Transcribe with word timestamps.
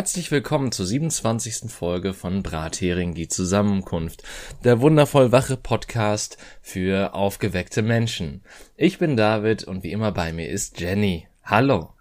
Herzlich 0.00 0.30
willkommen 0.30 0.72
zur 0.72 0.86
27. 0.86 1.70
Folge 1.70 2.14
von 2.14 2.42
Brathering 2.42 3.12
die 3.12 3.28
Zusammenkunft, 3.28 4.22
der 4.64 4.80
wundervoll 4.80 5.30
wache 5.30 5.58
Podcast 5.58 6.38
für 6.62 7.12
aufgeweckte 7.12 7.82
Menschen. 7.82 8.42
Ich 8.78 8.96
bin 8.96 9.14
David 9.18 9.64
und 9.64 9.82
wie 9.82 9.92
immer 9.92 10.10
bei 10.10 10.32
mir 10.32 10.48
ist 10.48 10.80
Jenny. 10.80 11.28
Hallo. 11.44 11.92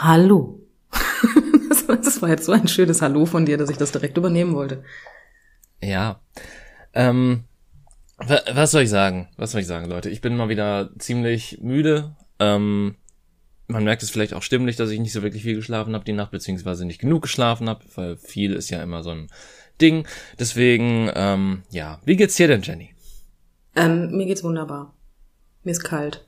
Hallo. 0.00 0.58
Das 1.86 2.20
war 2.20 2.30
jetzt 2.30 2.46
so 2.46 2.52
ein 2.52 2.66
schönes 2.66 3.00
Hallo 3.00 3.26
von 3.26 3.46
dir, 3.46 3.58
dass 3.58 3.70
ich 3.70 3.76
das 3.76 3.92
direkt 3.92 4.18
übernehmen 4.18 4.56
wollte. 4.56 4.82
Ja. 5.80 6.20
Ähm, 6.94 7.44
was 8.16 8.72
soll 8.72 8.82
ich 8.82 8.90
sagen? 8.90 9.28
Was 9.36 9.52
soll 9.52 9.60
ich 9.60 9.68
sagen, 9.68 9.88
Leute? 9.88 10.10
Ich 10.10 10.20
bin 10.20 10.36
mal 10.36 10.48
wieder 10.48 10.90
ziemlich 10.98 11.60
müde. 11.62 12.16
Ähm, 12.40 12.96
man 13.68 13.84
merkt 13.84 14.02
es 14.02 14.10
vielleicht 14.10 14.34
auch 14.34 14.42
stimmlich, 14.42 14.76
dass 14.76 14.90
ich 14.90 15.00
nicht 15.00 15.12
so 15.12 15.22
wirklich 15.22 15.42
viel 15.42 15.56
geschlafen 15.56 15.94
habe 15.94 16.04
die 16.04 16.12
Nacht, 16.12 16.30
beziehungsweise 16.30 16.84
nicht 16.84 17.00
genug 17.00 17.22
geschlafen 17.22 17.68
habe, 17.68 17.84
weil 17.94 18.16
viel 18.16 18.52
ist 18.54 18.70
ja 18.70 18.82
immer 18.82 19.02
so 19.02 19.10
ein 19.10 19.28
Ding. 19.80 20.06
Deswegen, 20.38 21.10
ähm, 21.14 21.62
ja, 21.70 22.00
wie 22.04 22.16
geht's 22.16 22.36
dir 22.36 22.48
denn, 22.48 22.62
Jenny? 22.62 22.94
Ähm, 23.74 24.10
mir 24.16 24.26
geht's 24.26 24.44
wunderbar. 24.44 24.94
Mir 25.64 25.70
ist 25.70 25.84
kalt. 25.84 26.26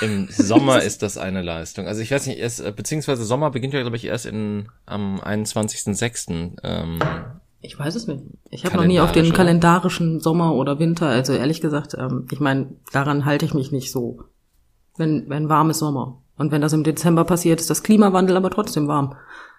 Im 0.00 0.28
Sommer 0.28 0.82
ist 0.82 1.02
das 1.02 1.16
eine 1.16 1.42
Leistung. 1.42 1.86
Also 1.86 2.02
ich 2.02 2.10
weiß 2.10 2.26
nicht, 2.26 2.38
erst, 2.38 2.60
äh, 2.60 2.72
beziehungsweise 2.72 3.24
Sommer 3.24 3.50
beginnt 3.50 3.72
ja, 3.72 3.80
glaube 3.80 3.96
ich, 3.96 4.04
erst 4.04 4.26
in, 4.26 4.68
am 4.84 5.20
21.06. 5.20 6.58
Ähm, 6.62 6.98
ich 7.60 7.78
weiß 7.78 7.94
es 7.94 8.06
nicht. 8.06 8.22
Ich 8.50 8.66
habe 8.66 8.76
noch 8.76 8.84
nie 8.84 9.00
auf 9.00 9.12
den 9.12 9.32
kalendarischen 9.32 10.20
Sommer 10.20 10.54
oder 10.54 10.78
Winter, 10.78 11.06
also 11.06 11.32
ehrlich 11.32 11.62
gesagt, 11.62 11.94
ähm, 11.98 12.26
ich 12.30 12.40
meine, 12.40 12.76
daran 12.92 13.24
halte 13.24 13.46
ich 13.46 13.54
mich 13.54 13.72
nicht 13.72 13.90
so 13.90 14.24
wenn, 14.96 15.28
wenn 15.28 15.48
warm 15.48 15.70
ist 15.70 15.78
Sommer. 15.78 16.20
Und 16.36 16.50
wenn 16.50 16.60
das 16.60 16.72
im 16.72 16.84
Dezember 16.84 17.24
passiert, 17.24 17.60
ist 17.60 17.70
das 17.70 17.82
Klimawandel 17.82 18.36
aber 18.36 18.50
trotzdem 18.50 18.88
warm. 18.88 19.16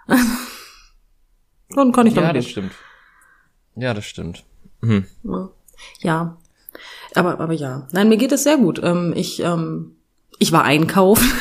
Dann 1.76 1.92
kann 1.92 2.08
ich 2.08 2.14
damit 2.14 2.30
Ja, 2.30 2.34
das 2.34 2.48
stimmt. 2.48 2.72
Ja, 3.76 3.94
das 3.94 4.06
stimmt. 4.06 4.44
Mhm. 4.82 5.06
Ja. 6.00 6.38
Aber, 7.16 7.40
aber 7.40 7.54
ja. 7.54 7.88
Nein, 7.92 8.10
mir 8.10 8.18
geht 8.18 8.32
es 8.32 8.44
sehr 8.44 8.58
gut. 8.58 8.82
Ähm, 8.84 9.14
ich, 9.16 9.42
ähm, 9.42 9.96
ich 10.40 10.52
war 10.52 10.64
einkaufen. 10.64 11.26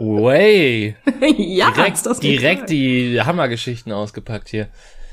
Way. 0.00 0.96
ja, 1.36 1.70
direkt, 1.70 2.06
das 2.06 2.20
direkt 2.20 2.70
die 2.70 3.20
Hammergeschichten 3.20 3.92
ausgepackt 3.92 4.48
hier. 4.48 4.68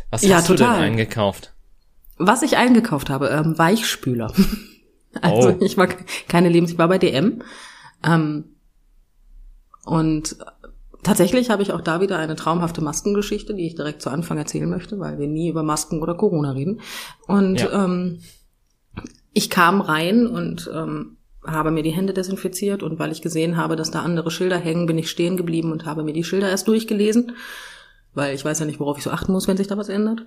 Was 0.09 0.21
ja, 0.21 0.37
hast 0.37 0.47
total. 0.47 0.67
du 0.67 0.73
denn 0.75 0.91
eingekauft? 0.91 1.53
Was 2.17 2.41
ich 2.41 2.57
eingekauft 2.57 3.09
habe, 3.09 3.29
ähm, 3.29 3.57
Weichspüler. 3.57 4.31
Also 5.21 5.49
oh. 5.49 5.57
ich 5.59 5.77
war 5.77 5.87
keine 6.27 6.49
Lebens, 6.49 6.71
ich 6.71 6.77
war 6.77 6.87
bei 6.87 6.97
DM. 6.97 7.41
Ähm, 8.05 8.55
und 9.85 10.37
tatsächlich 11.03 11.49
habe 11.49 11.63
ich 11.63 11.71
auch 11.71 11.81
da 11.81 12.01
wieder 12.01 12.17
eine 12.17 12.35
traumhafte 12.35 12.81
Maskengeschichte, 12.81 13.53
die 13.53 13.65
ich 13.65 13.75
direkt 13.75 14.01
zu 14.01 14.09
Anfang 14.09 14.37
erzählen 14.37 14.69
möchte, 14.69 14.99
weil 14.99 15.17
wir 15.19 15.27
nie 15.27 15.49
über 15.49 15.63
Masken 15.63 16.01
oder 16.01 16.15
Corona 16.15 16.51
reden. 16.51 16.81
Und 17.27 17.61
ja. 17.61 17.85
ähm, 17.85 18.19
ich 19.33 19.49
kam 19.49 19.81
rein 19.81 20.27
und 20.27 20.69
ähm, 20.73 21.17
habe 21.45 21.71
mir 21.71 21.83
die 21.83 21.91
Hände 21.91 22.13
desinfiziert 22.13 22.83
und 22.83 22.99
weil 22.99 23.11
ich 23.11 23.21
gesehen 23.21 23.55
habe, 23.55 23.75
dass 23.75 23.91
da 23.91 24.01
andere 24.01 24.31
Schilder 24.31 24.57
hängen, 24.57 24.85
bin 24.85 24.97
ich 24.97 25.09
stehen 25.09 25.37
geblieben 25.37 25.71
und 25.71 25.85
habe 25.85 26.03
mir 26.03 26.13
die 26.13 26.23
Schilder 26.23 26.49
erst 26.49 26.67
durchgelesen, 26.67 27.33
weil 28.13 28.35
ich 28.35 28.43
weiß 28.43 28.59
ja 28.59 28.65
nicht, 28.65 28.79
worauf 28.79 28.97
ich 28.97 29.03
so 29.03 29.11
achten 29.11 29.31
muss, 29.31 29.47
wenn 29.47 29.57
sich 29.57 29.67
da 29.67 29.77
was 29.77 29.89
ändert. 29.89 30.25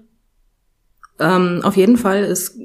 Ähm, 1.18 1.60
auf 1.62 1.76
jeden 1.76 1.98
Fall 1.98 2.24
ist 2.24 2.58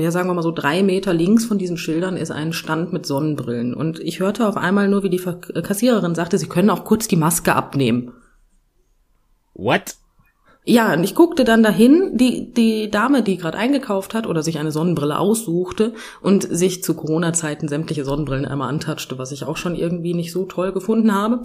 ja, 0.00 0.10
sagen 0.10 0.28
wir 0.28 0.34
mal 0.34 0.42
so 0.42 0.52
drei 0.52 0.82
Meter 0.82 1.12
links 1.12 1.44
von 1.44 1.58
diesen 1.58 1.76
Schildern 1.76 2.16
ist 2.16 2.30
ein 2.30 2.52
Stand 2.52 2.92
mit 2.92 3.04
Sonnenbrillen. 3.04 3.74
Und 3.74 3.98
ich 4.00 4.20
hörte 4.20 4.46
auf 4.48 4.56
einmal 4.56 4.88
nur, 4.88 5.02
wie 5.02 5.10
die 5.10 5.18
Kassiererin 5.18 6.14
sagte, 6.14 6.38
sie 6.38 6.48
können 6.48 6.70
auch 6.70 6.84
kurz 6.84 7.08
die 7.08 7.16
Maske 7.16 7.54
abnehmen. 7.54 8.12
What? 9.54 9.96
Ja, 10.64 10.92
und 10.94 11.02
ich 11.02 11.16
guckte 11.16 11.42
dann 11.42 11.64
dahin, 11.64 12.16
die, 12.16 12.52
die 12.52 12.88
Dame, 12.88 13.22
die 13.22 13.36
gerade 13.36 13.58
eingekauft 13.58 14.14
hat 14.14 14.28
oder 14.28 14.44
sich 14.44 14.58
eine 14.58 14.70
Sonnenbrille 14.70 15.18
aussuchte 15.18 15.94
und 16.20 16.44
sich 16.44 16.84
zu 16.84 16.94
Corona-Zeiten 16.94 17.66
sämtliche 17.66 18.04
Sonnenbrillen 18.04 18.44
einmal 18.44 18.68
antatschte, 18.68 19.18
was 19.18 19.32
ich 19.32 19.44
auch 19.44 19.56
schon 19.56 19.74
irgendwie 19.74 20.14
nicht 20.14 20.30
so 20.30 20.44
toll 20.44 20.72
gefunden 20.72 21.12
habe, 21.12 21.42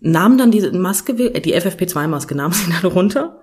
nahm 0.00 0.38
dann 0.38 0.50
diese 0.50 0.72
Maske, 0.72 1.12
äh, 1.12 1.40
die 1.40 1.54
FFP2-Maske, 1.54 2.34
nahm 2.34 2.52
sie 2.52 2.70
dann 2.70 2.90
runter 2.90 3.42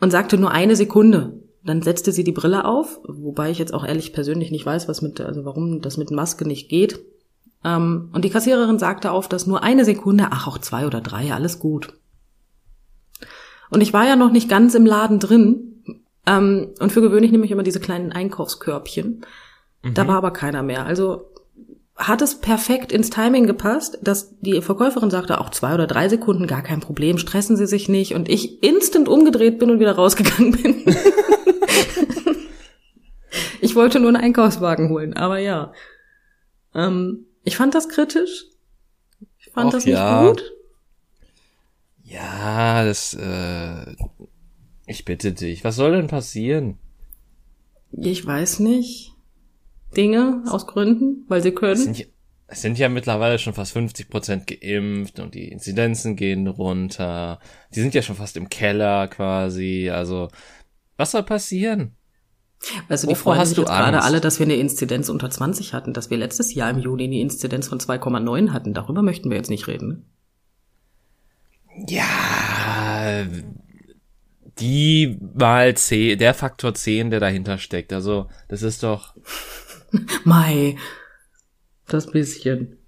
und 0.00 0.10
sagte 0.10 0.38
nur 0.38 0.50
eine 0.50 0.74
Sekunde. 0.74 1.45
Dann 1.66 1.82
setzte 1.82 2.12
sie 2.12 2.24
die 2.24 2.32
Brille 2.32 2.64
auf, 2.64 3.00
wobei 3.06 3.50
ich 3.50 3.58
jetzt 3.58 3.74
auch 3.74 3.84
ehrlich 3.84 4.12
persönlich 4.12 4.50
nicht 4.50 4.64
weiß, 4.64 4.88
was 4.88 5.02
mit, 5.02 5.20
also 5.20 5.44
warum 5.44 5.80
das 5.80 5.96
mit 5.96 6.10
Maske 6.10 6.46
nicht 6.46 6.68
geht. 6.68 7.00
Ähm, 7.64 8.10
und 8.12 8.24
die 8.24 8.30
Kassiererin 8.30 8.78
sagte 8.78 9.10
auf, 9.10 9.28
dass 9.28 9.46
nur 9.46 9.62
eine 9.62 9.84
Sekunde, 9.84 10.28
ach 10.30 10.46
auch 10.46 10.58
zwei 10.58 10.86
oder 10.86 11.00
drei, 11.00 11.32
alles 11.32 11.58
gut. 11.58 11.94
Und 13.70 13.80
ich 13.80 13.92
war 13.92 14.06
ja 14.06 14.14
noch 14.14 14.30
nicht 14.30 14.48
ganz 14.48 14.74
im 14.74 14.86
Laden 14.86 15.18
drin. 15.18 15.82
Ähm, 16.24 16.68
und 16.78 16.92
für 16.92 17.00
gewöhnlich 17.00 17.32
nehme 17.32 17.44
ich 17.44 17.50
immer 17.50 17.64
diese 17.64 17.80
kleinen 17.80 18.12
Einkaufskörbchen. 18.12 19.22
Mhm. 19.82 19.94
Da 19.94 20.06
war 20.06 20.16
aber 20.16 20.30
keiner 20.30 20.62
mehr. 20.62 20.86
Also 20.86 21.32
hat 21.96 22.20
es 22.20 22.40
perfekt 22.40 22.92
ins 22.92 23.08
Timing 23.08 23.46
gepasst, 23.46 23.98
dass 24.02 24.38
die 24.40 24.60
Verkäuferin 24.60 25.10
sagte, 25.10 25.40
auch 25.40 25.50
zwei 25.50 25.72
oder 25.74 25.86
drei 25.86 26.08
Sekunden, 26.10 26.46
gar 26.46 26.62
kein 26.62 26.80
Problem, 26.80 27.16
stressen 27.16 27.56
Sie 27.56 27.66
sich 27.66 27.88
nicht. 27.88 28.14
Und 28.14 28.28
ich 28.28 28.62
instant 28.62 29.08
umgedreht 29.08 29.58
bin 29.58 29.70
und 29.70 29.80
wieder 29.80 29.92
rausgegangen 29.92 30.52
bin. 30.52 30.84
ich 33.62 33.74
wollte 33.74 33.98
nur 33.98 34.10
einen 34.10 34.18
Einkaufswagen 34.18 34.90
holen, 34.90 35.14
aber 35.14 35.38
ja. 35.38 35.72
Ähm, 36.74 37.26
ich 37.44 37.56
fand 37.56 37.74
das 37.74 37.88
kritisch. 37.88 38.44
Ich 39.38 39.50
fand 39.52 39.68
Och, 39.68 39.72
das 39.72 39.86
nicht 39.86 39.94
ja. 39.94 40.28
gut. 40.28 40.52
Ja, 42.02 42.84
das, 42.84 43.14
äh, 43.14 43.96
ich 44.86 45.06
bitte 45.06 45.32
dich. 45.32 45.64
Was 45.64 45.76
soll 45.76 45.92
denn 45.92 46.08
passieren? 46.08 46.78
Ich 47.90 48.24
weiß 48.24 48.60
nicht. 48.60 49.15
Dinge 49.96 50.42
aus 50.48 50.66
Gründen, 50.66 51.24
weil 51.28 51.42
sie 51.42 51.52
können. 51.52 51.72
Es 51.72 51.84
sind, 51.84 52.08
es 52.48 52.62
sind 52.62 52.78
ja 52.78 52.88
mittlerweile 52.88 53.38
schon 53.38 53.54
fast 53.54 53.72
50 53.72 54.08
Prozent 54.08 54.46
geimpft 54.46 55.18
und 55.18 55.34
die 55.34 55.48
Inzidenzen 55.48 56.16
gehen 56.16 56.46
runter. 56.46 57.40
Die 57.74 57.80
sind 57.80 57.94
ja 57.94 58.02
schon 58.02 58.16
fast 58.16 58.36
im 58.36 58.48
Keller 58.48 59.08
quasi. 59.08 59.90
Also, 59.90 60.28
was 60.96 61.10
soll 61.10 61.22
passieren? 61.22 61.92
Also 62.88 63.06
die 63.06 63.12
Wovor 63.12 63.34
freuen 63.34 63.46
sich 63.46 63.58
jetzt 63.58 63.68
gerade 63.68 64.02
alle, 64.02 64.20
dass 64.20 64.38
wir 64.38 64.46
eine 64.46 64.56
Inzidenz 64.56 65.08
unter 65.08 65.30
20 65.30 65.74
hatten, 65.74 65.92
dass 65.92 66.10
wir 66.10 66.16
letztes 66.16 66.54
Jahr 66.54 66.70
im 66.70 66.78
Juni 66.78 67.04
eine 67.04 67.20
Inzidenz 67.20 67.68
von 67.68 67.78
2,9 67.78 68.52
hatten. 68.52 68.74
Darüber 68.74 69.02
möchten 69.02 69.30
wir 69.30 69.36
jetzt 69.36 69.50
nicht 69.50 69.66
reden. 69.66 69.88
Ne? 69.88 70.02
Ja, 71.88 73.26
die 74.58 75.18
mal 75.34 75.76
10, 75.76 76.18
der 76.18 76.32
Faktor 76.32 76.74
10, 76.74 77.10
der 77.10 77.20
dahinter 77.20 77.58
steckt. 77.58 77.92
Also, 77.92 78.28
das 78.48 78.62
ist 78.62 78.82
doch. 78.82 79.14
Mai, 80.24 80.76
das 81.88 82.10
bisschen. 82.10 82.78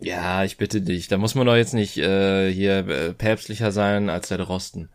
Ja, 0.00 0.44
ich 0.44 0.56
bitte 0.56 0.80
dich. 0.80 1.08
Da 1.08 1.16
muss 1.16 1.34
man 1.34 1.46
doch 1.46 1.56
jetzt 1.56 1.74
nicht 1.74 1.96
äh, 1.96 2.52
hier 2.52 2.86
äh, 2.88 3.12
päpstlicher 3.12 3.72
sein 3.72 4.10
als 4.10 4.28
der 4.28 4.38
Drosten. 4.38 4.90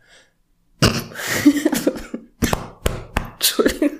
Entschuldigung. 3.34 3.98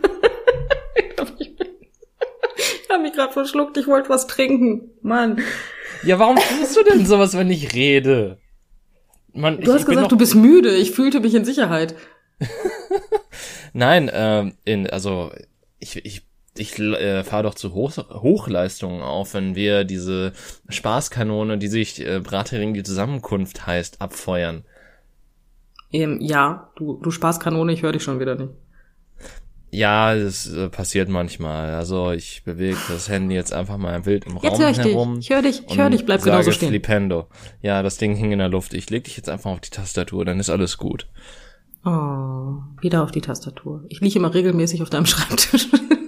ich 2.56 2.90
habe 2.90 3.02
mich 3.02 3.12
gerade 3.12 3.32
verschluckt. 3.32 3.76
Ich 3.76 3.86
wollte 3.86 4.08
was 4.08 4.26
trinken. 4.26 4.90
Mann. 5.02 5.40
Ja, 6.04 6.18
warum 6.18 6.36
tust 6.36 6.76
du 6.76 6.82
denn 6.84 7.06
sowas, 7.06 7.36
wenn 7.36 7.50
ich 7.50 7.74
rede? 7.74 8.38
Mann, 9.32 9.56
du 9.56 9.62
ich, 9.62 9.68
hast 9.68 9.80
ich 9.82 9.86
gesagt, 9.86 10.12
du 10.12 10.16
bist 10.16 10.34
müde. 10.34 10.74
Ich 10.76 10.92
fühlte 10.92 11.20
mich 11.20 11.34
in 11.34 11.44
Sicherheit. 11.44 11.94
Nein, 13.72 14.10
ähm, 14.12 14.54
in, 14.64 14.88
also 14.88 15.32
ich, 15.78 16.04
ich 16.04 16.22
ich 16.56 16.78
äh, 16.78 17.22
fahre 17.24 17.44
doch 17.44 17.54
zu 17.54 17.74
Hoch 17.74 17.96
Hochleistungen 17.96 19.02
auf, 19.02 19.34
wenn 19.34 19.54
wir 19.54 19.84
diese 19.84 20.32
Spaßkanone, 20.68 21.58
die 21.58 21.68
sich 21.68 22.04
äh, 22.04 22.20
Brathering 22.20 22.74
die 22.74 22.82
Zusammenkunft 22.82 23.66
heißt, 23.66 24.00
abfeuern. 24.00 24.64
Ähm, 25.92 26.18
ja, 26.20 26.70
du, 26.76 26.98
du 27.00 27.10
Spaßkanone, 27.10 27.72
ich 27.72 27.82
höre 27.82 27.92
dich 27.92 28.02
schon 28.02 28.20
wieder 28.20 28.34
nicht. 28.34 28.52
Ja, 29.72 30.16
das 30.16 30.52
äh, 30.52 30.68
passiert 30.68 31.08
manchmal. 31.08 31.74
Also 31.74 32.10
ich 32.10 32.42
bewege 32.44 32.76
das 32.88 33.08
Handy 33.08 33.36
jetzt 33.36 33.52
einfach 33.52 33.76
mal 33.76 34.04
wild 34.04 34.26
im 34.26 34.36
jetzt 34.42 34.54
Raum 34.54 34.60
hör 34.60 34.70
ich 34.70 34.78
herum. 34.78 35.14
Dich. 35.16 35.24
Ich 35.24 35.30
höre 35.30 35.42
dich, 35.42 35.62
ich 35.68 35.78
höre 35.78 35.90
dich, 35.90 36.04
bleib 36.04 36.22
genauso 36.22 36.50
stehen. 36.50 36.70
Flipendo. 36.70 37.26
Ja, 37.62 37.82
das 37.82 37.96
Ding 37.96 38.16
hing 38.16 38.32
in 38.32 38.40
der 38.40 38.48
Luft. 38.48 38.74
Ich 38.74 38.90
leg 38.90 39.04
dich 39.04 39.16
jetzt 39.16 39.28
einfach 39.28 39.52
auf 39.52 39.60
die 39.60 39.70
Tastatur, 39.70 40.24
dann 40.24 40.40
ist 40.40 40.50
alles 40.50 40.76
gut. 40.76 41.06
Oh, 41.84 42.58
wieder 42.80 43.04
auf 43.04 43.12
die 43.12 43.20
Tastatur. 43.20 43.84
Ich 43.88 44.00
liege 44.00 44.18
immer 44.18 44.34
regelmäßig 44.34 44.82
auf 44.82 44.90
deinem 44.90 45.06
Schreibtisch 45.06 45.68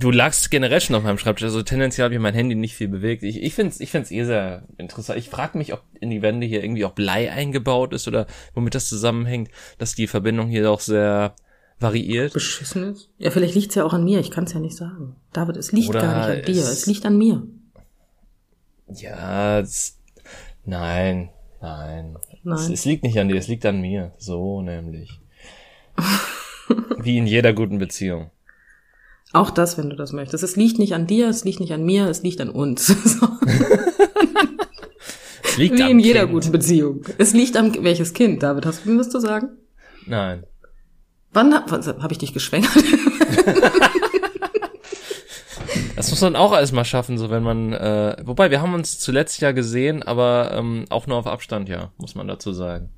du 0.00 0.10
lagst 0.10 0.50
generell 0.50 0.80
schon 0.80 0.96
auf 0.96 1.02
meinem 1.02 1.18
Schreibtisch, 1.18 1.44
also 1.44 1.62
tendenziell 1.62 2.04
habe 2.04 2.14
ich 2.14 2.20
mein 2.20 2.34
Handy 2.34 2.54
nicht 2.54 2.74
viel 2.74 2.88
bewegt. 2.88 3.22
Ich, 3.22 3.42
ich 3.42 3.54
finde 3.54 3.70
es 3.70 3.80
ich 3.80 3.90
find's 3.90 4.10
eh 4.10 4.24
sehr 4.24 4.66
interessant. 4.78 5.18
Ich 5.18 5.28
frage 5.28 5.56
mich, 5.58 5.72
ob 5.72 5.82
in 6.00 6.10
die 6.10 6.22
Wände 6.22 6.46
hier 6.46 6.62
irgendwie 6.62 6.84
auch 6.84 6.92
Blei 6.92 7.30
eingebaut 7.30 7.92
ist 7.92 8.08
oder 8.08 8.26
womit 8.54 8.74
das 8.74 8.88
zusammenhängt, 8.88 9.50
dass 9.78 9.94
die 9.94 10.06
Verbindung 10.06 10.48
hier 10.48 10.70
auch 10.70 10.80
sehr 10.80 11.34
variiert. 11.78 12.32
Beschissen 12.32 12.92
ist? 12.92 13.10
Ja, 13.18 13.30
vielleicht 13.30 13.54
liegt's 13.54 13.74
ja 13.74 13.84
auch 13.84 13.92
an 13.92 14.04
mir, 14.04 14.20
ich 14.20 14.30
kann 14.30 14.44
es 14.44 14.52
ja 14.52 14.60
nicht 14.60 14.76
sagen. 14.76 15.16
David, 15.32 15.56
es 15.56 15.72
liegt 15.72 15.90
oder 15.90 16.00
gar 16.00 16.28
nicht 16.28 16.40
an 16.40 16.52
dir, 16.52 16.62
es, 16.62 16.70
es 16.70 16.86
liegt 16.86 17.06
an 17.06 17.16
mir. 17.16 17.46
Ja, 18.92 19.60
es, 19.60 19.98
nein, 20.64 21.30
Nein. 21.60 22.16
Nein. 22.42 22.58
Es, 22.58 22.68
es 22.70 22.84
liegt 22.84 23.04
nicht 23.04 23.18
an 23.18 23.28
dir, 23.28 23.36
es 23.36 23.48
liegt 23.48 23.66
an 23.66 23.80
mir. 23.80 24.12
So 24.18 24.62
nämlich. 24.62 25.20
Wie 26.98 27.18
in 27.18 27.26
jeder 27.26 27.52
guten 27.52 27.78
Beziehung. 27.78 28.30
Auch 29.32 29.50
das, 29.50 29.78
wenn 29.78 29.90
du 29.90 29.96
das 29.96 30.12
möchtest. 30.12 30.42
Es 30.42 30.56
liegt 30.56 30.78
nicht 30.78 30.94
an 30.94 31.06
dir, 31.06 31.28
es 31.28 31.44
liegt 31.44 31.60
nicht 31.60 31.72
an 31.72 31.84
mir, 31.84 32.06
es 32.08 32.22
liegt 32.22 32.40
an 32.40 32.50
uns. 32.50 32.86
So. 33.04 33.28
Es 35.42 35.56
liegt 35.56 35.78
Wie 35.78 35.82
am 35.82 35.90
in 35.90 35.98
jeder 35.98 36.20
kind. 36.20 36.32
guten 36.32 36.52
Beziehung. 36.52 37.02
Es 37.18 37.32
liegt 37.32 37.56
am 37.56 37.74
welches 37.82 38.14
Kind, 38.14 38.40
David, 38.40 38.66
hast 38.66 38.84
du 38.84 38.90
mir 38.90 39.00
was 39.00 39.08
zu 39.10 39.18
sagen? 39.18 39.48
Nein. 40.06 40.44
Wann 41.32 41.52
habe 41.52 42.02
hab 42.02 42.12
ich 42.12 42.18
dich 42.18 42.32
geschwängert? 42.32 42.70
Das 45.96 46.10
muss 46.10 46.22
man 46.22 46.34
auch 46.34 46.54
erstmal 46.54 46.86
schaffen, 46.86 47.18
so 47.18 47.28
wenn 47.28 47.42
man, 47.42 47.74
äh, 47.74 48.16
wobei 48.24 48.50
wir 48.50 48.62
haben 48.62 48.72
uns 48.72 48.98
zuletzt 48.98 49.38
ja 49.42 49.52
gesehen, 49.52 50.02
aber 50.02 50.50
ähm, 50.54 50.86
auch 50.88 51.06
nur 51.06 51.18
auf 51.18 51.26
Abstand, 51.26 51.68
ja, 51.68 51.92
muss 51.98 52.14
man 52.14 52.26
dazu 52.26 52.54
sagen. 52.54 52.88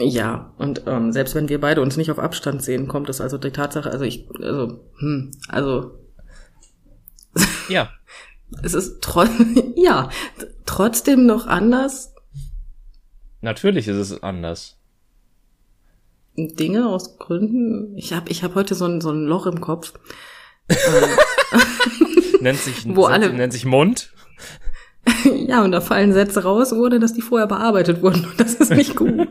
Ja, 0.00 0.52
und 0.58 0.82
ähm, 0.86 1.12
selbst 1.12 1.34
wenn 1.34 1.48
wir 1.48 1.60
beide 1.60 1.80
uns 1.82 1.96
nicht 1.96 2.10
auf 2.10 2.18
Abstand 2.18 2.62
sehen, 2.62 2.88
kommt 2.88 3.08
es 3.08 3.20
also 3.20 3.38
die 3.38 3.50
Tatsache, 3.50 3.90
also 3.90 4.04
ich, 4.04 4.28
also, 4.40 4.80
hm, 4.98 5.30
also 5.48 5.98
Ja, 7.68 7.90
es 8.62 8.74
ist 8.74 9.00
tro 9.02 9.24
ja, 9.76 10.08
trotzdem 10.66 11.26
noch 11.26 11.46
anders, 11.46 12.14
natürlich 13.42 13.88
ist 13.88 13.96
es 13.96 14.22
anders. 14.22 14.76
Dinge 16.36 16.88
aus 16.88 17.18
Gründen. 17.18 17.96
Ich 17.98 18.12
habe 18.14 18.30
ich 18.30 18.42
hab 18.44 18.54
heute 18.54 18.74
so 18.74 18.86
ein, 18.86 19.00
so 19.02 19.10
ein 19.10 19.24
Loch 19.26 19.46
im 19.46 19.60
Kopf. 19.60 19.92
Nennt 22.40 22.58
sich, 22.58 22.86
Wo 22.94 23.04
alle- 23.04 23.32
nennt 23.32 23.52
sich 23.52 23.64
Mund. 23.66 24.12
ja, 25.46 25.62
und 25.62 25.72
da 25.72 25.80
fallen 25.80 26.12
Sätze 26.12 26.42
raus, 26.44 26.72
ohne 26.72 26.98
dass 27.00 27.12
die 27.12 27.20
vorher 27.20 27.46
bearbeitet 27.46 28.00
wurden. 28.02 28.24
Und 28.24 28.40
das 28.40 28.54
ist 28.54 28.70
nicht 28.70 28.96
gut. 28.96 29.28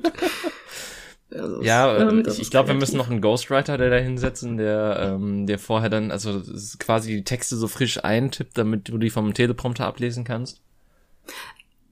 Also, 1.31 1.61
Ja, 1.61 1.97
ähm, 1.97 2.25
äh, 2.25 2.29
ich, 2.31 2.39
ich 2.41 2.51
glaube, 2.51 2.69
wir 2.69 2.75
müssen 2.75 2.97
noch 2.97 3.09
einen 3.09 3.21
Ghostwriter, 3.21 3.77
der 3.77 3.89
da 3.89 3.97
hinsetzen, 3.97 4.57
der, 4.57 4.99
ähm, 5.01 5.45
der 5.45 5.59
vorher 5.59 5.89
dann, 5.89 6.11
also 6.11 6.41
quasi 6.79 7.15
die 7.15 7.23
Texte 7.23 7.55
so 7.55 7.67
frisch 7.67 8.03
eintippt, 8.03 8.57
damit 8.57 8.89
du 8.89 8.97
die 8.97 9.09
vom 9.09 9.33
Teleprompter 9.33 9.85
ablesen 9.85 10.23
kannst. 10.23 10.61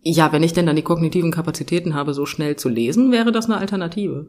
Ja, 0.01 0.31
wenn 0.31 0.43
ich 0.43 0.53
denn 0.53 0.65
dann 0.65 0.75
die 0.75 0.83
kognitiven 0.83 1.31
Kapazitäten 1.31 1.93
habe, 1.93 2.13
so 2.13 2.25
schnell 2.25 2.55
zu 2.55 2.69
lesen, 2.69 3.11
wäre 3.11 3.31
das 3.31 3.45
eine 3.45 3.57
Alternative. 3.57 4.27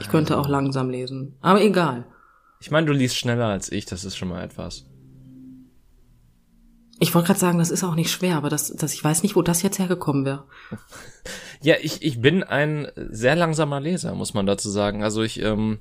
Ich 0.00 0.08
könnte 0.08 0.38
auch 0.38 0.48
langsam 0.48 0.90
lesen. 0.90 1.36
Aber 1.40 1.62
egal. 1.62 2.04
Ich 2.60 2.70
meine, 2.70 2.86
du 2.86 2.92
liest 2.92 3.16
schneller 3.16 3.46
als 3.46 3.70
ich, 3.70 3.86
das 3.86 4.04
ist 4.04 4.16
schon 4.16 4.28
mal 4.28 4.42
etwas. 4.42 4.86
Ich 7.04 7.14
wollte 7.14 7.26
gerade 7.26 7.40
sagen, 7.40 7.58
das 7.58 7.70
ist 7.70 7.84
auch 7.84 7.96
nicht 7.96 8.10
schwer, 8.10 8.34
aber 8.36 8.48
das, 8.48 8.74
das, 8.74 8.94
ich 8.94 9.04
weiß 9.04 9.22
nicht, 9.24 9.36
wo 9.36 9.42
das 9.42 9.60
jetzt 9.60 9.78
hergekommen 9.78 10.24
wäre. 10.24 10.44
Ja, 11.60 11.74
ich, 11.82 12.02
ich 12.02 12.18
bin 12.18 12.42
ein 12.42 12.88
sehr 12.96 13.36
langsamer 13.36 13.78
Leser, 13.78 14.14
muss 14.14 14.32
man 14.32 14.46
dazu 14.46 14.70
sagen. 14.70 15.02
Also 15.02 15.22
ich, 15.22 15.42
ähm, 15.42 15.80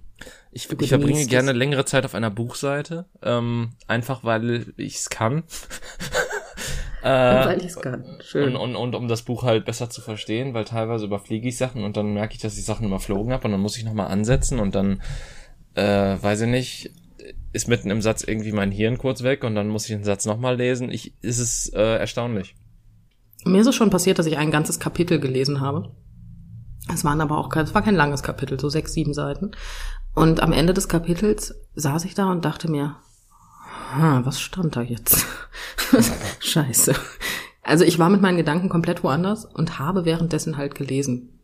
ich, 0.51 0.69
ich 0.69 0.89
verbringe 0.89 1.25
gerne 1.25 1.51
es. 1.51 1.57
längere 1.57 1.85
Zeit 1.85 2.03
auf 2.03 2.13
einer 2.13 2.29
Buchseite, 2.29 3.05
ähm, 3.21 3.69
einfach 3.87 4.25
weil 4.25 4.73
ich 4.75 4.95
es 4.95 5.09
kann. 5.09 5.43
äh, 7.03 7.07
Weil 7.07 7.59
ich 7.59 7.67
es 7.67 7.79
kann. 7.79 8.03
und, 8.03 8.23
Schön. 8.25 8.57
und, 8.57 8.75
und 8.75 8.93
um 8.93 9.07
das 9.07 9.21
Buch 9.21 9.43
halt 9.43 9.63
besser 9.63 9.89
zu 9.89 10.01
verstehen, 10.01 10.53
weil 10.53 10.65
teilweise 10.65 11.05
überfliege 11.05 11.47
ich 11.47 11.57
Sachen 11.57 11.85
und 11.85 11.95
dann 11.95 12.13
merke 12.13 12.33
ich, 12.33 12.41
dass 12.41 12.57
ich 12.57 12.65
Sachen 12.65 12.85
überflogen 12.85 13.31
habe 13.31 13.45
und 13.45 13.51
dann 13.51 13.61
muss 13.61 13.77
ich 13.77 13.85
nochmal 13.85 14.07
ansetzen 14.07 14.59
und 14.59 14.75
dann, 14.75 15.01
äh, 15.75 16.17
weiß 16.21 16.41
ich 16.41 16.49
nicht, 16.49 16.91
ist 17.53 17.67
mitten 17.67 17.91
im 17.91 18.01
Satz 18.01 18.23
irgendwie 18.23 18.51
mein 18.51 18.71
Hirn 18.71 18.97
kurz 18.97 19.23
weg 19.23 19.43
und 19.43 19.55
dann 19.55 19.69
muss 19.69 19.85
ich 19.85 19.95
den 19.95 20.03
Satz 20.03 20.25
nochmal 20.25 20.57
lesen. 20.57 20.91
Ich, 20.91 21.13
ist 21.21 21.39
es 21.39 21.69
äh, 21.69 21.97
erstaunlich. 21.97 22.55
Mir 23.45 23.61
ist 23.61 23.67
es 23.67 23.75
schon 23.75 23.91
passiert, 23.91 24.19
dass 24.19 24.25
ich 24.25 24.37
ein 24.37 24.51
ganzes 24.51 24.79
Kapitel 24.79 25.19
gelesen 25.19 25.61
habe. 25.61 25.91
Es 26.91 27.05
waren 27.05 27.21
aber 27.21 27.37
auch 27.37 27.49
kein, 27.49 27.63
es 27.63 27.73
war 27.73 27.83
kein 27.83 27.95
langes 27.95 28.23
Kapitel, 28.23 28.59
so 28.59 28.69
sechs, 28.69 28.93
sieben 28.93 29.13
Seiten. 29.13 29.51
Und 30.15 30.41
am 30.41 30.51
Ende 30.51 30.73
des 30.73 30.89
Kapitels 30.89 31.55
saß 31.75 32.05
ich 32.05 32.15
da 32.15 32.29
und 32.31 32.43
dachte 32.43 32.69
mir, 32.69 32.95
ha, 33.93 34.21
was 34.25 34.41
stand 34.41 34.75
da 34.75 34.81
jetzt? 34.81 35.25
Scheiße. 36.39 36.95
Also 37.61 37.85
ich 37.85 37.99
war 37.99 38.09
mit 38.09 38.21
meinen 38.21 38.37
Gedanken 38.37 38.69
komplett 38.69 39.03
woanders 39.03 39.45
und 39.45 39.79
habe 39.79 40.05
währenddessen 40.05 40.57
halt 40.57 40.75
gelesen. 40.75 41.39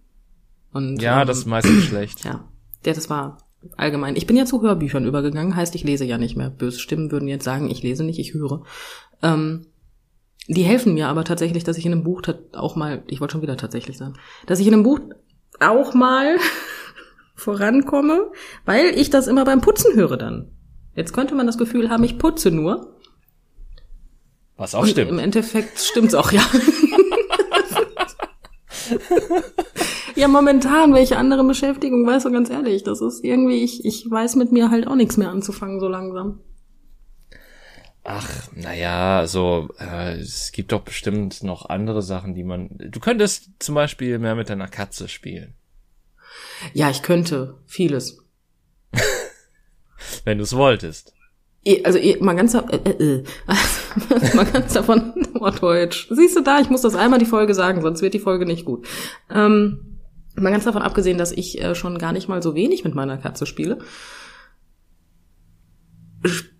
Und, 0.72 1.02
Ja, 1.02 1.22
ähm, 1.22 1.28
das 1.28 1.40
ist 1.40 1.46
meistens 1.46 1.84
schlecht. 1.86 2.26
Ja, 2.26 2.46
der, 2.86 2.94
das 2.94 3.10
war 3.10 3.38
allgemein. 3.78 4.16
Ich 4.16 4.28
bin 4.28 4.38
ja 4.38 4.46
zu 4.46 4.62
Hörbüchern 4.62 5.06
übergegangen, 5.06 5.56
heißt, 5.56 5.76
ich 5.76 5.84
lese 5.84 6.06
ja 6.06 6.18
nicht 6.18 6.36
mehr. 6.36 6.50
Böse 6.50 6.80
Stimmen 6.80 7.12
würden 7.12 7.28
jetzt 7.28 7.46
sagen, 7.46 7.70
ich 7.70 7.84
lese 7.84 8.04
nicht, 8.04 8.20
ich 8.20 8.34
höre. 8.34 8.64
Ähm, 9.22 9.68
die 10.48 10.64
helfen 10.64 10.94
mir 10.94 11.08
aber 11.08 11.24
tatsächlich, 11.24 11.64
dass 11.64 11.78
ich 11.78 11.86
in 11.86 11.92
einem 11.92 12.04
Buch 12.04 12.22
auch 12.54 12.76
mal, 12.76 13.04
ich 13.08 13.22
wollte 13.22 13.34
schon 13.34 13.42
wieder 13.42 13.58
tatsächlich 13.58 13.98
sagen, 13.98 14.16
dass 14.48 14.60
ich 14.60 14.68
in 14.68 14.74
einem 14.74 14.84
Buch 14.84 15.00
auch 15.60 15.94
mal 15.94 16.38
vorankomme, 17.36 18.32
weil 18.66 18.88
ich 18.98 19.10
das 19.10 19.28
immer 19.28 19.46
beim 19.46 19.62
Putzen 19.62 19.96
höre 19.96 20.18
dann. 20.18 20.52
Jetzt 20.96 21.14
könnte 21.14 21.36
man 21.36 21.46
das 21.46 21.58
Gefühl 21.58 21.90
haben, 21.90 22.04
ich 22.04 22.18
putze 22.18 22.52
nur. 22.52 22.98
Was 24.58 24.76
auch 24.76 24.82
Und 24.82 24.90
stimmt. 24.90 25.12
Im 25.12 25.20
Endeffekt 25.20 25.80
stimmt's 25.80 26.16
auch, 26.16 26.32
ja. 26.32 26.42
ja, 30.20 30.28
momentan, 30.28 30.94
welche 30.94 31.18
andere 31.18 31.44
Beschäftigung, 31.46 32.06
weißt 32.06 32.26
du, 32.26 32.32
ganz 32.32 32.50
ehrlich, 32.50 32.84
das 32.84 33.02
ist 33.02 33.24
irgendwie, 33.24 33.64
ich, 33.64 33.86
ich 33.86 34.10
weiß 34.10 34.36
mit 34.36 34.52
mir 34.52 34.70
halt 34.70 34.86
auch 34.88 34.96
nichts 34.96 35.18
mehr 35.18 35.30
anzufangen, 35.30 35.80
so 35.80 35.88
langsam. 35.88 36.42
Ach, 38.04 38.30
naja, 38.56 39.20
also 39.20 39.70
äh, 39.78 40.18
es 40.18 40.52
gibt 40.52 40.72
doch 40.72 40.82
bestimmt 40.82 41.44
noch 41.44 41.70
andere 41.70 42.02
Sachen, 42.02 42.34
die 42.34 42.44
man. 42.44 42.70
Du 42.78 43.00
könntest 43.00 43.52
zum 43.60 43.76
Beispiel 43.76 44.20
mehr 44.20 44.36
mit 44.36 44.50
deiner 44.50 44.68
Katze 44.68 45.08
spielen, 45.08 45.54
Ja, 46.74 46.90
ich 46.90 47.02
könnte 47.02 47.58
vieles. 47.66 48.26
wenn 50.26 50.38
du 50.38 50.44
es 50.44 50.56
wolltest. 50.56 51.14
Eh, 51.64 51.84
Also 51.84 52.00
eh, 52.00 52.18
mal 52.20 52.36
ganz, 52.36 52.54
äh, 52.56 52.60
äh, 52.60 53.20
äh. 53.20 53.24
mal 54.36 54.46
ganz 54.46 54.74
davon, 54.74 55.14
oh 55.40 55.50
Deutsch. 55.50 56.08
Siehst 56.10 56.36
du 56.36 56.42
da, 56.42 56.60
ich 56.60 56.70
muss 56.70 56.82
das 56.82 56.96
einmal 56.96 57.20
die 57.20 57.26
Folge 57.26 57.54
sagen, 57.54 57.82
sonst 57.82 58.02
wird 58.02 58.14
die 58.14 58.20
Folge 58.20 58.46
nicht 58.46 58.66
gut. 58.66 58.88
Ähm, 59.30 59.89
mal 60.42 60.52
ganz 60.52 60.66
davon 60.66 60.82
abgesehen, 60.82 61.18
dass 61.18 61.32
ich 61.32 61.62
äh, 61.62 61.76
schon 61.76 61.98
gar 61.98 62.12
nicht 62.14 62.28
mal 62.28 62.42
so 62.44 62.56
wenig 62.56 62.84
mit 62.84 62.96
meiner 62.96 63.18
Katze 63.18 63.46
spiele. 63.46 63.80
Sp- 66.26 66.52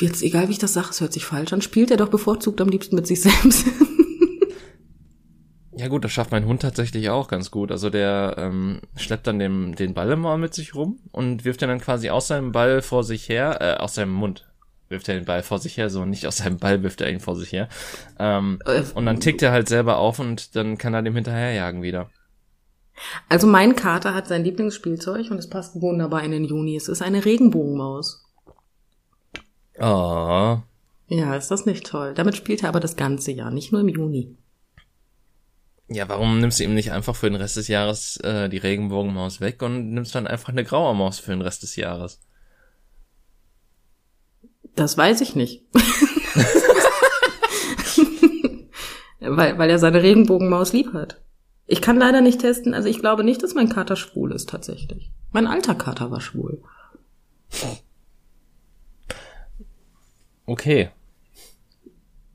Jetzt, 0.00 0.22
egal 0.24 0.48
wie 0.48 0.52
ich 0.52 0.58
das 0.58 0.72
sage, 0.72 0.88
es 0.90 1.00
hört 1.00 1.12
sich 1.12 1.24
falsch 1.24 1.52
an, 1.52 1.62
spielt 1.62 1.90
er 1.92 1.96
doch 1.96 2.08
bevorzugt 2.08 2.60
am 2.60 2.68
liebsten 2.68 2.96
mit 2.96 3.06
sich 3.06 3.20
selbst. 3.22 3.64
Ja 5.76 5.88
gut, 5.88 6.04
das 6.04 6.12
schafft 6.12 6.30
mein 6.30 6.46
Hund 6.46 6.62
tatsächlich 6.62 7.10
auch 7.10 7.26
ganz 7.28 7.50
gut. 7.50 7.70
Also 7.72 7.90
der 7.90 8.34
ähm, 8.38 8.80
schleppt 8.96 9.26
dann 9.26 9.38
den, 9.38 9.72
den 9.72 9.94
Ball 9.94 10.10
immer 10.12 10.36
mit 10.36 10.54
sich 10.54 10.74
rum 10.74 10.98
und 11.12 11.44
wirft 11.44 11.60
den 11.62 11.68
dann 11.68 11.80
quasi 11.80 12.10
aus 12.10 12.28
seinem 12.28 12.52
Ball 12.52 12.80
vor 12.82 13.02
sich 13.04 13.28
her, 13.28 13.58
äh, 13.60 13.74
aus 13.82 13.94
seinem 13.94 14.12
Mund 14.12 14.46
wirft 14.88 15.08
er 15.08 15.14
den 15.16 15.24
Ball 15.24 15.42
vor 15.42 15.58
sich 15.58 15.76
her, 15.76 15.90
so 15.90 16.04
nicht 16.04 16.26
aus 16.26 16.36
seinem 16.36 16.58
Ball 16.58 16.82
wirft 16.82 17.00
er 17.00 17.10
ihn 17.10 17.18
vor 17.20 17.34
sich 17.36 17.52
her. 17.52 17.68
Ähm, 18.18 18.58
Äh, 18.66 18.82
und 18.94 19.06
dann 19.06 19.18
tickt 19.18 19.42
er 19.42 19.50
halt 19.52 19.68
selber 19.68 19.98
auf 19.98 20.18
und 20.18 20.54
dann 20.56 20.76
kann 20.78 20.94
er 20.94 21.02
dem 21.02 21.14
hinterherjagen 21.14 21.82
wieder. 21.82 22.10
Also 23.28 23.46
mein 23.46 23.76
Kater 23.76 24.14
hat 24.14 24.28
sein 24.28 24.44
Lieblingsspielzeug 24.44 25.30
und 25.30 25.38
es 25.38 25.50
passt 25.50 25.80
wunderbar 25.80 26.22
in 26.22 26.30
den 26.30 26.44
Juni. 26.44 26.76
Es 26.76 26.88
ist 26.88 27.02
eine 27.02 27.24
Regenbogenmaus. 27.24 28.24
Oh. 29.78 30.58
Ja, 31.08 31.36
ist 31.36 31.50
das 31.50 31.66
nicht 31.66 31.86
toll? 31.86 32.14
Damit 32.14 32.36
spielt 32.36 32.62
er 32.62 32.68
aber 32.68 32.80
das 32.80 32.96
ganze 32.96 33.32
Jahr, 33.32 33.50
nicht 33.50 33.72
nur 33.72 33.80
im 33.80 33.88
Juni. 33.88 34.36
Ja, 35.88 36.08
warum 36.08 36.40
nimmst 36.40 36.60
du 36.60 36.64
ihm 36.64 36.74
nicht 36.74 36.92
einfach 36.92 37.14
für 37.14 37.28
den 37.28 37.36
Rest 37.36 37.56
des 37.56 37.68
Jahres 37.68 38.16
äh, 38.18 38.48
die 38.48 38.58
Regenbogenmaus 38.58 39.40
weg 39.40 39.60
und 39.62 39.90
nimmst 39.90 40.14
dann 40.14 40.26
einfach 40.26 40.48
eine 40.48 40.64
graue 40.64 40.94
Maus 40.94 41.18
für 41.18 41.32
den 41.32 41.42
Rest 41.42 41.62
des 41.62 41.76
Jahres? 41.76 42.20
Das 44.76 44.96
weiß 44.96 45.20
ich 45.20 45.36
nicht. 45.36 45.62
weil, 49.20 49.58
weil 49.58 49.70
er 49.70 49.78
seine 49.78 50.02
Regenbogenmaus 50.02 50.72
lieb 50.72 50.94
hat. 50.94 51.20
Ich 51.66 51.80
kann 51.80 51.96
leider 51.98 52.20
nicht 52.20 52.40
testen, 52.40 52.74
also 52.74 52.88
ich 52.88 52.98
glaube 52.98 53.24
nicht, 53.24 53.42
dass 53.42 53.54
mein 53.54 53.68
Kater 53.70 53.96
schwul 53.96 54.32
ist 54.32 54.48
tatsächlich. 54.50 55.10
Mein 55.32 55.46
alter 55.46 55.74
Kater 55.74 56.10
war 56.10 56.20
schwul. 56.20 56.62
Okay. 60.46 60.90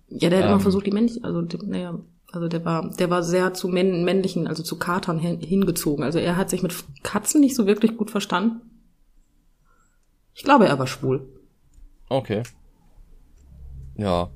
Ja, 0.10 0.30
der 0.30 0.40
hat 0.40 0.46
Ähm. 0.46 0.52
immer 0.54 0.60
versucht, 0.60 0.88
die 0.88 0.92
männlichen, 0.92 1.24
also 1.24 1.42
naja, 1.64 2.00
also 2.32 2.48
der 2.48 2.66
war, 2.66 2.90
der 2.90 3.10
war 3.10 3.24
sehr 3.24 3.54
zu 3.54 3.68
männ 3.68 4.04
männlichen, 4.04 4.48
also 4.48 4.64
zu 4.64 4.78
Katern 4.78 5.20
hin, 5.20 5.40
hingezogen. 5.40 6.04
Also 6.04 6.20
er 6.20 6.36
hat 6.36 6.50
sich 6.50 6.64
mit 6.64 6.74
Katzen 7.04 7.42
nicht 7.42 7.56
so 7.56 7.68
wirklich 7.68 7.98
gut 7.98 8.12
verstanden. 8.12 8.62
Ich 10.34 10.44
glaube, 10.44 10.68
er 10.68 10.80
war 10.80 10.88
schwul. 10.88 11.28
Okay. 12.08 12.44
Ja. 13.98 14.30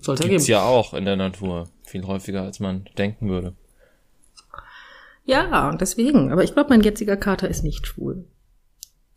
Sollte 0.00 0.24
er 0.24 0.28
Gibt's 0.28 0.46
geben. 0.46 0.58
ja 0.58 0.64
auch 0.64 0.94
in 0.94 1.04
der 1.04 1.16
Natur. 1.16 1.68
Viel 1.84 2.06
häufiger, 2.06 2.42
als 2.42 2.60
man 2.60 2.84
denken 2.98 3.28
würde. 3.28 3.54
Ja, 5.30 5.70
deswegen. 5.76 6.32
Aber 6.32 6.42
ich 6.42 6.54
glaube, 6.54 6.70
mein 6.70 6.80
jetziger 6.80 7.16
Kater 7.16 7.48
ist 7.48 7.62
nicht 7.62 7.86
schwul. 7.86 8.24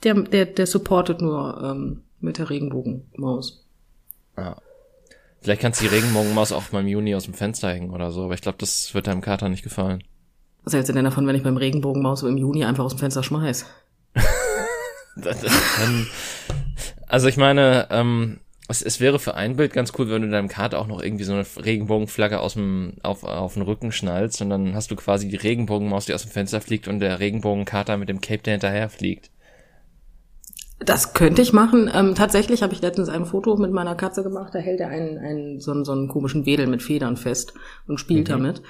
Der, 0.04 0.14
der, 0.14 0.46
der 0.46 0.68
supportet 0.68 1.22
nur 1.22 1.60
ähm, 1.64 2.04
mit 2.20 2.38
der 2.38 2.52
Regenbogenmaus. 2.52 3.66
Ja. 4.38 4.58
Vielleicht 5.42 5.62
kannst 5.62 5.82
du 5.82 5.86
die 5.86 5.96
Regenbogenmaus 5.96 6.52
auch 6.52 6.72
mal 6.72 6.82
im 6.82 6.88
Juni 6.88 7.16
aus 7.16 7.24
dem 7.24 7.34
Fenster 7.34 7.70
hängen 7.70 7.90
oder 7.90 8.12
so, 8.12 8.26
aber 8.26 8.36
ich 8.36 8.42
glaube, 8.42 8.60
das 8.60 8.94
wird 8.94 9.08
deinem 9.08 9.22
Kater 9.22 9.50
nicht 9.50 9.64
gefallen. 9.64 10.04
Was 10.64 10.74
hältst 10.74 10.90
du 10.90 10.94
denn 10.94 11.04
davon, 11.04 11.26
wenn 11.26 11.36
ich 11.36 11.44
beim 11.44 11.58
Regenbogenmaus 11.58 12.20
so 12.20 12.28
im 12.28 12.38
Juni 12.38 12.64
einfach 12.64 12.84
aus 12.84 12.94
dem 12.94 13.00
Fenster 13.00 13.24
schmeiß? 13.24 13.66
Das, 15.16 15.42
das 15.42 15.76
kann, 15.76 16.08
also 17.06 17.28
ich 17.28 17.38
meine, 17.38 17.88
ähm, 17.92 18.40
es, 18.68 18.82
es 18.82 19.00
wäre 19.00 19.20
für 19.20 19.36
ein 19.36 19.56
Bild 19.56 19.74
ganz 19.74 19.92
cool, 19.98 20.10
wenn 20.10 20.22
du 20.22 20.28
in 20.28 20.32
deinem 20.32 20.48
Kater 20.48 20.80
auch 20.80 20.88
noch 20.88 21.02
irgendwie 21.02 21.24
so 21.26 21.34
eine 21.34 21.46
Regenbogenflagge 21.64 22.40
aus 22.40 22.54
dem, 22.54 22.94
auf, 23.04 23.24
auf 23.24 23.54
den 23.56 23.64
Rücken 23.64 23.92
schnallst 23.92 24.42
und 24.42 24.50
dann 24.50 24.74
hast 24.76 24.90
du 24.92 24.96
quasi 24.96 25.28
die 25.28 25.36
Regenbogenmaus, 25.36 26.06
die 26.06 26.14
aus 26.14 26.24
dem 26.24 26.32
Fenster 26.32 26.62
fliegt 26.62 26.88
und 26.88 27.00
der 27.00 27.20
Regenbogenkater 27.20 27.98
mit 27.98 28.10
dem 28.10 28.22
Cape, 28.22 28.44
der 28.44 28.54
hinterher 28.54 28.90
fliegt. 28.90 29.32
Das 30.80 31.14
könnte 31.14 31.42
ich 31.42 31.54
machen. 31.54 31.90
Ähm, 31.94 32.14
tatsächlich 32.16 32.62
habe 32.62 32.74
ich 32.74 32.82
letztens 32.82 33.08
ein 33.08 33.26
Foto 33.26 33.56
mit 33.56 33.72
meiner 33.72 33.96
Katze 33.96 34.22
gemacht. 34.24 34.54
Da 34.54 34.60
hält 34.60 34.82
er 34.82 34.90
einen, 34.90 35.18
einen 35.18 35.60
so, 35.62 35.72
einen, 35.72 35.86
so 35.86 35.94
einen 35.94 36.08
komischen 36.10 36.46
Wedel 36.46 36.68
mit 36.68 36.82
Federn 36.84 37.16
fest 37.16 37.54
und 37.88 38.00
spielt 38.00 38.28
Mhm. 38.28 38.32
damit. 38.32 38.62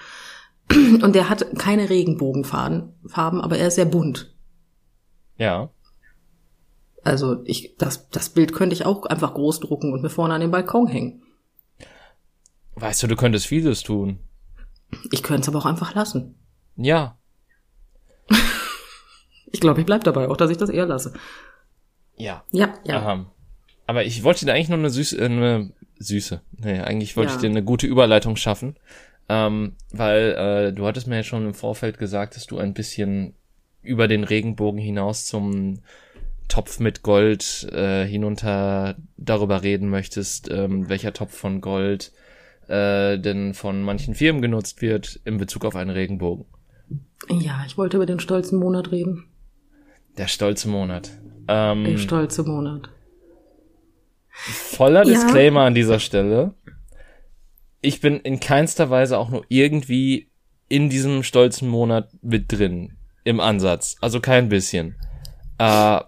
Und 1.04 1.14
der 1.16 1.30
hat 1.30 1.46
keine 1.58 1.90
Regenbogenfarben, 1.90 2.94
Farben, 3.08 3.42
aber 3.42 3.58
er 3.58 3.68
ist 3.68 3.76
sehr 3.76 3.86
bunt. 3.86 4.34
Ja. 5.38 5.70
Also 7.04 7.42
ich, 7.46 7.76
das, 7.78 8.10
das 8.10 8.30
Bild 8.30 8.54
könnte 8.54 8.74
ich 8.74 8.86
auch 8.86 9.06
einfach 9.06 9.34
groß 9.34 9.60
drucken 9.60 9.92
und 9.94 10.02
mir 10.02 10.10
vorne 10.10 10.34
an 10.34 10.42
den 10.42 10.52
Balkon 10.52 10.88
hängen. 10.88 11.22
Weißt 12.76 13.04
du, 13.04 13.08
du 13.08 13.16
könntest 13.16 13.46
vieles 13.48 13.84
tun. 13.84 14.20
Ich 15.12 15.22
könnte 15.24 15.42
es 15.42 15.48
aber 15.50 15.60
auch 15.60 15.66
einfach 15.66 15.94
lassen. 15.96 16.36
Ja. 16.76 17.18
Ich 19.52 19.60
glaube, 19.60 19.82
ich 19.82 19.86
bleib 19.86 20.04
dabei, 20.04 20.28
auch 20.30 20.38
dass 20.38 20.50
ich 20.50 20.58
das 20.58 20.70
eher 20.70 20.86
lasse. 20.86 21.14
Ja. 22.16 22.44
Ja, 22.52 22.74
ja. 22.86 22.98
Aha. 23.00 23.26
Aber 23.86 24.06
ich 24.06 24.24
wollte 24.24 24.46
dir 24.46 24.54
eigentlich 24.54 24.70
nur 24.70 24.80
eine 24.80 24.90
süße, 24.90 25.18
äh, 25.18 25.26
eine 25.26 25.72
süße. 26.00 26.42
Nee, 26.58 26.80
eigentlich 26.80 27.16
wollte 27.18 27.32
Ja. 27.32 27.36
ich 27.36 27.42
dir 27.42 27.50
eine 27.50 27.64
gute 27.64 27.86
Überleitung 27.86 28.36
schaffen. 28.36 28.76
Ähm, 29.30 29.76
weil 29.92 30.32
äh, 30.70 30.74
du 30.74 30.86
hattest 30.86 31.08
mir 31.08 31.18
ja 31.18 31.24
schon 31.24 31.46
im 31.46 31.54
Vorfeld 31.54 31.98
gesagt, 31.98 32.36
dass 32.36 32.46
du 32.46 32.58
ein 32.58 32.74
bisschen 32.74 33.36
über 33.82 34.08
den 34.08 34.24
Regenbogen 34.24 34.80
hinaus 34.80 35.26
zum 35.26 35.80
Topf 36.54 36.80
mit 36.80 37.02
Gold 37.02 37.68
äh, 37.72 38.06
hinunter 38.06 38.96
darüber 39.18 39.64
reden 39.64 39.90
möchtest, 39.90 40.52
ähm, 40.52 40.88
welcher 40.88 41.12
Topf 41.12 41.36
von 41.36 41.62
Gold 41.62 42.12
äh, 42.68 43.18
denn 43.18 43.56
von 43.56 43.82
manchen 43.82 44.14
Firmen 44.14 44.40
genutzt 44.40 44.80
wird 44.84 45.20
in 45.26 45.38
Bezug 45.40 45.66
auf 45.66 45.76
einen 45.76 45.90
Regenbogen. 45.90 46.46
Ja, 47.28 47.64
ich 47.66 47.76
wollte 47.76 47.98
über 47.98 48.06
den 48.06 48.20
stolzen 48.20 48.60
Monat 48.60 48.92
reden. 48.92 49.26
Der 50.20 50.28
stolze 50.28 50.70
Monat. 50.70 51.10
Ähm, 51.48 51.86
Der 51.86 51.98
stolze 51.98 52.44
Monat. 52.44 52.88
Voller 54.30 55.04
Ja. 55.08 55.12
Disclaimer 55.12 55.62
an 55.62 55.74
dieser 55.74 56.00
Stelle. 56.00 56.54
Ich 57.82 58.00
bin 58.00 58.20
in 58.20 58.40
keinster 58.40 58.92
Weise 58.92 59.18
auch 59.18 59.32
nur 59.32 59.44
irgendwie 59.50 60.30
in 60.70 60.88
diesem 60.92 61.24
stolzen 61.24 61.68
Monat 61.68 62.12
mit 62.22 62.52
drin. 62.52 62.96
Im 63.24 63.40
Ansatz. 63.40 63.96
Also 64.02 64.20
kein 64.20 64.50
bisschen. 64.50 64.96
Äh, 65.58 66.02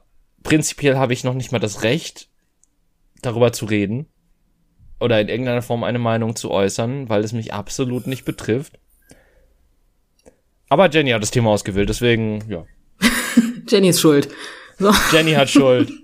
prinzipiell 0.46 0.96
habe 0.98 1.12
ich 1.12 1.26
noch 1.26 1.34
nicht 1.34 1.52
mal 1.52 1.60
das 1.60 1.84
Recht, 1.84 2.30
darüber 3.22 3.52
zu 3.52 3.66
reden. 3.66 4.08
Oder 5.02 5.20
in 5.20 5.28
irgendeiner 5.28 5.62
Form 5.62 5.84
eine 5.84 6.00
Meinung 6.00 6.38
zu 6.38 6.52
äußern, 6.52 7.10
weil 7.10 7.26
es 7.26 7.34
mich 7.34 7.54
absolut 7.54 8.08
nicht 8.08 8.24
betrifft. 8.24 8.80
Aber 10.70 10.90
Jenny 10.90 11.12
hat 11.12 11.22
das 11.22 11.32
Thema 11.32 11.50
ausgewählt, 11.50 11.90
deswegen, 11.90 12.46
ja. 12.50 12.64
Jenny 13.68 13.90
ist 13.90 14.00
schuld. 14.00 14.30
So. 14.80 14.92
Jenny 15.12 15.34
hat 15.34 15.50
Schuld. 15.50 15.92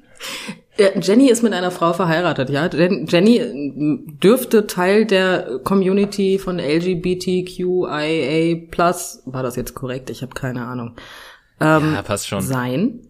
Jenny 1.01 1.29
ist 1.29 1.43
mit 1.43 1.53
einer 1.53 1.71
Frau 1.71 1.93
verheiratet, 1.93 2.49
ja. 2.49 2.65
Jen- 2.67 3.05
Jenny 3.07 3.41
dürfte 4.21 4.67
Teil 4.67 5.05
der 5.05 5.59
Community 5.63 6.39
von 6.39 6.59
LGBTQIA+, 6.59 7.95
war 9.25 9.43
das 9.43 9.55
jetzt 9.55 9.73
korrekt? 9.75 10.09
Ich 10.09 10.21
habe 10.21 10.33
keine 10.33 10.65
Ahnung. 10.65 10.95
Ähm, 11.59 11.93
Ja, 11.93 12.01
passt 12.01 12.27
schon. 12.27 12.41
Sein. 12.41 13.01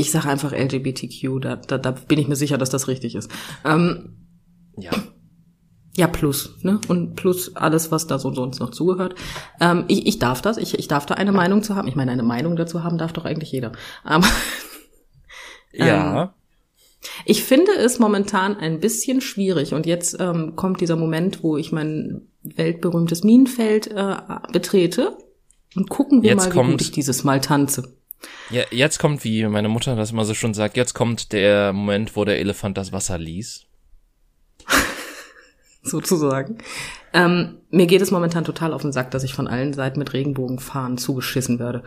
Ich 0.00 0.10
sage 0.10 0.28
einfach 0.28 0.52
LGBTQ, 0.52 1.40
da, 1.40 1.56
da, 1.56 1.78
da 1.78 1.90
bin 1.90 2.18
ich 2.18 2.28
mir 2.28 2.36
sicher, 2.36 2.58
dass 2.58 2.70
das 2.70 2.88
richtig 2.88 3.14
ist. 3.14 3.30
Ähm, 3.64 4.16
Ja. 4.78 4.90
ja, 5.96 6.06
plus, 6.06 6.56
ne? 6.62 6.80
Und 6.88 7.14
plus 7.16 7.54
alles, 7.56 7.90
was 7.90 8.06
da 8.06 8.18
so 8.18 8.32
sonst 8.32 8.58
noch 8.60 8.70
zugehört. 8.70 9.14
Ähm, 9.60 9.84
ich, 9.88 10.06
ich 10.06 10.18
darf 10.18 10.40
das, 10.40 10.56
ich, 10.56 10.78
ich 10.78 10.88
darf 10.88 11.04
da 11.06 11.14
eine 11.14 11.32
Meinung 11.32 11.62
zu 11.62 11.76
haben. 11.76 11.88
Ich 11.88 11.94
meine, 11.96 12.10
eine 12.12 12.22
Meinung 12.22 12.56
dazu 12.56 12.82
haben 12.82 12.96
darf 12.98 13.12
doch 13.12 13.24
eigentlich 13.26 13.52
jeder. 13.52 13.72
Aber 14.04 14.26
Ja. 15.72 16.34
Ich 17.24 17.42
finde 17.42 17.72
es 17.78 17.98
momentan 17.98 18.56
ein 18.56 18.78
bisschen 18.78 19.20
schwierig 19.20 19.74
und 19.74 19.86
jetzt 19.86 20.16
ähm, 20.20 20.54
kommt 20.54 20.80
dieser 20.80 20.96
Moment, 20.96 21.42
wo 21.42 21.56
ich 21.56 21.72
mein 21.72 22.28
weltberühmtes 22.42 23.24
Minenfeld 23.24 23.88
äh, 23.88 24.16
betrete 24.52 25.16
und 25.74 25.88
gucken 25.90 26.22
wir 26.22 26.30
Jetzt 26.30 26.44
mal, 26.46 26.50
wie 26.52 26.56
kommt- 26.56 26.70
gut 26.72 26.80
ich 26.82 26.92
dieses 26.92 27.24
Mal 27.24 27.40
tanze. 27.40 27.96
Ja, 28.50 28.64
jetzt 28.70 28.98
kommt, 28.98 29.24
wie 29.24 29.46
meine 29.46 29.68
Mutter 29.68 29.96
das 29.96 30.12
immer 30.12 30.24
so 30.24 30.34
schon 30.34 30.54
sagt, 30.54 30.76
jetzt 30.76 30.94
kommt 30.94 31.32
der 31.32 31.72
Moment, 31.72 32.16
wo 32.16 32.24
der 32.24 32.38
Elefant 32.38 32.76
das 32.76 32.92
Wasser 32.92 33.18
ließ. 33.18 33.66
sozusagen. 35.82 36.58
Ähm, 37.12 37.58
mir 37.70 37.86
geht 37.86 38.02
es 38.02 38.10
momentan 38.10 38.44
total 38.44 38.72
auf 38.72 38.82
den 38.82 38.92
Sack, 38.92 39.10
dass 39.10 39.24
ich 39.24 39.34
von 39.34 39.48
allen 39.48 39.72
Seiten 39.72 39.98
mit 39.98 40.12
Regenbogenfahnen 40.12 40.98
zugeschissen 40.98 41.58
werde. 41.58 41.82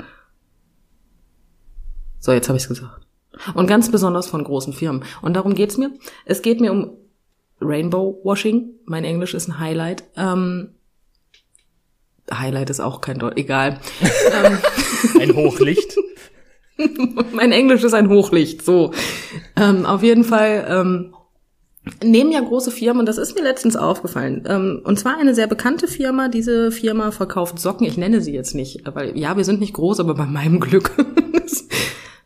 So, 2.20 2.32
jetzt 2.32 2.50
habe 2.50 2.58
ich's 2.58 2.68
gesagt. 2.68 3.06
Und 3.54 3.68
ganz 3.68 3.92
besonders 3.92 4.28
von 4.28 4.44
großen 4.44 4.74
Firmen. 4.74 5.04
Und 5.22 5.34
darum 5.36 5.56
geht's 5.56 5.78
mir. 5.78 5.92
Es 6.26 6.42
geht 6.42 6.62
mir 6.62 6.72
um 6.72 6.92
Rainbow 7.62 8.20
Washing. 8.24 8.70
Mein 8.86 9.04
Englisch 9.04 9.34
ist 9.34 9.48
ein 9.48 9.60
Highlight. 9.60 10.04
Ähm, 10.16 10.76
Highlight 12.32 12.70
ist 12.70 12.80
auch 12.80 13.02
kein 13.02 13.20
Deutsch. 13.20 13.38
Egal. 13.38 13.80
Ein 15.20 15.36
Hochlicht. 15.36 15.96
mein 17.34 17.52
Englisch 17.52 17.84
ist 17.84 17.94
ein 17.94 18.10
Hochlicht. 18.10 18.64
So. 18.64 18.92
Ähm, 19.56 19.86
auf 19.86 20.04
jeden 20.04 20.24
Fall 20.24 20.66
ähm, 20.70 21.14
nehmen 22.04 22.32
ja 22.32 22.42
große 22.42 22.72
Firmen, 22.72 23.02
und 23.02 23.06
das 23.06 23.18
ist 23.18 23.36
mir 23.36 23.44
letztens 23.44 23.76
aufgefallen. 23.76 24.44
Ähm, 24.48 24.82
und 24.84 25.00
zwar 25.00 25.18
eine 25.18 25.36
sehr 25.36 25.48
bekannte 25.48 25.88
Firma. 25.88 26.28
Diese 26.28 26.72
Firma 26.72 27.12
verkauft 27.12 27.60
Socken. 27.60 27.88
Ich 27.88 27.98
nenne 27.98 28.22
sie 28.22 28.34
jetzt 28.34 28.56
nicht, 28.56 28.84
weil 28.94 29.18
ja, 29.18 29.38
wir 29.38 29.44
sind 29.44 29.60
nicht 29.60 29.74
groß, 29.74 30.00
aber 30.00 30.16
bei 30.16 30.26
meinem 30.26 30.60
Glück. 30.60 30.92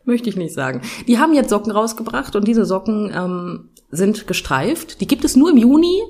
möchte 0.04 0.28
ich 0.28 0.36
nicht 0.36 0.54
sagen. 0.54 0.82
Die 1.06 1.18
haben 1.18 1.32
jetzt 1.32 1.50
Socken 1.50 1.72
rausgebracht 1.72 2.36
und 2.36 2.46
diese 2.46 2.64
Socken 2.64 3.12
ähm, 3.14 3.68
sind 3.90 4.26
gestreift. 4.26 5.00
Die 5.00 5.06
gibt 5.06 5.24
es 5.24 5.36
nur 5.36 5.50
im 5.50 5.56
Juni. 5.56 6.02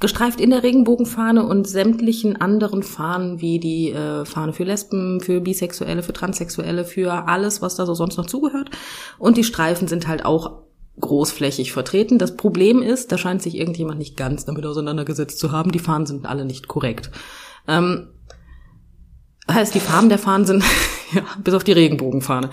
Gestreift 0.00 0.40
in 0.40 0.50
der 0.50 0.62
Regenbogenfahne 0.62 1.44
und 1.44 1.68
sämtlichen 1.68 2.40
anderen 2.40 2.82
Fahnen 2.82 3.40
wie 3.42 3.60
die 3.60 3.90
äh, 3.90 4.24
Fahne 4.24 4.54
für 4.54 4.64
Lesben, 4.64 5.20
für 5.20 5.40
Bisexuelle, 5.40 6.02
für 6.02 6.14
Transsexuelle, 6.14 6.86
für 6.86 7.28
alles, 7.28 7.60
was 7.60 7.76
da 7.76 7.84
so 7.84 7.94
sonst 7.94 8.16
noch 8.16 8.24
zugehört. 8.26 8.70
Und 9.18 9.36
die 9.36 9.44
Streifen 9.44 9.88
sind 9.88 10.08
halt 10.08 10.24
auch 10.24 10.62
großflächig 10.98 11.72
vertreten. 11.72 12.18
Das 12.18 12.36
Problem 12.36 12.80
ist, 12.80 13.12
da 13.12 13.18
scheint 13.18 13.42
sich 13.42 13.56
irgendjemand 13.56 13.98
nicht 13.98 14.16
ganz 14.16 14.46
damit 14.46 14.64
auseinandergesetzt 14.64 15.38
zu 15.38 15.52
haben. 15.52 15.70
Die 15.70 15.78
Fahnen 15.78 16.06
sind 16.06 16.26
alle 16.26 16.46
nicht 16.46 16.66
korrekt. 16.66 17.10
Ähm, 17.68 18.08
heißt, 19.50 19.74
die 19.74 19.80
Farben 19.80 20.08
der 20.08 20.18
Fahnen 20.18 20.46
sind, 20.46 20.64
ja, 21.12 21.22
bis 21.42 21.54
auf 21.54 21.64
die 21.64 21.72
Regenbogenfahne. 21.72 22.50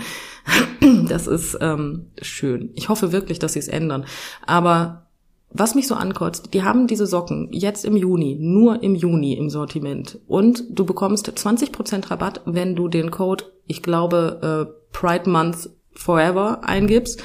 Das 1.07 1.27
ist 1.27 1.57
ähm, 1.61 2.11
schön. 2.21 2.71
Ich 2.75 2.89
hoffe 2.89 3.11
wirklich, 3.11 3.39
dass 3.39 3.53
sie 3.53 3.59
es 3.59 3.67
ändern. 3.67 4.05
Aber 4.45 5.06
was 5.49 5.75
mich 5.75 5.87
so 5.87 5.95
ankotzt, 5.95 6.53
die 6.53 6.63
haben 6.63 6.87
diese 6.87 7.07
Socken 7.07 7.49
jetzt 7.51 7.85
im 7.85 7.95
Juni, 7.95 8.37
nur 8.39 8.83
im 8.83 8.95
Juni 8.95 9.33
im 9.33 9.49
Sortiment. 9.49 10.19
Und 10.27 10.63
du 10.69 10.85
bekommst 10.85 11.29
20% 11.29 12.11
Rabatt, 12.11 12.41
wenn 12.45 12.75
du 12.75 12.87
den 12.87 13.11
Code, 13.11 13.45
ich 13.65 13.81
glaube, 13.81 14.67
äh, 14.69 14.91
Pride 14.91 15.29
Month 15.29 15.69
Forever 15.93 16.63
eingibst 16.63 17.23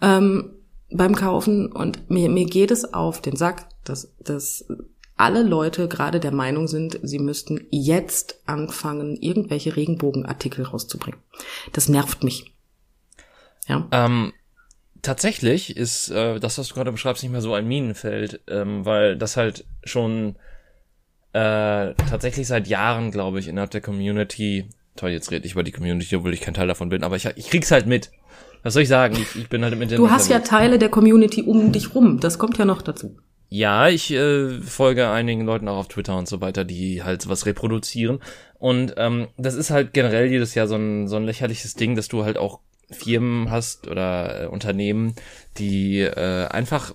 ähm, 0.00 0.54
beim 0.90 1.14
Kaufen. 1.14 1.72
Und 1.72 2.08
mir, 2.08 2.28
mir 2.30 2.46
geht 2.46 2.70
es 2.70 2.94
auf 2.94 3.20
den 3.20 3.36
Sack, 3.36 3.68
dass, 3.84 4.14
dass 4.20 4.66
alle 5.16 5.42
Leute 5.42 5.88
gerade 5.88 6.20
der 6.20 6.32
Meinung 6.32 6.68
sind, 6.68 7.00
sie 7.02 7.18
müssten 7.18 7.66
jetzt 7.70 8.40
anfangen, 8.46 9.16
irgendwelche 9.16 9.74
Regenbogenartikel 9.74 10.64
rauszubringen. 10.64 11.20
Das 11.72 11.88
nervt 11.88 12.22
mich. 12.22 12.54
Ja. 13.66 13.86
Ähm, 13.90 14.32
tatsächlich 15.02 15.76
ist 15.76 16.10
äh, 16.10 16.38
das, 16.40 16.58
was 16.58 16.68
du 16.68 16.74
gerade 16.74 16.92
beschreibst, 16.92 17.22
nicht 17.22 17.32
mehr 17.32 17.40
so 17.40 17.54
ein 17.54 17.66
Minenfeld, 17.66 18.40
ähm, 18.48 18.84
weil 18.84 19.16
das 19.16 19.36
halt 19.36 19.64
schon 19.84 20.36
äh, 21.32 21.94
tatsächlich 21.94 22.46
seit 22.46 22.66
Jahren, 22.68 23.10
glaube 23.10 23.38
ich, 23.38 23.48
innerhalb 23.48 23.70
der 23.70 23.80
Community, 23.80 24.68
toll, 24.96 25.10
jetzt 25.10 25.30
rede 25.30 25.46
ich 25.46 25.52
über 25.52 25.62
die 25.62 25.72
Community, 25.72 26.16
obwohl 26.16 26.34
ich 26.34 26.40
kein 26.40 26.54
Teil 26.54 26.66
davon 26.66 26.88
bin, 26.88 27.04
aber 27.04 27.16
ich, 27.16 27.26
ich 27.36 27.50
krieg's 27.50 27.70
halt 27.70 27.86
mit. 27.86 28.10
Was 28.62 28.74
soll 28.74 28.82
ich 28.82 28.88
sagen? 28.88 29.16
Ich, 29.16 29.36
ich 29.36 29.48
bin 29.48 29.62
halt 29.62 29.72
im 29.72 29.82
Internet. 29.82 30.00
Du 30.00 30.10
hast 30.10 30.28
ja 30.28 30.36
unterwegs. 30.36 30.50
Teile 30.50 30.78
der 30.78 30.88
Community 30.88 31.42
um 31.42 31.70
dich 31.70 31.94
rum. 31.94 32.18
Das 32.18 32.38
kommt 32.38 32.58
ja 32.58 32.64
noch 32.64 32.82
dazu. 32.82 33.16
Ja, 33.50 33.88
ich 33.88 34.10
äh, 34.10 34.60
folge 34.60 35.08
einigen 35.08 35.46
Leuten 35.46 35.68
auch 35.68 35.78
auf 35.78 35.88
Twitter 35.88 36.16
und 36.18 36.28
so 36.28 36.40
weiter, 36.40 36.64
die 36.64 37.02
halt 37.02 37.22
sowas 37.22 37.46
reproduzieren. 37.46 38.18
Und 38.58 38.94
ähm, 38.98 39.28
das 39.38 39.54
ist 39.54 39.70
halt 39.70 39.94
generell 39.94 40.26
jedes 40.26 40.54
Jahr 40.54 40.66
so 40.66 40.74
ein, 40.74 41.08
so 41.08 41.16
ein 41.16 41.24
lächerliches 41.24 41.74
Ding, 41.74 41.94
dass 41.94 42.08
du 42.08 42.24
halt 42.24 42.36
auch 42.36 42.60
Firmen 42.90 43.50
hast 43.50 43.86
oder 43.88 44.44
äh, 44.44 44.46
Unternehmen, 44.46 45.14
die 45.58 46.00
äh, 46.00 46.46
einfach 46.46 46.94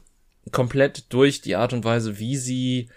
komplett 0.52 1.14
durch 1.14 1.42
die 1.42 1.56
Art 1.56 1.74
und 1.74 1.86
Weise, 1.86 2.20
wie 2.20 2.38
sie 2.38 2.90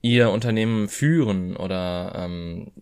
ihr 0.00 0.30
Unternehmen 0.30 0.88
führen 0.88 1.56
oder 1.56 2.12
ähm, 2.16 2.72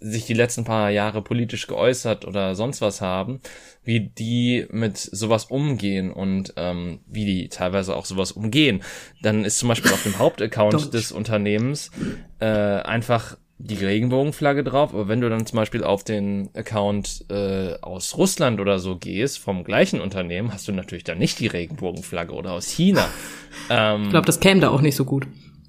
sich 0.00 0.24
die 0.24 0.34
letzten 0.34 0.64
paar 0.64 0.90
Jahre 0.90 1.20
politisch 1.20 1.66
geäußert 1.66 2.24
oder 2.24 2.54
sonst 2.54 2.80
was 2.80 3.00
haben, 3.00 3.40
wie 3.84 4.00
die 4.00 4.66
mit 4.70 4.96
sowas 4.96 5.46
umgehen 5.46 6.12
und 6.12 6.54
ähm, 6.56 7.00
wie 7.06 7.26
die 7.26 7.48
teilweise 7.48 7.94
auch 7.96 8.06
sowas 8.06 8.32
umgehen, 8.32 8.82
dann 9.20 9.44
ist 9.44 9.58
zum 9.58 9.68
Beispiel 9.68 9.92
auf 9.92 10.02
dem 10.04 10.18
Hauptaccount 10.18 10.94
des 10.94 11.12
Unternehmens 11.12 11.90
äh, 12.38 12.46
einfach 12.46 13.36
die 13.62 13.84
Regenbogenflagge 13.84 14.64
drauf, 14.64 14.94
aber 14.94 15.08
wenn 15.08 15.20
du 15.20 15.28
dann 15.28 15.44
zum 15.44 15.56
Beispiel 15.56 15.84
auf 15.84 16.02
den 16.02 16.48
Account 16.54 17.26
äh, 17.28 17.74
aus 17.82 18.16
Russland 18.16 18.58
oder 18.58 18.78
so 18.78 18.96
gehst, 18.96 19.38
vom 19.38 19.64
gleichen 19.64 20.00
Unternehmen, 20.00 20.52
hast 20.52 20.66
du 20.66 20.72
natürlich 20.72 21.04
dann 21.04 21.18
nicht 21.18 21.38
die 21.40 21.46
Regenbogenflagge 21.46 22.32
oder 22.32 22.52
aus 22.52 22.68
China. 22.68 23.06
ähm, 23.70 24.04
ich 24.04 24.10
glaube, 24.10 24.26
das 24.26 24.40
käme 24.40 24.60
da 24.60 24.70
auch 24.70 24.80
nicht 24.80 24.96
so 24.96 25.04
gut. 25.04 25.26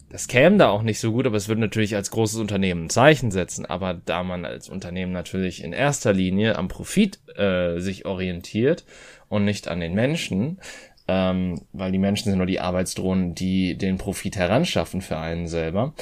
Das 0.10 0.28
käme 0.28 0.58
da 0.58 0.70
auch 0.70 0.84
nicht 0.84 1.00
so 1.00 1.12
gut, 1.12 1.26
aber 1.26 1.38
es 1.38 1.48
würde 1.48 1.62
natürlich 1.62 1.96
als 1.96 2.12
großes 2.12 2.40
Unternehmen 2.40 2.86
ein 2.86 2.90
Zeichen 2.90 3.32
setzen. 3.32 3.66
Aber 3.66 3.94
da 3.94 4.24
man 4.24 4.44
als 4.46 4.68
Unternehmen 4.68 5.14
natürlich 5.14 5.64
in 5.64 5.72
erster 5.72 6.12
Linie 6.12 6.58
am 6.58 6.68
Profit 6.68 7.20
äh, 7.38 7.80
sich 7.80 8.06
orientiert 8.06 8.84
und 9.30 9.46
nicht 9.46 9.70
an 9.70 9.80
den 9.80 9.94
Menschen, 9.94 10.60
ähm, 11.08 11.62
weil 11.72 11.92
die 11.92 11.98
Menschen 11.98 12.30
sind 12.30 12.38
nur 12.38 12.46
die 12.46 12.60
Arbeitsdrohnen, 12.60 13.36
die 13.36 13.78
den 13.78 13.98
Profit 13.98 14.36
heranschaffen 14.36 15.02
für 15.02 15.18
einen 15.18 15.48
selber, 15.48 15.94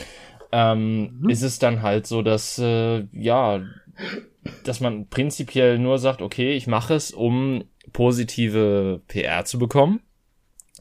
ähm, 0.51 1.19
mhm. 1.21 1.29
ist 1.29 1.41
es 1.41 1.59
dann 1.59 1.81
halt 1.81 2.07
so, 2.07 2.21
dass 2.21 2.57
äh, 2.59 3.05
ja, 3.11 3.61
dass 4.63 4.79
man 4.79 5.07
prinzipiell 5.07 5.77
nur 5.77 5.99
sagt, 5.99 6.21
okay, 6.21 6.53
ich 6.53 6.67
mache 6.67 6.93
es, 6.93 7.11
um 7.11 7.65
positive 7.93 9.01
PR 9.07 9.45
zu 9.45 9.59
bekommen, 9.59 10.01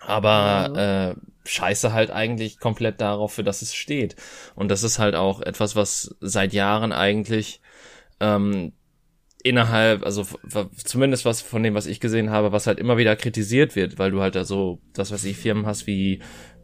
aber 0.00 0.68
mhm. 0.68 0.76
äh, 0.76 1.14
scheiße 1.48 1.92
halt 1.92 2.10
eigentlich 2.10 2.58
komplett 2.58 3.00
darauf, 3.00 3.32
für 3.32 3.44
das 3.44 3.62
es 3.62 3.74
steht. 3.74 4.16
Und 4.54 4.70
das 4.70 4.82
ist 4.82 4.98
halt 4.98 5.14
auch 5.14 5.40
etwas, 5.40 5.76
was 5.76 6.16
seit 6.20 6.52
Jahren 6.52 6.92
eigentlich 6.92 7.60
ähm, 8.20 8.72
innerhalb, 9.42 10.04
also 10.04 10.26
zumindest 10.84 11.24
was 11.24 11.40
von 11.40 11.62
dem, 11.62 11.74
was 11.74 11.86
ich 11.86 12.00
gesehen 12.00 12.30
habe, 12.30 12.52
was 12.52 12.66
halt 12.66 12.78
immer 12.78 12.98
wieder 12.98 13.16
kritisiert 13.16 13.76
wird, 13.76 13.98
weil 13.98 14.10
du 14.10 14.20
halt 14.20 14.34
da 14.34 14.44
so, 14.44 14.80
das 14.92 15.10
was 15.10 15.24
ich 15.24 15.36
Firmen 15.36 15.66
hast 15.66 15.86
wie 15.86 16.20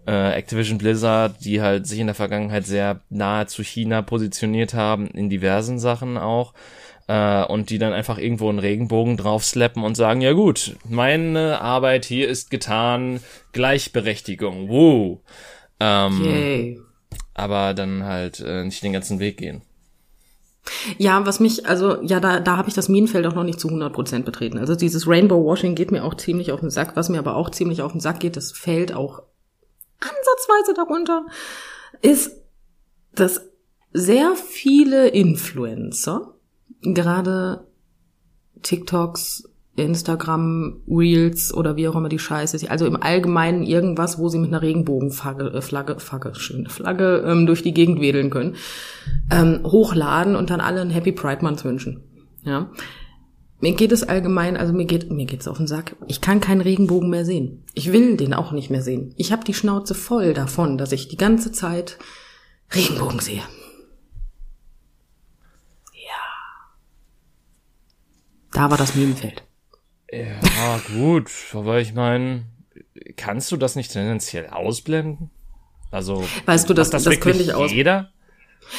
äh, 0.07 0.33
Activision 0.33 0.79
Blizzard, 0.79 1.45
die 1.45 1.63
halt 1.63 1.87
sich 1.87 1.99
in 1.99 2.07
der 2.07 2.15
Vergangenheit 2.15 2.67
sehr 2.67 3.01
nahe 3.11 3.47
zu 3.47 3.63
China 3.63 4.03
positioniert 4.03 4.75
haben, 4.75 5.09
in 5.09 5.31
diversen 5.31 5.79
Sachen 5.79 6.19
auch, 6.19 6.53
äh, 7.09 7.45
und 7.45 7.71
die 7.71 7.79
dann 7.79 7.93
einfach 7.93 8.19
irgendwo 8.19 8.49
einen 8.49 8.59
Regenbogen 8.59 9.17
draufslappen 9.17 9.83
und 9.83 9.97
sagen, 9.97 10.21
ja 10.21 10.33
gut, 10.33 10.77
meine 10.89 11.61
Arbeit 11.61 12.05
hier 12.05 12.29
ist 12.29 12.51
getan, 12.51 13.21
Gleichberechtigung, 13.53 14.69
woo. 14.69 15.21
Ähm. 15.81 16.83
Aber 17.35 17.75
dann 17.75 18.05
halt 18.05 18.41
äh, 18.41 18.65
nicht 18.65 18.83
den 18.83 18.93
ganzen 18.93 19.19
Weg 19.19 19.39
gehen. 19.39 19.63
Ja, 20.97 21.27
was 21.27 21.41
mich, 21.41 21.67
also 21.67 22.03
ja, 22.03 22.21
da, 22.21 22.41
da 22.41 22.57
habe 22.57 22.69
ich 22.69 22.75
das 22.75 22.89
Minenfeld 22.89 23.27
auch 23.27 23.35
noch 23.35 23.45
nicht 23.45 23.61
zu 23.61 23.69
100% 23.69 24.23
betreten. 24.23 24.59
Also 24.59 24.75
dieses 24.75 25.07
Rainbow 25.07 25.45
Washing 25.45 25.75
geht 25.75 25.91
mir 25.91 26.05
auch 26.05 26.15
ziemlich 26.15 26.53
auf 26.53 26.61
den 26.61 26.71
Sack. 26.71 26.97
Was 26.97 27.09
mir 27.09 27.19
aber 27.19 27.37
auch 27.37 27.51
ziemlich 27.51 27.83
auf 27.83 27.93
den 27.93 28.01
Sack 28.01 28.21
geht, 28.21 28.37
das 28.37 28.53
fällt 28.53 28.95
auch 28.95 29.23
ansatzweise 30.05 30.75
darunter, 30.75 31.27
ist, 32.03 32.43
dass 33.15 33.49
sehr 33.93 34.35
viele 34.35 35.09
Influencer, 35.09 36.35
gerade 36.83 37.67
TikToks, 38.63 39.49
Instagram, 39.77 40.83
Reels 40.89 41.53
oder 41.53 41.77
wie 41.77 41.89
auch 41.89 41.97
immer 41.97 42.09
die 42.09 42.19
Scheiße 42.19 42.57
ist, 42.57 42.71
also 42.71 42.87
im 42.87 43.01
Allgemeinen 43.01 43.65
irgendwas, 43.65 44.19
wo 44.19 44.29
sie 44.29 44.39
mit 44.39 44.49
einer 44.49 44.63
Regenbogenflagge, 44.63 45.53
äh, 45.53 45.61
Flagge, 45.61 45.99
Flagge, 45.99 46.35
schöne 46.35 46.69
Flagge 46.69 47.25
ähm, 47.27 47.47
durch 47.47 47.63
die 47.63 47.75
Gegend 47.75 48.01
wedeln 48.01 48.31
können, 48.31 48.55
ähm, 49.31 49.61
hochladen 49.65 50.37
und 50.37 50.51
dann 50.51 50.61
alle 50.61 50.81
ein 50.81 50.91
Happy 50.91 51.13
Pride 51.13 51.43
Month 51.43 51.65
wünschen. 51.65 52.03
Ja. 52.45 52.71
Mir 53.65 53.73
geht 53.73 53.93
es 53.93 54.03
allgemein, 54.03 54.59
also 54.59 54.75
mir 54.75 54.85
geht 54.85 55.11
mir 55.11 55.25
geht's 55.25 55.49
auf 55.49 55.57
den 55.57 55.67
Sack. 55.67 55.97
Ich 56.07 56.21
kann 56.21 56.39
keinen 56.39 56.61
Regenbogen 56.61 57.09
mehr 57.09 57.25
sehen. 57.25 57.65
Ich 57.73 57.93
will 57.95 58.19
den 58.19 58.35
auch 58.35 58.53
nicht 58.53 58.69
mehr 58.69 58.83
sehen. 58.83 59.15
Ich 59.17 59.33
habe 59.33 59.43
die 59.43 59.55
Schnauze 59.55 59.95
voll 59.95 60.35
davon, 60.35 60.77
dass 60.77 60.93
ich 60.93 61.09
die 61.09 61.17
ganze 61.17 61.51
Zeit 61.51 61.99
Regenbogen 62.75 63.21
sehe. 63.21 63.41
Ja. 65.95 66.21
Da 68.53 68.71
war 68.71 68.77
das 68.77 68.95
Minenfeld. 68.97 69.43
Ja, 70.13 70.79
gut, 70.95 71.31
aber 71.55 71.81
ich 71.81 71.95
meine, 71.95 72.45
kannst 73.17 73.51
du 73.51 73.57
das 73.57 73.77
nicht 73.77 73.91
tendenziell 73.91 74.49
ausblenden? 74.49 75.31
Also, 75.91 76.23
weißt 76.45 76.69
du, 76.69 76.75
das, 76.75 76.91
das, 76.91 77.05
das 77.05 77.19
könnte 77.19 77.43
ich 77.43 77.55
aus. 77.55 77.73
Jeder? 77.73 78.13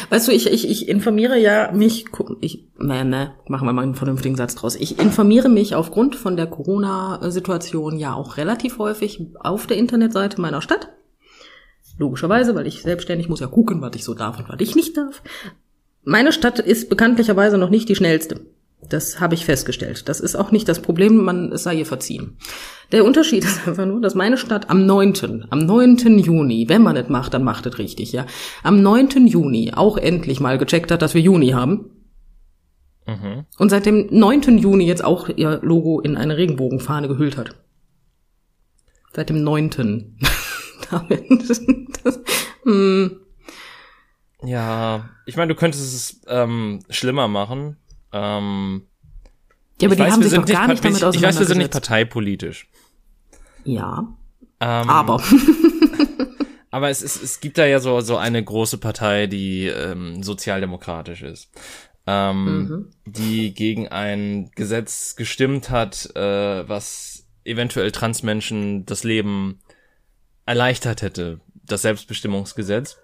Weißt 0.09 0.27
du, 0.27 0.31
ich, 0.31 0.51
ich, 0.51 0.69
ich 0.69 0.87
informiere 0.87 1.37
ja 1.37 1.71
mich, 1.71 2.05
ich, 2.41 2.67
ne, 2.77 3.05
ne, 3.05 3.35
machen 3.47 3.67
wir 3.67 3.73
mal 3.73 3.83
einen 3.83 3.95
vernünftigen 3.95 4.35
Satz 4.35 4.55
draus. 4.55 4.75
Ich 4.75 4.99
informiere 4.99 5.49
mich 5.49 5.75
aufgrund 5.75 6.15
von 6.15 6.35
der 6.35 6.47
Corona-Situation 6.47 7.97
ja 7.97 8.13
auch 8.13 8.37
relativ 8.37 8.77
häufig 8.77 9.21
auf 9.39 9.67
der 9.67 9.77
Internetseite 9.77 10.41
meiner 10.41 10.61
Stadt. 10.61 10.89
Logischerweise, 11.97 12.55
weil 12.55 12.67
ich 12.67 12.81
selbstständig 12.81 13.29
muss 13.29 13.39
ja 13.39 13.47
gucken, 13.47 13.81
was 13.81 13.95
ich 13.95 14.03
so 14.03 14.13
darf 14.13 14.37
und 14.39 14.49
was 14.49 14.59
ich 14.59 14.75
nicht 14.75 14.97
darf. 14.97 15.21
Meine 16.03 16.31
Stadt 16.31 16.59
ist 16.59 16.89
bekanntlicherweise 16.89 17.57
noch 17.57 17.69
nicht 17.69 17.87
die 17.87 17.95
schnellste. 17.95 18.41
Das 18.89 19.19
habe 19.19 19.33
ich 19.33 19.45
festgestellt. 19.45 20.07
Das 20.09 20.19
ist 20.19 20.35
auch 20.35 20.51
nicht 20.51 20.67
das 20.67 20.81
Problem, 20.81 21.17
man 21.17 21.51
es 21.51 21.63
sei 21.63 21.75
ihr 21.75 21.85
verziehen. 21.85 22.37
Der 22.91 23.03
Unterschied 23.03 23.43
ist 23.43 23.67
einfach 23.67 23.85
nur, 23.85 24.01
dass 24.01 24.15
meine 24.15 24.37
Stadt 24.37 24.69
am 24.69 24.85
9., 24.85 25.47
am 25.49 25.59
9. 25.59 26.19
Juni, 26.19 26.69
wenn 26.69 26.81
man 26.81 26.95
es 26.95 27.09
macht, 27.09 27.33
dann 27.33 27.43
macht 27.43 27.65
es 27.65 27.77
richtig, 27.77 28.11
ja, 28.11 28.25
am 28.63 28.81
9. 28.81 29.27
Juni 29.27 29.71
auch 29.75 29.97
endlich 29.97 30.39
mal 30.39 30.57
gecheckt 30.57 30.91
hat, 30.91 31.01
dass 31.01 31.13
wir 31.13 31.21
Juni 31.21 31.49
haben. 31.49 31.89
Mhm. 33.07 33.45
Und 33.57 33.69
seit 33.69 33.85
dem 33.85 34.07
9. 34.09 34.57
Juni 34.57 34.85
jetzt 34.85 35.03
auch 35.03 35.29
ihr 35.29 35.59
Logo 35.61 35.99
in 35.99 36.17
eine 36.17 36.37
Regenbogenfahne 36.37 37.07
gehüllt 37.07 37.37
hat. 37.37 37.55
Seit 39.13 39.29
dem 39.29 39.43
9. 39.43 39.69
das, 41.47 41.61
hm. 42.63 43.19
Ja, 44.43 45.09
ich 45.25 45.37
meine, 45.37 45.53
du 45.53 45.59
könntest 45.59 45.95
es 45.95 46.21
ähm, 46.27 46.81
schlimmer 46.89 47.27
machen 47.27 47.77
ähm, 48.15 48.87
ja, 49.81 49.89
aber 49.89 49.95
die 49.95 50.01
weiß, 50.03 50.13
haben 50.13 50.23
sich 50.23 50.33
doch 50.33 50.45
gar 50.45 50.67
nicht 50.69 50.83
damit 50.85 51.03
auseinandergesetzt. 51.03 51.15
Ich 51.17 51.21
weiß, 51.21 51.39
wir 51.39 51.45
sind 51.47 51.57
nicht 51.57 51.71
parteipolitisch. 51.71 52.67
Ja. 53.65 54.15
Ähm, 54.59 54.89
aber. 54.89 55.21
aber 56.71 56.89
es, 56.89 57.01
ist, 57.01 57.21
es 57.21 57.39
gibt 57.39 57.57
da 57.57 57.65
ja 57.65 57.79
so, 57.79 57.99
so 58.01 58.17
eine 58.17 58.43
große 58.43 58.77
Partei, 58.77 59.27
die 59.27 59.67
ähm, 59.67 60.23
sozialdemokratisch 60.23 61.21
ist. 61.21 61.51
Ähm, 62.07 62.45
mhm. 62.45 62.91
die 63.05 63.55
gegen 63.55 63.87
ein 63.87 64.51
Gesetz 64.53 65.15
gestimmt 65.15 65.71
hat, 65.71 66.15
äh, 66.15 66.69
was 66.69 67.25
eventuell 67.43 67.91
Transmenschen 67.91 68.85
das 68.85 69.03
Leben 69.03 69.59
erleichtert 70.45 71.01
hätte, 71.01 71.39
das 71.63 71.81
Selbstbestimmungsgesetz 71.81 72.99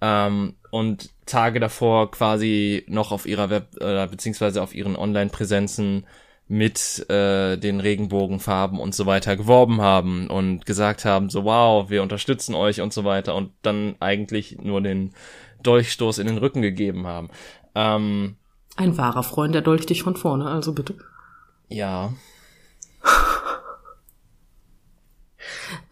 ähm, 0.00 0.56
und 0.70 1.10
Tage 1.26 1.60
davor 1.60 2.10
quasi 2.10 2.84
noch 2.88 3.12
auf 3.12 3.24
ihrer 3.24 3.48
Web 3.48 3.80
äh, 3.80 4.06
beziehungsweise 4.06 4.62
auf 4.62 4.74
ihren 4.74 4.96
Online-Präsenzen 4.96 6.06
mit 6.46 7.08
äh, 7.08 7.56
den 7.56 7.80
Regenbogenfarben 7.80 8.78
und 8.78 8.94
so 8.94 9.06
weiter 9.06 9.36
geworben 9.36 9.80
haben 9.80 10.28
und 10.28 10.66
gesagt 10.66 11.04
haben, 11.04 11.30
so 11.30 11.44
wow, 11.44 11.88
wir 11.88 12.02
unterstützen 12.02 12.54
euch 12.54 12.80
und 12.80 12.92
so 12.92 13.04
weiter 13.04 13.34
und 13.34 13.50
dann 13.62 13.96
eigentlich 14.00 14.58
nur 14.60 14.82
den 14.82 15.14
Dolchstoß 15.62 16.18
in 16.18 16.26
den 16.26 16.38
Rücken 16.38 16.60
gegeben 16.60 17.06
haben. 17.06 17.30
Ähm, 17.74 18.36
Ein 18.76 18.96
wahrer 18.98 19.22
Freund, 19.22 19.54
der 19.54 19.62
dolcht 19.62 19.88
dich 19.88 20.02
von 20.02 20.16
vorne, 20.16 20.46
also 20.46 20.74
bitte. 20.74 20.96
Ja. 21.68 22.12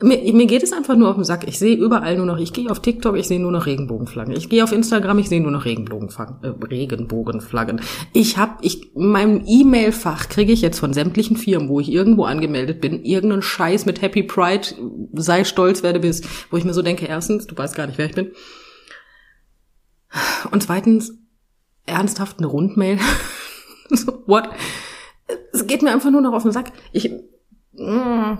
Mir, 0.01 0.33
mir 0.33 0.47
geht 0.47 0.63
es 0.63 0.73
einfach 0.73 0.97
nur 0.97 1.09
auf 1.09 1.17
den 1.17 1.25
Sack. 1.25 1.47
Ich 1.47 1.59
sehe 1.59 1.77
überall 1.77 2.17
nur 2.17 2.27
noch, 2.27 2.39
ich 2.39 2.53
gehe 2.53 2.71
auf 2.71 2.81
TikTok, 2.81 3.17
ich 3.17 3.29
sehe 3.29 3.41
nur 3.41 3.53
noch 3.53 3.67
Regenbogenflaggen. 3.67 4.35
Ich 4.37 4.49
gehe 4.49 4.65
auf 4.65 4.73
Instagram, 4.73 5.19
ich 5.19 5.29
sehe 5.29 5.41
nur 5.41 5.51
noch 5.51 5.65
Regenbogenflaggen. 5.65 6.37
Äh, 6.43 6.65
Regenbogenflaggen. 6.65 7.81
Ich 8.13 8.37
habe, 8.37 8.57
ich, 8.63 8.95
in 8.97 9.07
meinem 9.07 9.45
E-Mail-Fach 9.47 10.29
kriege 10.29 10.53
ich 10.53 10.61
jetzt 10.61 10.79
von 10.79 10.93
sämtlichen 10.93 11.37
Firmen, 11.37 11.69
wo 11.69 11.81
ich 11.81 11.91
irgendwo 11.91 12.25
angemeldet 12.25 12.81
bin, 12.81 13.05
irgendeinen 13.05 13.43
Scheiß 13.43 13.87
mit 13.87 14.03
Happy 14.03 14.23
Pride, 14.23 14.69
sei 15.15 15.45
stolz, 15.45 15.83
werde 15.83 16.01
bis, 16.01 16.23
wo 16.51 16.57
ich 16.57 16.65
mir 16.65 16.75
so 16.75 16.83
denke, 16.83 17.07
erstens, 17.07 17.47
du 17.47 17.57
weißt 17.57 17.75
gar 17.75 17.87
nicht, 17.87 17.99
wer 17.99 18.07
ich 18.07 18.15
bin. 18.15 18.33
Und 20.51 20.63
zweitens, 20.63 21.15
ernsthaft 21.87 22.39
eine 22.39 22.47
Rundmail. 22.47 22.99
so, 23.91 24.23
what? 24.27 24.49
Es 25.53 25.67
geht 25.67 25.83
mir 25.83 25.93
einfach 25.93 26.11
nur 26.11 26.21
noch 26.21 26.33
auf 26.33 26.43
den 26.43 26.53
Sack. 26.53 26.73
Ich, 26.93 27.11
mm, 27.73 28.39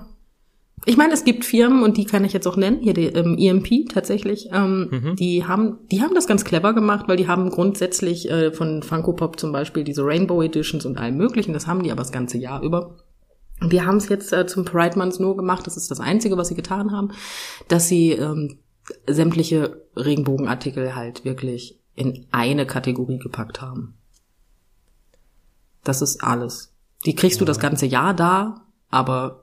ich 0.85 0.97
meine, 0.97 1.13
es 1.13 1.25
gibt 1.25 1.45
Firmen 1.45 1.83
und 1.83 1.97
die 1.97 2.05
kann 2.05 2.25
ich 2.25 2.33
jetzt 2.33 2.47
auch 2.47 2.57
nennen, 2.57 2.81
hier 2.81 2.95
die 2.95 3.07
ähm, 3.07 3.37
EMP 3.39 3.89
tatsächlich, 3.93 4.49
ähm, 4.53 4.89
mhm. 4.91 5.17
die 5.17 5.45
haben, 5.47 5.79
die 5.91 6.03
haben 6.03 6.15
das 6.15 6.27
ganz 6.27 6.45
clever 6.45 6.75
gemacht, 6.75 7.07
weil 7.07 7.17
die 7.17 7.29
haben 7.29 7.51
grundsätzlich 7.51 8.29
äh, 8.31 8.53
von 8.53 8.83
Funko 8.83 9.13
Pop 9.13 9.39
zum 9.39 9.53
Beispiel 9.53 9.85
diese 9.85 10.05
Rainbow 10.05 10.43
Editions 10.43 10.85
und 10.85 10.99
allem 10.99 11.17
möglichen, 11.17 11.53
das 11.53 11.67
haben 11.67 11.83
die 11.83 11.93
aber 11.93 12.03
das 12.03 12.13
ganze 12.13 12.39
Jahr 12.39 12.63
über. 12.63 12.97
Und 13.61 13.71
wir 13.71 13.87
haben 13.87 13.99
es 13.99 14.09
jetzt 14.09 14.33
äh, 14.33 14.47
zum 14.47 14.65
Pride 14.65 14.99
Month 14.99 15.21
nur 15.21 15.37
gemacht, 15.37 15.67
das 15.67 15.77
ist 15.77 15.91
das 15.91 16.01
Einzige, 16.01 16.37
was 16.37 16.49
sie 16.49 16.57
getan 16.57 16.91
haben, 16.91 17.13
dass 17.69 17.87
sie 17.87 18.13
ähm, 18.13 18.59
sämtliche 19.09 19.85
Regenbogenartikel 19.97 20.97
halt 20.97 21.25
wirklich 21.25 21.79
in 21.95 22.27
eine 22.33 22.67
Kategorie 22.67 23.19
gepackt 23.19 23.61
haben. 23.61 23.95
Das 25.85 26.03
ist 26.03 26.25
alles. 26.25 26.75
Die 27.05 27.15
kriegst 27.15 27.41
du 27.41 27.45
das 27.45 27.61
ganze 27.61 27.87
Jahr 27.87 28.15
da, 28.15 28.67
aber 28.89 29.42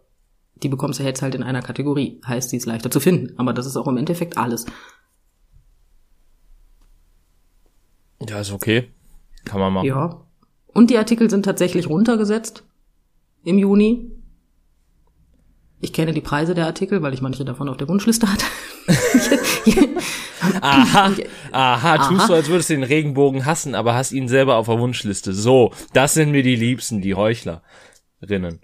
die 0.63 0.69
bekommst 0.69 0.99
du 0.99 1.03
jetzt 1.03 1.21
halt 1.21 1.35
in 1.35 1.43
einer 1.43 1.61
Kategorie. 1.61 2.19
Heißt, 2.25 2.49
sie 2.49 2.57
ist 2.57 2.65
leichter 2.65 2.91
zu 2.91 2.99
finden. 2.99 3.37
Aber 3.37 3.53
das 3.53 3.65
ist 3.65 3.77
auch 3.77 3.87
im 3.87 3.97
Endeffekt 3.97 4.37
alles. 4.37 4.65
Ja, 8.27 8.39
ist 8.39 8.51
okay. 8.51 8.89
Kann 9.45 9.59
man 9.59 9.73
machen. 9.73 9.87
Ja. 9.87 10.21
Und 10.67 10.89
die 10.89 10.97
Artikel 10.97 11.29
sind 11.29 11.43
tatsächlich 11.43 11.89
runtergesetzt 11.89 12.63
im 13.43 13.57
Juni. 13.57 14.11
Ich 15.81 15.93
kenne 15.93 16.13
die 16.13 16.21
Preise 16.21 16.53
der 16.53 16.65
Artikel, 16.65 17.01
weil 17.01 17.13
ich 17.13 17.21
manche 17.21 17.45
davon 17.45 17.69
auf 17.69 17.77
der 17.77 17.87
Wunschliste 17.87 18.27
hatte. 18.27 18.45
aha, 20.61 21.11
aha, 21.51 22.07
tust 22.09 22.29
du, 22.29 22.33
als 22.33 22.47
würdest 22.49 22.69
du 22.69 22.73
den 22.73 22.83
Regenbogen 22.83 23.45
hassen, 23.45 23.75
aber 23.75 23.93
hast 23.93 24.11
ihn 24.11 24.27
selber 24.27 24.57
auf 24.57 24.67
der 24.67 24.79
Wunschliste. 24.79 25.33
So, 25.33 25.73
das 25.93 26.13
sind 26.13 26.31
mir 26.31 26.43
die 26.43 26.55
Liebsten, 26.55 27.01
die 27.01 27.15
Heuchlerinnen. 27.15 28.61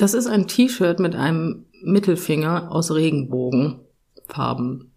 Das 0.00 0.14
ist 0.14 0.26
ein 0.26 0.46
T-Shirt 0.46 0.98
mit 0.98 1.14
einem 1.14 1.66
Mittelfinger 1.82 2.72
aus 2.72 2.90
Regenbogenfarben. 2.90 4.92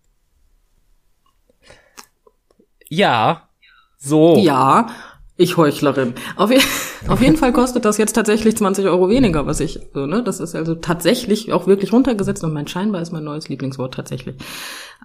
Ja, 2.88 3.50
so. 3.98 4.38
Ja, 4.38 4.88
ich 5.36 5.58
Heuchlerin. 5.58 6.14
Auf, 6.38 6.52
je 6.52 6.62
auf 7.10 7.22
jeden 7.22 7.36
Fall 7.38 7.52
kostet 7.52 7.84
das 7.84 7.98
jetzt 7.98 8.14
tatsächlich 8.14 8.56
20 8.56 8.86
Euro 8.86 9.10
weniger, 9.10 9.46
was 9.46 9.60
ich, 9.60 9.78
so, 9.94 10.06
ne, 10.06 10.24
das 10.24 10.40
ist 10.40 10.56
also 10.56 10.76
tatsächlich 10.76 11.52
auch 11.52 11.68
wirklich 11.68 11.92
runtergesetzt 11.92 12.46
und 12.46 12.54
mein 12.54 12.70
scheinbar 12.70 13.02
ist 13.02 13.12
mein 13.12 13.26
neues 13.26 13.50
Lieblingswort 13.50 13.94
tatsächlich. 13.94 14.38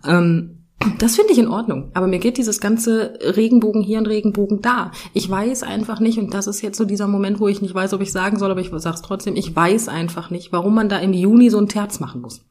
Ähm, 0.07 0.68
das 0.99 1.17
finde 1.17 1.33
ich 1.33 1.39
in 1.39 1.49
Ordnung. 1.49 1.91
Aber 1.95 2.07
mir 2.07 2.19
geht 2.19 2.39
dieses 2.39 2.61
ganze 2.61 3.19
Regenbogen 3.21 3.83
hier 3.83 3.99
und 3.99 4.07
Regenbogen 4.07 4.63
da. 4.63 4.93
Ich 5.13 5.29
weiß 5.29 5.65
einfach 5.65 5.99
nicht, 5.99 6.19
und 6.19 6.33
das 6.33 6.47
ist 6.47 6.63
jetzt 6.63 6.79
so 6.79 6.85
dieser 6.85 7.09
Moment, 7.09 7.41
wo 7.41 7.49
ich 7.49 7.61
nicht 7.61 7.75
weiß, 7.75 7.93
ob 7.95 8.01
ich 8.01 8.13
sagen 8.13 8.39
soll, 8.39 8.51
aber 8.51 8.61
ich 8.61 8.71
sag's 8.73 9.03
trotzdem, 9.03 9.35
ich 9.35 9.55
weiß 9.55 9.89
einfach 9.89 10.31
nicht, 10.31 10.53
warum 10.53 10.75
man 10.75 10.89
da 10.89 10.99
im 10.99 11.13
Juni 11.13 11.51
so 11.51 11.59
ein 11.59 11.69
Terz 11.69 11.99
machen 11.99 12.21
muss. 12.21 12.45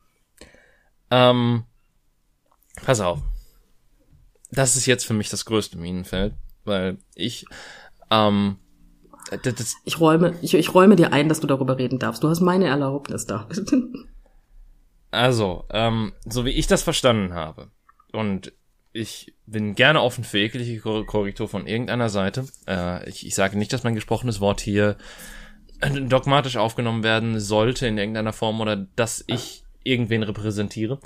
Ähm, 1.10 1.64
pass 2.84 3.00
auf. 3.00 3.20
Das 4.52 4.76
ist 4.76 4.86
jetzt 4.86 5.06
für 5.06 5.14
mich 5.14 5.30
das 5.30 5.46
größte 5.46 5.78
Minenfeld, 5.78 6.34
weil 6.66 6.98
ich, 7.16 7.46
ähm, 8.12 8.58
das, 9.44 9.56
das 9.56 9.76
Ich 9.86 10.00
räume, 10.00 10.36
ich, 10.42 10.54
ich 10.54 10.74
räume 10.74 10.96
dir 10.96 11.14
ein, 11.14 11.30
dass 11.30 11.40
du 11.40 11.48
darüber 11.48 11.78
reden 11.78 12.00
darfst. 12.00 12.24
Du 12.24 12.30
hast 12.30 12.42
meine 12.42 12.68
Erlaubnis 12.68 13.26
da. 13.26 13.48
Also, 15.10 15.64
ähm, 15.70 16.12
so 16.26 16.44
wie 16.44 16.50
ich 16.50 16.68
das 16.68 16.84
verstanden 16.84 17.34
habe, 17.34 17.72
und 18.12 18.54
ich 18.94 19.36
bin 19.46 19.76
gerne 19.76 20.02
offen 20.02 20.24
für 20.24 20.40
jegliche 20.40 20.80
Kor- 20.80 21.06
Korrektur 21.06 21.48
von 21.48 21.68
irgendeiner 21.68 22.10
Seite. 22.10 22.48
Äh, 22.68 23.08
ich, 23.10 23.26
ich 23.26 23.36
sage 23.36 23.58
nicht, 23.58 23.72
dass 23.74 23.84
mein 23.84 23.96
gesprochenes 23.96 24.40
Wort 24.40 24.60
hier 24.60 24.98
äh, 25.82 25.90
dogmatisch 25.90 26.58
aufgenommen 26.58 27.04
werden 27.04 27.40
sollte 27.40 27.86
in 27.88 27.98
irgendeiner 27.98 28.34
Form 28.34 28.60
oder 28.60 28.76
dass 28.96 29.24
ich 29.28 29.64
irgendwen 29.84 30.24
repräsentiere. 30.24 31.00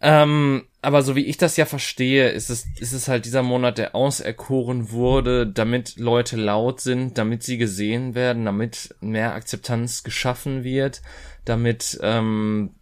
Ähm, 0.00 0.66
aber 0.82 1.02
so 1.02 1.16
wie 1.16 1.24
ich 1.24 1.38
das 1.38 1.56
ja 1.56 1.64
verstehe, 1.64 2.28
ist 2.28 2.50
es, 2.50 2.66
ist 2.78 2.92
es 2.92 3.08
halt 3.08 3.24
dieser 3.24 3.42
Monat, 3.42 3.78
der 3.78 3.94
auserkoren 3.94 4.90
wurde, 4.90 5.46
damit 5.46 5.96
Leute 5.96 6.36
laut 6.36 6.80
sind, 6.80 7.16
damit 7.16 7.42
sie 7.42 7.56
gesehen 7.56 8.14
werden, 8.14 8.44
damit 8.44 8.94
mehr 9.00 9.34
Akzeptanz 9.34 10.02
geschaffen 10.02 10.64
wird, 10.64 11.00
damit 11.44 11.98
ähm, 12.02 12.74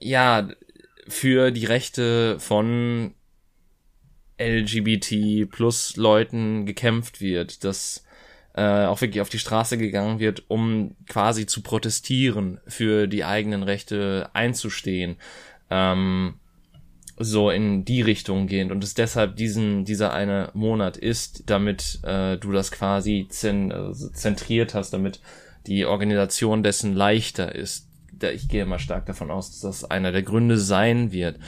ja 0.00 0.48
für 1.08 1.50
die 1.50 1.66
Rechte 1.66 2.38
von 2.38 3.14
LGBT 4.38 5.50
plus 5.50 5.96
Leuten 5.96 6.66
gekämpft 6.66 7.20
wird, 7.20 7.64
dass 7.64 8.04
äh, 8.54 8.86
auch 8.86 9.00
wirklich 9.00 9.20
auf 9.20 9.28
die 9.28 9.38
Straße 9.38 9.78
gegangen 9.78 10.18
wird, 10.18 10.44
um 10.48 10.96
quasi 11.08 11.46
zu 11.46 11.62
protestieren, 11.62 12.60
für 12.66 13.06
die 13.06 13.24
eigenen 13.24 13.62
Rechte 13.62 14.30
einzustehen, 14.32 15.16
ähm, 15.70 16.34
so 17.18 17.50
in 17.50 17.84
die 17.84 18.02
Richtung 18.02 18.46
gehend 18.46 18.72
und 18.72 18.84
es 18.84 18.94
deshalb 18.94 19.36
diesen 19.36 19.84
dieser 19.84 20.12
eine 20.12 20.50
Monat 20.52 20.96
ist, 20.98 21.44
damit 21.46 22.00
äh, 22.02 22.36
du 22.36 22.52
das 22.52 22.70
quasi 22.70 23.26
zen, 23.30 23.70
äh, 23.70 23.92
zentriert 23.92 24.74
hast, 24.74 24.90
damit 24.90 25.20
die 25.66 25.86
Organisation 25.86 26.62
dessen 26.62 26.94
leichter 26.94 27.54
ist. 27.54 27.85
Da, 28.18 28.30
ich 28.30 28.48
gehe 28.48 28.66
mal 28.66 28.78
stark 28.78 29.06
davon 29.06 29.30
aus, 29.30 29.50
dass 29.50 29.60
das 29.60 29.90
einer 29.90 30.12
der 30.12 30.22
Gründe 30.22 30.58
sein 30.58 31.12
wird. 31.12 31.38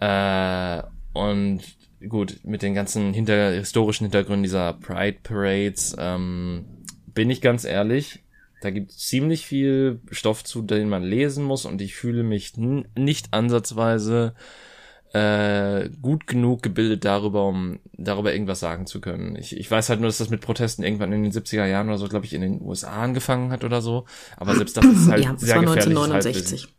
Äh, 0.00 0.82
und 1.12 1.60
gut, 2.08 2.40
mit 2.44 2.62
den 2.62 2.74
ganzen 2.74 3.14
hinter, 3.14 3.52
historischen 3.52 4.04
Hintergründen 4.04 4.42
dieser 4.42 4.74
Pride 4.74 5.18
Parades, 5.22 5.96
ähm, 5.98 6.66
bin 7.06 7.30
ich 7.30 7.40
ganz 7.40 7.64
ehrlich, 7.64 8.20
da 8.60 8.70
gibt 8.70 8.90
es 8.90 8.98
ziemlich 8.98 9.46
viel 9.46 10.00
Stoff 10.10 10.42
zu, 10.42 10.62
den 10.62 10.88
man 10.88 11.02
lesen 11.02 11.44
muss 11.44 11.64
und 11.64 11.80
ich 11.80 11.94
fühle 11.94 12.22
mich 12.22 12.54
nicht 12.56 13.32
ansatzweise 13.32 14.34
äh, 15.14 15.90
gut 16.02 16.26
genug 16.26 16.62
gebildet 16.62 17.04
darüber, 17.04 17.46
um 17.46 17.78
darüber 17.92 18.32
irgendwas 18.32 18.58
sagen 18.58 18.86
zu 18.86 19.00
können. 19.00 19.36
Ich, 19.36 19.56
ich 19.56 19.70
weiß 19.70 19.88
halt 19.88 20.00
nur, 20.00 20.08
dass 20.08 20.18
das 20.18 20.28
mit 20.28 20.40
Protesten 20.40 20.82
irgendwann 20.82 21.12
in 21.12 21.22
den 21.22 21.32
70er 21.32 21.66
Jahren 21.66 21.88
oder 21.88 21.98
so, 21.98 22.08
glaube 22.08 22.26
ich, 22.26 22.34
in 22.34 22.40
den 22.40 22.60
USA 22.60 23.02
angefangen 23.02 23.52
hat 23.52 23.62
oder 23.62 23.80
so. 23.80 24.06
Aber 24.36 24.56
selbst 24.56 24.76
das 24.76 24.84
ist 24.84 25.08
halt 25.08 25.24
ja, 25.24 25.32
das 25.32 25.42
sehr 25.42 25.56
war 25.56 25.62
gefährliches 25.62 25.86
1969. 25.86 26.62
Halbwissen. 26.62 26.74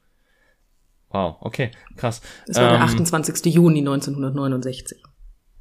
Wow, 1.12 1.38
okay, 1.40 1.72
krass. 1.96 2.22
Das 2.46 2.58
war 2.58 2.72
der 2.72 2.80
Ähm, 2.80 2.84
28. 2.84 3.46
Juni 3.54 3.80
1969. 3.80 5.02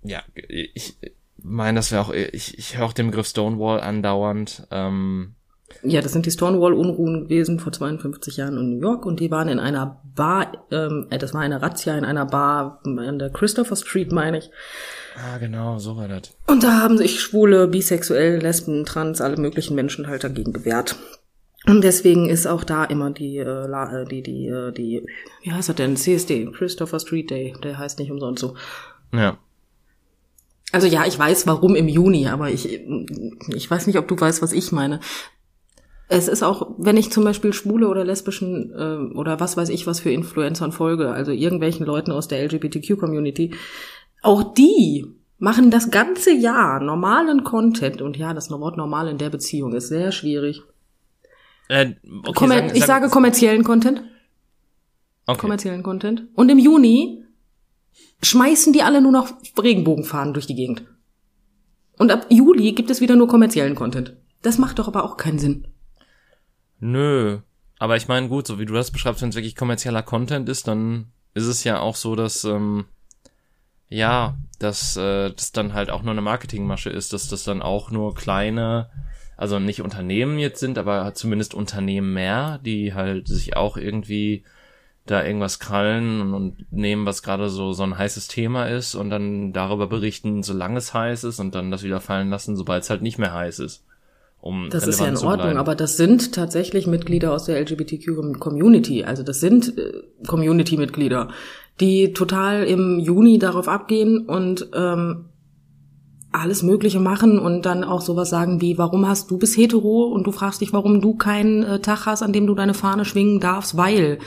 ja, 0.03 0.23
ich 0.35 0.99
meine, 1.37 1.79
das 1.79 1.93
wäre 1.93 2.03
auch, 2.03 2.11
ich, 2.13 2.59
ich 2.59 2.77
höre 2.77 2.87
auch 2.87 2.93
den 2.93 3.07
Begriff 3.07 3.29
Stonewall 3.29 3.81
andauernd. 3.81 4.67
Ähm, 4.73 5.37
Ja, 5.83 6.01
das 6.01 6.13
sind 6.13 6.27
die 6.27 6.31
Stonewall-Unruhen 6.31 7.25
gewesen 7.25 7.59
vor 7.59 7.73
52 7.73 8.37
Jahren 8.37 8.57
in 8.59 8.71
New 8.71 8.81
York 8.81 9.07
und 9.07 9.21
die 9.21 9.31
waren 9.31 9.49
in 9.49 9.59
einer 9.59 10.01
Bar, 10.15 10.65
ähm, 10.71 11.07
äh, 11.11 11.19
das 11.19 11.35
war 11.35 11.41
eine 11.41 11.63
Razzia 11.63 11.97
in 11.97 12.05
einer 12.05 12.27
Bar 12.27 12.81
an 12.85 13.19
der 13.19 13.31
Christopher 13.31 13.77
Street, 13.77 14.13
meine 14.13 14.39
ich. 14.39 14.51
ah, 15.17 15.39
genau, 15.39 15.79
so 15.79 15.97
war 15.97 16.09
das. 16.09 16.35
Und 16.47 16.63
da 16.63 16.81
haben 16.81 16.97
sich 16.97 17.21
Schwule, 17.21 17.67
Bisexuell, 17.67 18.39
Lesben, 18.41 18.85
Trans, 18.85 19.21
alle 19.21 19.37
möglichen 19.37 19.75
Menschen 19.75 20.07
halt 20.07 20.23
dagegen 20.23 20.53
gewehrt. 20.53 20.97
Und 21.67 21.83
deswegen 21.83 22.29
ist 22.29 22.47
auch 22.47 22.63
da 22.63 22.85
immer 22.85 23.11
die, 23.11 23.39
äh, 23.39 23.65
äh, 23.65 24.05
die, 24.07 24.23
die, 24.23 24.47
äh, 24.49 24.71
die, 24.73 25.07
wie 25.43 25.53
heißt 25.53 25.71
das 25.71 25.77
denn? 25.77 25.97
CSD, 25.97 26.51
Christopher 26.53 27.01
Street 27.01 27.31
Day, 27.31 27.55
der 27.63 27.79
heißt 27.79 27.99
nicht 27.99 28.11
umsonst 28.11 28.41
so. 28.41 28.55
Ja. 29.13 29.39
Also 30.73 30.87
ja, 30.87 31.07
ich 31.07 31.19
weiß 31.19 31.47
warum 31.47 31.75
im 31.75 31.89
Juni, 31.89 32.27
aber 32.29 32.51
ich, 32.51 32.81
ich 33.49 33.71
weiß 33.71 33.87
nicht, 33.87 33.97
ob 33.97 34.09
du 34.09 34.19
weißt, 34.19 34.43
was 34.43 34.53
ich 34.53 34.73
meine. 34.73 35.01
Es 36.09 36.29
ist 36.29 36.43
auch, 36.43 36.75
wenn 36.79 36.97
ich 36.97 37.11
zum 37.11 37.25
Beispiel 37.25 37.53
schwule 37.53 37.89
oder 37.89 38.05
lesbischen 38.05 38.73
äh, 38.73 39.17
oder 39.17 39.41
was 39.41 39.57
weiß 39.57 39.71
ich 39.71 39.87
was 39.87 40.01
für 40.01 40.11
Influencern 40.13 40.71
folge, 40.73 41.11
also 41.11 41.33
irgendwelchen 41.33 41.87
Leuten 41.87 42.13
aus 42.13 42.29
der 42.29 42.43
LGBTQ-Community, 42.45 43.55
auch 44.23 44.55
die 44.55 45.07
machen 45.39 45.71
das 45.71 45.91
ganze 45.91 46.33
Jahr 46.33 46.81
normalen 46.81 47.43
Content 47.45 48.03
und 48.03 48.17
ja, 48.17 48.35
das 48.35 48.51
Wort 48.51 48.77
normal 48.77 49.09
in 49.09 49.19
der 49.19 49.31
Beziehung 49.31 49.75
ist 49.75 49.89
sehr 49.89 50.13
schwierig. 50.13 50.63
Äh, 51.69 51.95
okay, 52.23 52.33
Kommer 52.35 52.55
sagen- 52.57 52.67
ich 52.69 52.85
sagen- 52.85 52.87
sage 52.87 53.09
kommerziellen 53.09 53.65
Content, 53.65 54.03
okay. 55.27 55.41
kommerziellen 55.41 55.83
Content. 55.83 56.25
Und 56.35 56.51
im 56.51 56.59
Juni 56.59 57.25
schmeißen 58.23 58.73
die 58.73 58.83
alle 58.83 59.01
nur 59.01 59.13
noch 59.13 59.33
Regenbogenfahnen 59.61 60.35
durch 60.35 60.47
die 60.47 60.55
Gegend. 60.55 60.85
Und 61.99 62.11
ab 62.13 62.27
Juli 62.29 62.73
gibt 62.73 62.91
es 62.91 63.01
wieder 63.01 63.17
nur 63.17 63.29
kommerziellen 63.29 63.75
Content. 63.75 64.17
Das 64.43 64.59
macht 64.59 64.79
doch 64.79 64.89
aber 64.89 65.05
auch 65.05 65.17
keinen 65.17 65.39
Sinn. 65.39 65.67
Nö. 66.85 67.39
Aber 67.79 67.97
ich 67.97 68.09
meine, 68.09 68.29
gut, 68.29 68.47
so 68.47 68.59
wie 68.59 68.67
du 68.67 68.75
das 68.75 68.91
beschreibst, 68.91 69.23
wenn 69.23 69.31
es 69.31 69.37
wirklich 69.37 69.57
kommerzieller 69.57 70.03
Content 70.03 70.51
ist, 70.51 70.69
dann 70.69 71.07
ist 71.33 71.47
es 71.47 71.65
ja 71.65 71.81
auch 71.81 71.97
so, 71.97 72.15
dass, 72.15 72.45
ähm, 72.45 72.85
ja, 73.89 74.37
dass 74.59 74.95
äh, 74.99 75.31
das 75.31 75.53
dann 75.53 75.73
halt 75.73 75.89
auch 75.89 76.03
nur 76.03 76.11
eine 76.13 76.21
Marketingmasche 76.21 76.91
ist, 76.91 77.15
dass 77.15 77.27
das 77.29 77.43
dann 77.43 77.63
auch 77.63 77.91
nur 77.91 78.15
kleine, 78.15 78.91
also 79.39 79.59
nicht 79.59 79.81
Unternehmen 79.81 80.39
jetzt 80.39 80.61
sind, 80.61 80.77
aber 80.77 81.15
zumindest 81.15 81.55
Unternehmen 81.55 82.13
mehr, 82.13 82.59
die 82.59 82.93
halt 82.93 83.29
sich 83.29 83.57
auch 83.57 83.79
irgendwie 83.79 84.45
da 85.07 85.25
irgendwas 85.25 85.61
krallen 85.61 86.21
und, 86.21 86.35
und 86.35 86.73
nehmen, 86.73 87.07
was 87.07 87.23
gerade 87.23 87.49
so 87.49 87.73
so 87.73 87.83
ein 87.83 87.97
heißes 87.97 88.29
Thema 88.29 88.67
ist 88.67 88.95
und 88.95 89.09
dann 89.09 89.55
darüber 89.55 89.87
berichten, 89.87 90.43
solange 90.43 90.79
es 90.79 90.93
heiß 90.93 91.25
ist 91.25 91.41
und 91.41 91.55
dann 91.55 91.71
das 91.71 91.83
wieder 91.83 92.01
fallen 92.03 92.29
lassen, 92.29 92.57
sobald 92.57 92.83
es 92.83 92.91
halt 92.91 93.01
nicht 93.01 93.19
mehr 93.19 93.33
heiß 93.33 93.61
ist. 93.61 93.85
Um 94.45 94.69
Das 94.69 94.87
ist 94.87 95.01
ja 95.01 95.07
in 95.07 95.17
Ordnung, 95.17 95.57
aber 95.57 95.75
das 95.75 95.97
sind 95.97 96.35
tatsächlich 96.35 96.87
Mitglieder 96.87 97.33
aus 97.33 97.47
der 97.47 97.59
LGBTQ-Community. 97.63 99.03
Also 99.03 99.23
das 99.23 99.41
sind 99.41 99.79
äh, 99.79 100.03
Community-Mitglieder, 100.27 101.29
die 101.81 102.13
total 102.13 102.65
im 102.65 102.99
Juni 102.99 103.39
darauf 103.39 103.69
abgehen 103.69 104.27
und 104.27 104.69
ähm, 104.75 105.31
alles 106.31 106.63
Mögliche 106.63 107.01
machen 107.01 107.39
und 107.39 107.65
dann 107.65 107.85
auch 107.85 108.03
sowas 108.03 108.29
sagen 108.29 108.61
wie, 108.61 108.77
warum 108.77 109.09
hast 109.09 109.31
du 109.31 109.39
bist 109.39 109.57
hetero 109.57 110.09
und 110.09 110.27
du 110.27 110.31
fragst 110.31 110.61
dich, 110.61 110.75
warum 110.75 111.01
du 111.01 111.15
keinen 111.15 111.63
äh, 111.63 111.79
Tag 111.81 112.05
hast, 112.05 112.23
an 112.23 112.35
dem 112.35 112.47
du 112.47 112.55
deine 112.55 112.75
Fahne 112.75 113.07
schwingen 113.07 113.41
darfst, 113.41 113.79
weil 113.79 114.19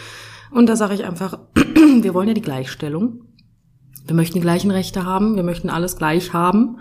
Und 0.49 0.67
da 0.67 0.75
sage 0.75 0.95
ich 0.95 1.05
einfach, 1.05 1.37
wir 2.01 2.15
wollen 2.15 2.29
ja 2.29 2.33
die 2.33 2.41
Gleichstellung. 2.41 3.21
Wir 4.07 4.15
möchten 4.15 4.33
die 4.33 4.41
gleichen 4.41 4.71
Rechte 4.71 5.05
haben, 5.05 5.35
wir 5.35 5.43
möchten 5.43 5.69
alles 5.69 5.95
gleich 5.95 6.33
haben. 6.33 6.79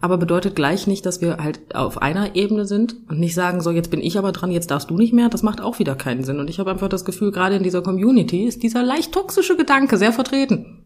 Aber 0.00 0.16
bedeutet 0.16 0.54
gleich 0.54 0.86
nicht, 0.86 1.04
dass 1.06 1.20
wir 1.20 1.38
halt 1.38 1.74
auf 1.74 2.00
einer 2.00 2.36
Ebene 2.36 2.66
sind 2.66 2.94
und 3.08 3.18
nicht 3.18 3.34
sagen, 3.34 3.60
so 3.60 3.72
jetzt 3.72 3.90
bin 3.90 4.00
ich 4.00 4.16
aber 4.16 4.30
dran, 4.30 4.52
jetzt 4.52 4.70
darfst 4.70 4.90
du 4.90 4.96
nicht 4.96 5.12
mehr. 5.12 5.28
Das 5.28 5.42
macht 5.42 5.60
auch 5.60 5.80
wieder 5.80 5.96
keinen 5.96 6.22
Sinn. 6.22 6.38
Und 6.38 6.48
ich 6.48 6.60
habe 6.60 6.70
einfach 6.70 6.88
das 6.88 7.04
Gefühl, 7.04 7.32
gerade 7.32 7.56
in 7.56 7.64
dieser 7.64 7.82
Community 7.82 8.44
ist 8.44 8.62
dieser 8.62 8.84
leicht 8.84 9.12
toxische 9.12 9.56
Gedanke 9.56 9.96
sehr 9.96 10.12
vertreten. 10.12 10.84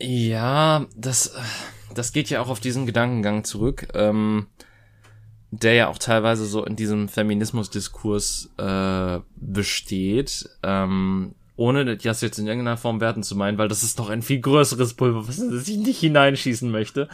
Ja, 0.00 0.86
das, 0.94 1.34
das 1.94 2.12
geht 2.12 2.28
ja 2.28 2.42
auch 2.42 2.50
auf 2.50 2.60
diesen 2.60 2.84
Gedankengang 2.84 3.44
zurück, 3.44 3.88
ähm, 3.94 4.46
der 5.50 5.72
ja 5.72 5.88
auch 5.88 5.98
teilweise 5.98 6.44
so 6.44 6.64
in 6.64 6.76
diesem 6.76 7.08
Feminismusdiskurs 7.08 8.50
äh, 8.58 9.20
besteht. 9.36 10.50
Ähm, 10.62 11.34
ohne 11.58 11.96
das 11.96 12.20
jetzt 12.20 12.38
in 12.38 12.46
irgendeiner 12.46 12.76
Form 12.76 13.00
werten 13.00 13.24
zu 13.24 13.36
meinen, 13.36 13.58
weil 13.58 13.68
das 13.68 13.82
ist 13.82 13.98
doch 13.98 14.10
ein 14.10 14.22
viel 14.22 14.40
größeres 14.40 14.94
Pulver, 14.94 15.26
was 15.26 15.38
ich 15.68 15.76
nicht 15.76 15.98
hineinschießen 15.98 16.70
möchte. 16.70 17.08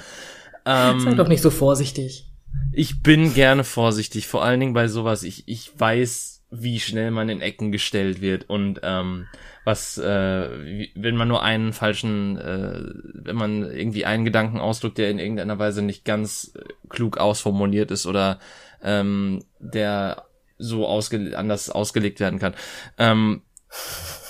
Ähm, 0.66 1.00
Sei 1.00 1.14
doch 1.14 1.28
nicht 1.28 1.40
so 1.40 1.50
vorsichtig. 1.50 2.26
Ich 2.70 3.02
bin 3.02 3.33
gerne 3.33 3.64
vorsichtig, 3.64 4.26
vor 4.26 4.44
allen 4.44 4.61
Dingen 4.61 4.74
bei 4.74 4.87
sowas. 4.87 5.22
Ich, 5.22 5.48
ich 5.48 5.72
weiß, 5.78 6.42
wie 6.50 6.78
schnell 6.78 7.11
man 7.11 7.30
in 7.30 7.40
Ecken 7.40 7.72
gestellt 7.72 8.20
wird 8.20 8.48
und 8.48 8.80
ähm, 8.83 9.26
was, 9.64 9.96
äh, 9.96 10.88
wenn 10.94 11.16
man 11.16 11.28
nur 11.28 11.42
einen 11.42 11.72
falschen, 11.72 12.37
äh, 12.37 12.83
wenn 13.14 13.37
man 13.37 13.62
irgendwie 13.62 14.04
einen 14.04 14.26
Gedanken 14.26 14.61
ausdrückt, 14.61 14.98
der 14.98 15.11
in 15.11 15.18
irgendeiner 15.18 15.59
Weise 15.59 15.80
nicht 15.80 16.04
ganz 16.04 16.52
äh, 16.54 16.64
klug 16.90 17.16
ausformuliert 17.16 17.90
ist 17.90 18.07
oder 18.07 18.40
ähm, 18.83 19.42
der 19.59 20.24
so 20.59 20.87
ausge 20.87 21.37
anders 21.37 21.70
ausgelegt 21.70 22.20
werden 22.20 22.38
kann. 22.38 22.54
Ähm, 22.98 23.42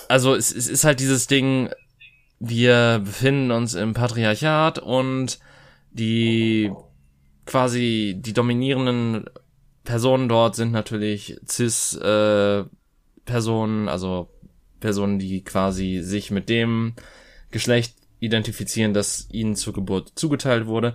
also 0.09 0.35
es, 0.35 0.55
es 0.55 0.69
ist 0.69 0.85
halt 0.85 1.01
dieses 1.01 1.27
Ding, 1.27 1.71
wir 2.39 3.01
befinden 3.05 3.51
uns 3.51 3.75
im 3.75 3.95
Patriarchat 3.95 4.79
und 4.79 5.39
die 5.91 6.73
quasi 7.47 8.17
die 8.19 8.33
dominierenden 8.33 9.27
Personen 9.85 10.29
dort 10.29 10.57
sind 10.57 10.73
natürlich 10.73 11.39
cis 11.49 11.95
äh, 11.95 12.65
Personen, 13.25 13.89
also 13.89 14.31
Personen, 14.81 15.19
die 15.19 15.45
quasi 15.45 16.01
sich 16.03 16.31
mit 16.31 16.49
dem 16.49 16.95
Geschlecht 17.51 17.97
identifizieren, 18.21 18.95
das 18.95 19.29
ihnen 19.31 19.57
zur 19.57 19.73
Geburt 19.73 20.13
zugeteilt 20.15 20.67
wurde. 20.67 20.95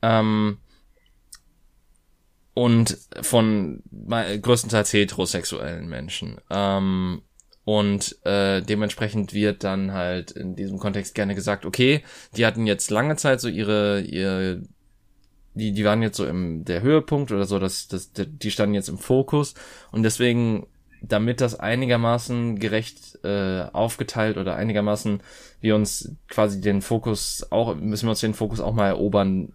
Ähm, 0.00 0.58
und 2.54 2.98
von 3.22 3.82
größtenteils 3.90 4.92
heterosexuellen 4.92 5.88
Menschen. 5.88 6.38
Ähm, 6.50 7.22
und 7.64 8.16
äh, 8.24 8.60
dementsprechend 8.60 9.32
wird 9.34 9.62
dann 9.62 9.92
halt 9.92 10.32
in 10.32 10.56
diesem 10.56 10.78
Kontext 10.78 11.14
gerne 11.14 11.34
gesagt, 11.34 11.64
okay, 11.64 12.02
die 12.36 12.44
hatten 12.44 12.66
jetzt 12.66 12.90
lange 12.90 13.16
Zeit 13.16 13.40
so 13.40 13.48
ihre, 13.48 14.00
ihre 14.00 14.62
die, 15.54 15.72
die 15.72 15.84
waren 15.84 16.02
jetzt 16.02 16.16
so 16.16 16.26
im 16.26 16.64
der 16.64 16.82
Höhepunkt 16.82 17.30
oder 17.30 17.44
so, 17.44 17.58
dass 17.58 17.86
das, 17.88 18.10
die 18.12 18.50
standen 18.50 18.74
jetzt 18.74 18.88
im 18.88 18.98
Fokus. 18.98 19.54
Und 19.90 20.02
deswegen, 20.02 20.66
damit 21.02 21.40
das 21.40 21.60
einigermaßen 21.60 22.58
gerecht 22.58 23.22
äh, 23.22 23.66
aufgeteilt 23.72 24.38
oder 24.38 24.56
einigermaßen 24.56 25.22
wir 25.60 25.74
uns 25.74 26.16
quasi 26.28 26.60
den 26.60 26.80
Fokus 26.80 27.46
auch, 27.50 27.76
müssen 27.76 28.06
wir 28.06 28.10
uns 28.10 28.20
den 28.20 28.34
Fokus 28.34 28.60
auch 28.60 28.72
mal 28.72 28.88
erobern, 28.88 29.52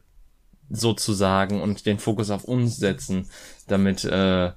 sozusagen, 0.70 1.62
und 1.62 1.86
den 1.86 1.98
Fokus 1.98 2.30
auf 2.30 2.44
uns 2.44 2.78
setzen, 2.78 3.30
damit 3.68 4.04
äh, 4.04 4.52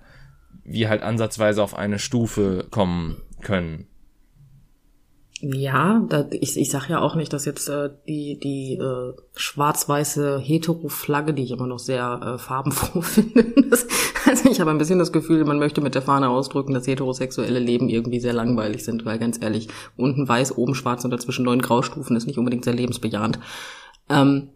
wir 0.65 0.89
halt 0.89 1.03
ansatzweise 1.03 1.63
auf 1.63 1.75
eine 1.75 2.01
Stufe 2.01 2.67
kommen 2.71 3.23
können. 3.41 3.87
Ja, 5.43 6.05
da, 6.07 6.27
ich, 6.33 6.59
ich 6.59 6.71
sag 6.71 6.91
ja 6.91 7.01
auch 7.01 7.15
nicht, 7.15 7.33
dass 7.33 7.47
jetzt 7.47 7.67
äh, 7.71 7.89
die, 8.07 8.39
die 8.39 8.75
äh, 8.75 9.15
schwarz-weiße 9.35 10.39
Hetero-Flagge, 10.39 11.33
die 11.33 11.45
ich 11.45 11.51
immer 11.51 11.67
noch 11.67 11.79
sehr 11.79 12.21
äh, 12.23 12.39
farbenfroh 12.39 13.01
finde. 13.01 13.45
Das, 13.71 13.87
also 14.27 14.51
ich 14.51 14.61
habe 14.61 14.71
ein 14.71 14.77
bisschen 14.77 14.99
das 14.99 15.13
Gefühl, 15.13 15.43
man 15.47 15.59
möchte 15.59 15.81
mit 15.81 15.95
der 15.95 16.03
Fahne 16.03 16.29
ausdrücken, 16.29 16.75
dass 16.75 16.87
heterosexuelle 16.87 17.59
Leben 17.59 17.89
irgendwie 17.89 18.21
sehr 18.21 18.35
langweilig 18.35 18.85
sind, 18.85 19.07
weil 19.07 19.19
ganz 19.19 19.41
ehrlich, 19.41 19.69
unten 19.97 20.29
weiß, 20.29 20.59
oben 20.59 20.75
schwarz 20.75 21.07
und 21.07 21.11
dazwischen 21.11 21.47
neun 21.47 21.63
Graustufen 21.63 22.17
ist 22.17 22.27
nicht 22.27 22.39
unbedingt 22.39 22.65
sehr 22.65 22.75
lebensbejahend. 22.75 23.39
Ähm, 24.11 24.51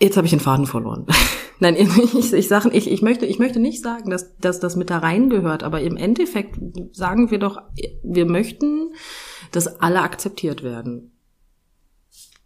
jetzt 0.00 0.16
habe 0.16 0.26
ich 0.26 0.32
den 0.32 0.40
Faden 0.40 0.66
verloren. 0.66 1.06
Nein, 1.60 1.76
ich, 2.18 2.32
ich, 2.32 2.48
sag, 2.48 2.66
ich, 2.74 2.90
ich, 2.90 3.02
möchte, 3.02 3.26
ich 3.26 3.38
möchte 3.38 3.60
nicht 3.60 3.82
sagen, 3.82 4.10
dass, 4.10 4.36
dass 4.38 4.60
das 4.60 4.76
mit 4.76 4.90
da 4.90 4.98
reingehört, 4.98 5.62
aber 5.62 5.80
im 5.80 5.96
Endeffekt 5.96 6.58
sagen 6.92 7.30
wir 7.30 7.38
doch, 7.38 7.60
wir 8.02 8.26
möchten, 8.26 8.92
dass 9.50 9.80
alle 9.80 10.00
akzeptiert 10.00 10.62
werden. 10.62 11.12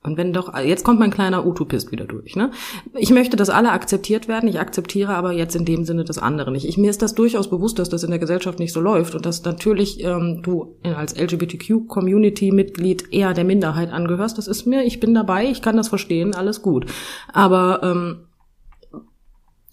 Und 0.07 0.17
wenn 0.17 0.33
doch, 0.33 0.57
jetzt 0.57 0.85
kommt 0.85 1.01
mein 1.01 1.11
kleiner 1.11 1.45
Utopist 1.45 1.91
wieder 1.91 2.05
durch, 2.05 2.37
ne? 2.37 2.53
Ich 2.95 3.11
möchte, 3.11 3.37
dass 3.37 3.51
alle 3.51 3.73
akzeptiert 3.73 4.29
werden, 4.29 4.49
ich 4.49 4.61
akzeptiere 4.61 5.17
aber 5.17 5.33
jetzt 5.33 5.57
in 5.57 5.65
dem 5.65 5.85
Sinne 5.85 6.05
das 6.05 6.19
andere 6.19 6.53
nicht. 6.53 6.65
Ich, 6.65 6.79
mir 6.79 6.91
ist 6.91 7.03
das 7.03 7.17
durchaus 7.17 7.51
bewusst, 7.51 7.81
dass 7.81 7.89
das 7.89 8.05
in 8.05 8.11
der 8.11 8.21
Gesellschaft 8.21 8.61
nicht 8.61 8.73
so 8.73 8.81
läuft 8.81 9.17
und 9.17 9.27
dass 9.27 9.43
natürlich 9.43 10.05
ähm, 10.05 10.43
du 10.45 10.77
als 10.85 11.19
LGBTQ-Community-Mitglied 11.19 13.13
eher 13.13 13.35
der 13.35 13.43
Minderheit 13.45 13.91
angehörst. 13.91 14.39
Das 14.39 14.47
ist 14.47 14.65
mir, 14.65 14.85
ich 14.85 15.01
bin 15.01 15.13
dabei, 15.13 15.51
ich 15.51 15.61
kann 15.61 15.77
das 15.77 15.89
verstehen, 15.89 16.37
alles 16.37 16.63
gut. 16.63 16.87
Aber 17.33 17.81
ähm, 17.83 18.27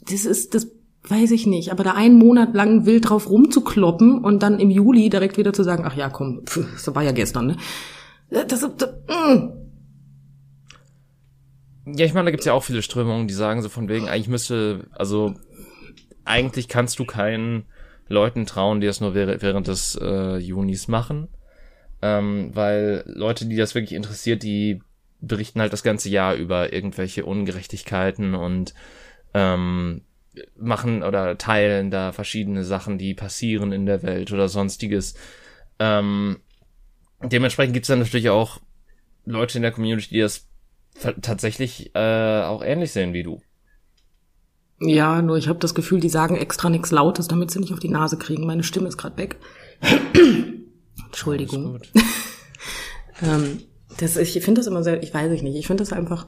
das 0.10 0.26
ist, 0.26 0.54
das 0.54 0.68
weiß 1.08 1.32
ich 1.32 1.46
nicht, 1.46 1.72
aber 1.72 1.84
da 1.84 1.94
einen 1.94 2.18
Monat 2.18 2.54
lang 2.54 2.86
wild 2.86 3.10
drauf 3.10 3.30
rumzukloppen 3.30 4.24
und 4.24 4.42
dann 4.42 4.60
im 4.60 4.70
Juli 4.70 5.10
direkt 5.10 5.38
wieder 5.38 5.54
zu 5.54 5.64
sagen, 5.64 5.84
ach 5.86 5.96
ja, 5.96 6.10
komm, 6.10 6.44
pf, 6.46 6.66
das 6.74 6.96
war 6.96 7.04
ja 7.04 7.12
gestern, 7.12 7.48
ne? 7.48 7.58
Das, 8.30 8.48
das, 8.48 8.78
das 8.78 8.90
mm. 9.08 9.50
Ja, 11.86 12.06
ich 12.06 12.14
meine, 12.14 12.26
da 12.26 12.32
gibt's 12.32 12.46
ja 12.46 12.54
auch 12.54 12.64
viele 12.64 12.82
Strömungen, 12.82 13.28
die 13.28 13.34
sagen 13.34 13.62
so 13.62 13.68
von 13.68 13.90
wegen, 13.90 14.08
eigentlich 14.08 14.30
müsste, 14.30 14.88
also 14.92 15.34
eigentlich 16.24 16.70
kannst 16.70 16.98
du 17.00 17.06
keinen 17.06 17.66
Leuten 18.08 18.46
trauen, 18.46 18.80
die 18.80 18.88
das 18.88 19.02
nur 19.02 19.14
während 19.14 19.68
des 19.68 20.00
äh, 20.02 20.38
Junis 20.38 20.88
machen, 20.88 21.28
ähm, 22.02 22.52
weil 22.54 23.04
Leute, 23.08 23.46
die 23.46 23.58
das 23.58 23.76
wirklich 23.76 23.94
interessiert, 23.94 24.44
die 24.44 24.82
berichten 25.20 25.60
halt 25.60 25.74
das 25.74 25.84
ganze 25.84 26.10
Jahr 26.10 26.36
über 26.36 26.72
irgendwelche 26.72 27.26
Ungerechtigkeiten 27.26 28.36
und 28.36 28.74
ähm, 29.34 30.02
machen 30.56 31.04
oder 31.04 31.38
teilen 31.38 31.92
da 31.92 32.12
verschiedene 32.12 32.64
Sachen, 32.64 32.98
die 32.98 33.14
passieren 33.14 33.72
in 33.72 33.86
der 33.86 34.04
Welt 34.04 34.32
oder 34.32 34.48
sonstiges. 34.50 35.16
Ähm, 35.80 36.40
dementsprechend 37.22 37.74
gibt 37.74 37.86
es 37.86 37.88
dann 37.88 38.00
natürlich 38.00 38.30
auch 38.30 38.60
Leute 39.26 39.58
in 39.58 39.62
der 39.62 39.72
Community, 39.72 40.10
die 40.10 40.22
das 40.22 40.48
tatsächlich 41.22 41.92
äh, 41.96 42.42
auch 42.44 42.64
ähnlich 42.64 42.92
sehen 42.92 43.14
wie 43.14 43.24
du. 43.24 43.42
Ja, 44.80 45.22
nur 45.22 45.38
ich 45.38 45.48
habe 45.48 45.60
das 45.60 45.76
Gefühl, 45.76 46.00
die 46.00 46.10
sagen 46.10 46.36
extra 46.36 46.70
nichts 46.70 46.92
Lautes, 46.92 47.28
damit 47.28 47.52
sie 47.52 47.60
nicht 47.60 47.74
auf 47.74 47.80
die 47.80 47.90
Nase 47.90 48.18
kriegen. 48.18 48.46
Meine 48.46 48.64
Stimme 48.64 48.88
ist 48.88 48.98
gerade 48.98 49.18
weg. 49.18 49.38
Entschuldigung. 51.06 51.80
ähm, 53.22 53.62
das, 53.98 54.18
ich 54.18 54.34
finde 54.44 54.60
das 54.60 54.68
immer 54.68 54.84
sehr, 54.84 55.02
ich 55.02 55.14
weiß 55.14 55.42
nicht, 55.42 55.56
ich 55.56 55.68
finde 55.68 55.84
das 55.84 55.94
einfach, 55.94 56.28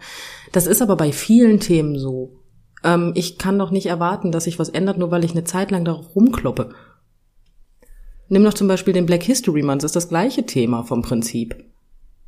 das 0.51 0.67
ist 0.67 0.81
aber 0.81 0.95
bei 0.95 1.11
vielen 1.11 1.59
Themen 1.59 1.97
so. 1.97 2.31
Ähm, 2.85 3.11
ich 3.15 3.37
kann 3.37 3.59
doch 3.59 3.71
nicht 3.71 3.87
erwarten, 3.87 4.31
dass 4.31 4.45
sich 4.45 4.59
was 4.59 4.69
ändert, 4.69 4.97
nur 4.97 5.11
weil 5.11 5.25
ich 5.25 5.31
eine 5.31 5.43
Zeit 5.43 5.71
lang 5.71 5.83
darauf 5.83 6.15
rumkloppe. 6.15 6.69
Nimm 8.29 8.43
doch 8.43 8.53
zum 8.53 8.67
Beispiel 8.67 8.93
den 8.93 9.05
Black 9.05 9.23
History 9.23 9.63
Month, 9.63 9.83
das 9.83 9.89
ist 9.89 9.95
das 9.95 10.09
gleiche 10.09 10.45
Thema 10.45 10.83
vom 10.83 11.01
Prinzip. 11.01 11.55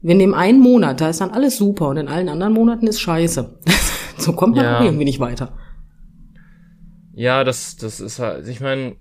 Wir 0.01 0.15
nehmen 0.15 0.33
einen 0.33 0.59
Monat, 0.59 0.99
da 1.01 1.09
ist 1.09 1.21
dann 1.21 1.31
alles 1.31 1.57
super 1.57 1.89
und 1.89 1.97
in 1.97 2.07
allen 2.07 2.29
anderen 2.29 2.53
Monaten 2.53 2.87
ist 2.87 2.99
scheiße. 2.99 3.59
so 4.17 4.33
kommt 4.33 4.55
man 4.55 4.65
ja. 4.65 4.79
auch 4.79 4.83
irgendwie 4.83 5.05
nicht 5.05 5.19
weiter. 5.19 5.57
Ja, 7.13 7.43
das, 7.43 7.77
das 7.77 7.99
ist 7.99 8.19
halt, 8.19 8.47
ich 8.47 8.59
meine, 8.59 8.95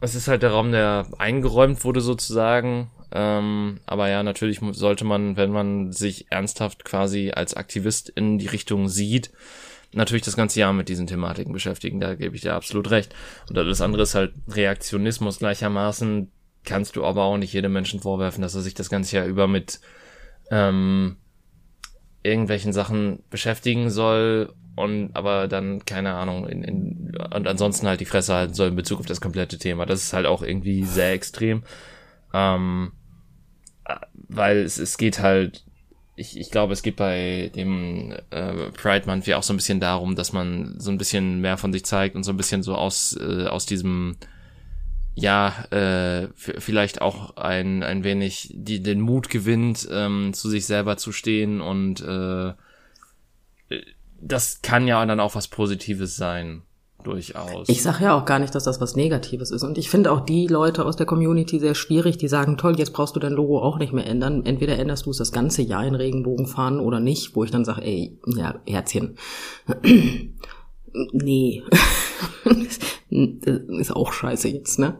es 0.00 0.14
ist 0.14 0.28
halt 0.28 0.42
der 0.42 0.50
Raum, 0.50 0.72
der 0.72 1.06
eingeräumt 1.18 1.84
wurde 1.84 2.00
sozusagen. 2.00 2.90
Ähm, 3.12 3.80
aber 3.86 4.10
ja, 4.10 4.22
natürlich 4.22 4.60
sollte 4.72 5.04
man, 5.04 5.36
wenn 5.36 5.50
man 5.50 5.92
sich 5.92 6.30
ernsthaft 6.30 6.84
quasi 6.84 7.30
als 7.34 7.54
Aktivist 7.54 8.10
in 8.10 8.38
die 8.38 8.48
Richtung 8.48 8.88
sieht, 8.88 9.30
natürlich 9.92 10.24
das 10.24 10.36
ganze 10.36 10.60
Jahr 10.60 10.72
mit 10.72 10.88
diesen 10.88 11.06
Thematiken 11.06 11.52
beschäftigen, 11.52 12.00
da 12.00 12.14
gebe 12.14 12.36
ich 12.36 12.42
dir 12.42 12.54
absolut 12.54 12.90
recht. 12.90 13.14
Und 13.48 13.58
alles 13.58 13.80
andere 13.80 14.02
ist 14.02 14.14
halt 14.14 14.34
Reaktionismus 14.48 15.38
gleichermaßen, 15.38 16.30
kannst 16.64 16.96
du 16.96 17.04
aber 17.04 17.24
auch 17.24 17.38
nicht 17.38 17.52
jedem 17.52 17.72
Menschen 17.72 18.00
vorwerfen, 18.00 18.42
dass 18.42 18.54
er 18.54 18.62
sich 18.62 18.74
das 18.74 18.90
ganze 18.90 19.16
Jahr 19.16 19.26
über 19.26 19.46
mit 19.46 19.80
ähm, 20.50 21.16
irgendwelchen 22.22 22.72
Sachen 22.72 23.22
beschäftigen 23.30 23.90
soll 23.90 24.52
und 24.74 25.16
aber 25.16 25.48
dann, 25.48 25.84
keine 25.86 26.12
Ahnung, 26.14 26.46
in, 26.46 26.62
in, 26.62 27.16
und 27.34 27.48
ansonsten 27.48 27.86
halt 27.86 28.00
die 28.00 28.04
Fresse 28.04 28.34
halten 28.34 28.54
soll 28.54 28.68
in 28.68 28.76
Bezug 28.76 29.00
auf 29.00 29.06
das 29.06 29.22
komplette 29.22 29.58
Thema. 29.58 29.86
Das 29.86 30.02
ist 30.02 30.12
halt 30.12 30.26
auch 30.26 30.42
irgendwie 30.42 30.84
sehr 30.84 31.12
extrem. 31.12 31.62
Ähm, 32.34 32.92
äh, 33.86 33.96
weil 34.28 34.58
es, 34.58 34.78
es 34.78 34.98
geht 34.98 35.20
halt 35.20 35.64
ich, 36.16 36.38
ich 36.38 36.50
glaube, 36.50 36.72
es 36.72 36.82
geht 36.82 36.96
bei 36.96 37.52
dem 37.54 38.12
äh, 38.30 38.70
Pride 38.70 39.06
Month 39.06 39.26
ja 39.26 39.36
auch 39.36 39.42
so 39.42 39.52
ein 39.52 39.58
bisschen 39.58 39.80
darum, 39.80 40.16
dass 40.16 40.32
man 40.32 40.80
so 40.80 40.90
ein 40.90 40.96
bisschen 40.96 41.42
mehr 41.42 41.58
von 41.58 41.72
sich 41.72 41.84
zeigt 41.84 42.16
und 42.16 42.24
so 42.24 42.32
ein 42.32 42.38
bisschen 42.38 42.62
so 42.62 42.74
aus, 42.74 43.16
äh, 43.20 43.46
aus 43.46 43.66
diesem, 43.66 44.16
ja, 45.14 45.66
äh, 45.70 46.28
vielleicht 46.34 47.02
auch 47.02 47.36
ein, 47.36 47.82
ein 47.82 48.02
wenig 48.02 48.50
die, 48.54 48.82
den 48.82 49.02
Mut 49.02 49.28
gewinnt, 49.28 49.86
ähm, 49.90 50.32
zu 50.32 50.48
sich 50.48 50.64
selber 50.64 50.96
zu 50.96 51.12
stehen 51.12 51.60
und 51.60 52.00
äh, 52.00 52.54
das 54.18 54.62
kann 54.62 54.86
ja 54.86 55.04
dann 55.04 55.20
auch 55.20 55.34
was 55.34 55.48
Positives 55.48 56.16
sein. 56.16 56.62
Durchaus. 57.06 57.68
Ich 57.68 57.84
sage 57.84 58.02
ja 58.02 58.18
auch 58.18 58.24
gar 58.24 58.40
nicht, 58.40 58.52
dass 58.56 58.64
das 58.64 58.80
was 58.80 58.96
Negatives 58.96 59.52
ist. 59.52 59.62
Und 59.62 59.78
ich 59.78 59.88
finde 59.88 60.10
auch 60.10 60.18
die 60.18 60.48
Leute 60.48 60.84
aus 60.84 60.96
der 60.96 61.06
Community 61.06 61.60
sehr 61.60 61.76
schwierig, 61.76 62.18
die 62.18 62.26
sagen, 62.26 62.56
toll, 62.56 62.76
jetzt 62.78 62.92
brauchst 62.92 63.14
du 63.14 63.20
dein 63.20 63.32
Logo 63.32 63.62
auch 63.62 63.78
nicht 63.78 63.92
mehr 63.92 64.08
ändern. 64.08 64.44
Entweder 64.44 64.76
änderst 64.76 65.06
du 65.06 65.10
es 65.10 65.18
das 65.18 65.30
ganze 65.30 65.62
Jahr 65.62 65.86
in 65.86 65.94
Regenbogen 65.94 66.48
fahren 66.48 66.80
oder 66.80 66.98
nicht, 66.98 67.36
wo 67.36 67.44
ich 67.44 67.52
dann 67.52 67.64
sage, 67.64 67.82
ey, 67.82 68.18
ja, 68.26 68.60
Herzchen. 68.66 69.18
nee. 71.12 71.62
ist 73.10 73.94
auch 73.94 74.12
scheiße 74.12 74.48
jetzt, 74.48 74.80
ne? 74.80 74.98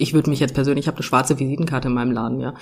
Ich 0.00 0.12
würde 0.12 0.28
mich 0.28 0.40
jetzt 0.40 0.54
persönlich, 0.54 0.86
ich 0.86 0.88
habe 0.88 0.96
eine 0.96 1.04
schwarze 1.04 1.38
Visitenkarte 1.38 1.86
in 1.86 1.94
meinem 1.94 2.10
Laden, 2.10 2.40
ja. 2.40 2.54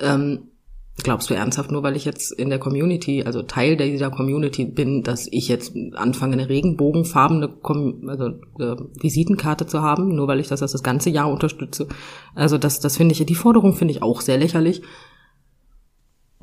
Ähm, 0.00 0.48
glaubst 0.98 1.30
du 1.30 1.34
ernsthaft, 1.34 1.70
nur 1.70 1.82
weil 1.82 1.96
ich 1.96 2.04
jetzt 2.04 2.32
in 2.32 2.50
der 2.50 2.58
Community, 2.58 3.22
also 3.24 3.42
Teil 3.42 3.76
dieser 3.76 4.10
Community 4.10 4.66
bin, 4.66 5.02
dass 5.02 5.26
ich 5.30 5.48
jetzt 5.48 5.74
anfange, 5.94 6.34
eine 6.34 6.48
regenbogenfarbene 6.48 7.48
Com 7.48 8.08
also, 8.08 8.26
äh, 8.58 8.76
Visitenkarte 9.00 9.66
zu 9.66 9.82
haben, 9.82 10.14
nur 10.14 10.28
weil 10.28 10.40
ich 10.40 10.48
das 10.48 10.60
das 10.60 10.82
ganze 10.82 11.10
Jahr 11.10 11.30
unterstütze? 11.30 11.88
Also 12.34 12.58
das, 12.58 12.80
das 12.80 12.96
finde 12.96 13.14
ich, 13.14 13.24
die 13.24 13.34
Forderung 13.34 13.74
finde 13.74 13.92
ich 13.92 14.02
auch 14.02 14.20
sehr 14.20 14.38
lächerlich. 14.38 14.82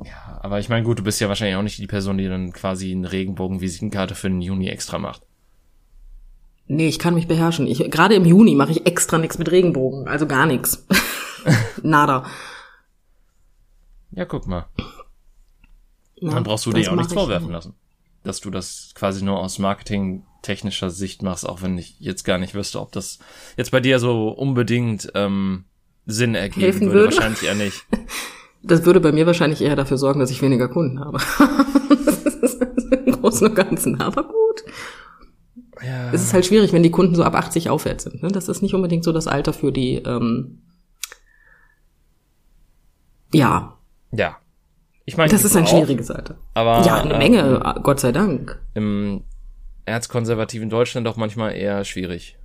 Ja, 0.02 0.40
aber 0.42 0.58
ich 0.58 0.68
meine, 0.68 0.84
gut, 0.84 0.98
du 0.98 1.02
bist 1.02 1.20
ja 1.20 1.28
wahrscheinlich 1.28 1.56
auch 1.56 1.62
nicht 1.62 1.78
die 1.78 1.86
Person, 1.86 2.18
die 2.18 2.26
dann 2.26 2.52
quasi 2.52 2.90
eine 2.90 3.10
Regenbogen-Visitenkarte 3.10 4.14
für 4.14 4.28
den 4.28 4.40
Juni 4.40 4.68
extra 4.68 4.98
macht. 4.98 5.22
Nee, 6.66 6.88
ich 6.88 6.98
kann 6.98 7.14
mich 7.14 7.26
beherrschen. 7.26 7.66
Ich, 7.66 7.78
gerade 7.90 8.14
im 8.14 8.24
Juni 8.24 8.54
mache 8.54 8.70
ich 8.70 8.86
extra 8.86 9.18
nichts 9.18 9.38
mit 9.38 9.50
Regenbogen, 9.50 10.08
also 10.08 10.26
gar 10.26 10.46
nichts. 10.46 10.86
Nada. 11.82 12.24
Ja, 14.12 14.24
guck 14.24 14.46
mal. 14.46 14.66
Ja, 16.16 16.30
Dann 16.34 16.42
brauchst 16.44 16.66
du 16.66 16.72
dir 16.72 16.90
auch 16.90 16.96
nichts 16.96 17.12
vorwerfen 17.12 17.46
nicht. 17.46 17.54
lassen. 17.54 17.74
Dass 18.22 18.40
du 18.40 18.50
das 18.50 18.90
quasi 18.94 19.24
nur 19.24 19.38
aus 19.38 19.58
marketingtechnischer 19.58 20.90
Sicht 20.90 21.22
machst, 21.22 21.48
auch 21.48 21.62
wenn 21.62 21.78
ich 21.78 21.98
jetzt 22.00 22.24
gar 22.24 22.38
nicht 22.38 22.54
wüsste, 22.54 22.80
ob 22.80 22.92
das 22.92 23.18
jetzt 23.56 23.70
bei 23.70 23.80
dir 23.80 23.98
so 23.98 24.28
unbedingt 24.28 25.10
ähm, 25.14 25.64
Sinn 26.06 26.34
ergeben 26.34 26.60
Helfen 26.60 26.86
würde. 26.88 26.94
würde. 27.00 27.16
Wahrscheinlich 27.16 27.42
eher 27.42 27.54
nicht. 27.54 27.84
Das 28.62 28.84
würde 28.84 29.00
bei 29.00 29.10
mir 29.10 29.24
wahrscheinlich 29.24 29.62
eher 29.62 29.74
dafür 29.74 29.96
sorgen, 29.96 30.20
dass 30.20 30.30
ich 30.30 30.42
weniger 30.42 30.68
Kunden 30.68 31.00
habe. 31.00 31.16
Im 33.06 33.12
Großen 33.12 33.46
und 33.48 33.54
Ganzen, 33.54 33.98
aber 34.02 34.24
gut. 34.24 34.64
Ja. 35.82 36.12
Es 36.12 36.20
ist 36.22 36.34
halt 36.34 36.44
schwierig, 36.44 36.74
wenn 36.74 36.82
die 36.82 36.90
Kunden 36.90 37.14
so 37.14 37.24
ab 37.24 37.34
80 37.34 37.70
aufwärts 37.70 38.04
sind. 38.04 38.22
Ne? 38.22 38.28
Das 38.28 38.50
ist 38.50 38.60
nicht 38.60 38.74
unbedingt 38.74 39.02
so 39.02 39.12
das 39.12 39.26
Alter 39.26 39.54
für 39.54 39.72
die, 39.72 39.94
ähm, 39.94 40.60
ja, 43.32 43.78
ja. 44.12 44.36
Ich 45.04 45.16
meine, 45.16 45.30
das 45.30 45.44
ist 45.44 45.56
ein 45.56 45.64
auch, 45.64 45.68
schwieriges 45.68 46.10
Alter. 46.10 46.36
Aber 46.54 46.84
ja, 46.86 46.96
eine 46.96 47.18
Menge, 47.18 47.62
ähm, 47.64 47.82
Gott 47.82 48.00
sei 48.00 48.12
Dank. 48.12 48.60
Im 48.74 49.24
erzkonservativen 49.84 50.70
Deutschland 50.70 51.08
auch 51.08 51.16
manchmal 51.16 51.54
eher 51.54 51.84
schwierig. 51.84 52.38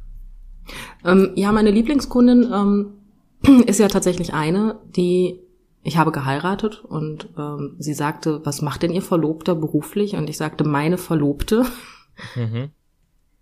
Ähm, 1.04 1.32
ja, 1.36 1.52
meine 1.52 1.72
Lieblingskundin 1.72 2.52
ähm, 2.52 3.64
ist 3.68 3.80
ja 3.80 3.88
tatsächlich 3.88 4.34
eine, 4.34 4.80
die 4.96 5.40
ich 5.84 5.98
habe 5.98 6.12
geheiratet 6.12 6.84
und 6.84 7.30
ähm, 7.38 7.76
sie 7.78 7.94
sagte, 7.94 8.42
was 8.44 8.64
macht 8.64 8.82
denn 8.82 8.92
ihr 8.92 9.04
Verlobter 9.04 9.54
beruflich? 9.54 10.16
Und 10.16 10.28
ich 10.32 10.38
sagte, 10.38 10.64
meine 10.64 10.98
Verlobte 10.98 11.64
mhm. 12.36 12.72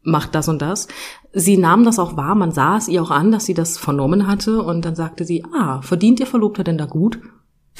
macht 0.02 0.36
das 0.36 0.50
und 0.50 0.62
das. 0.62 0.90
Sie 1.32 1.56
nahm 1.56 1.86
das 1.86 2.00
auch 2.00 2.18
wahr, 2.18 2.36
man 2.36 2.52
sah 2.52 2.76
es 2.76 2.90
ihr 2.90 3.02
auch 3.02 3.12
an, 3.12 3.32
dass 3.32 3.46
sie 3.46 3.54
das 3.54 3.78
vernommen 3.78 4.28
hatte 4.28 4.62
und 4.62 4.84
dann 4.84 4.96
sagte 4.96 5.24
sie, 5.24 5.46
ah, 5.54 5.82
verdient 5.82 6.20
ihr 6.20 6.28
Verlobter 6.28 6.66
denn 6.66 6.78
da 6.78 6.86
gut? 6.86 7.18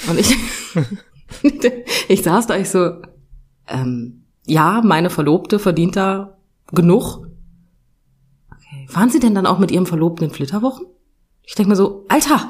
Und 0.10 0.20
ich, 0.20 0.36
ich 2.08 2.24
saß 2.24 2.48
da, 2.48 2.58
ich 2.58 2.70
so, 2.70 3.02
ähm, 3.68 4.26
ja, 4.46 4.82
meine 4.84 5.10
Verlobte 5.10 5.60
verdient 5.60 5.96
da 5.96 6.38
genug. 6.72 7.28
Okay. 8.52 8.88
Waren 8.90 9.10
Sie 9.10 9.20
denn 9.20 9.36
dann 9.36 9.46
auch 9.46 9.60
mit 9.60 9.72
Ihrem 9.72 9.86
Verlobten 9.86 10.28
in 10.28 10.34
Flitterwochen? 10.34 10.86
Ich 11.44 11.56
denke 11.56 11.70
mir 11.70 11.76
so, 11.76 12.06
Alter, 12.10 12.50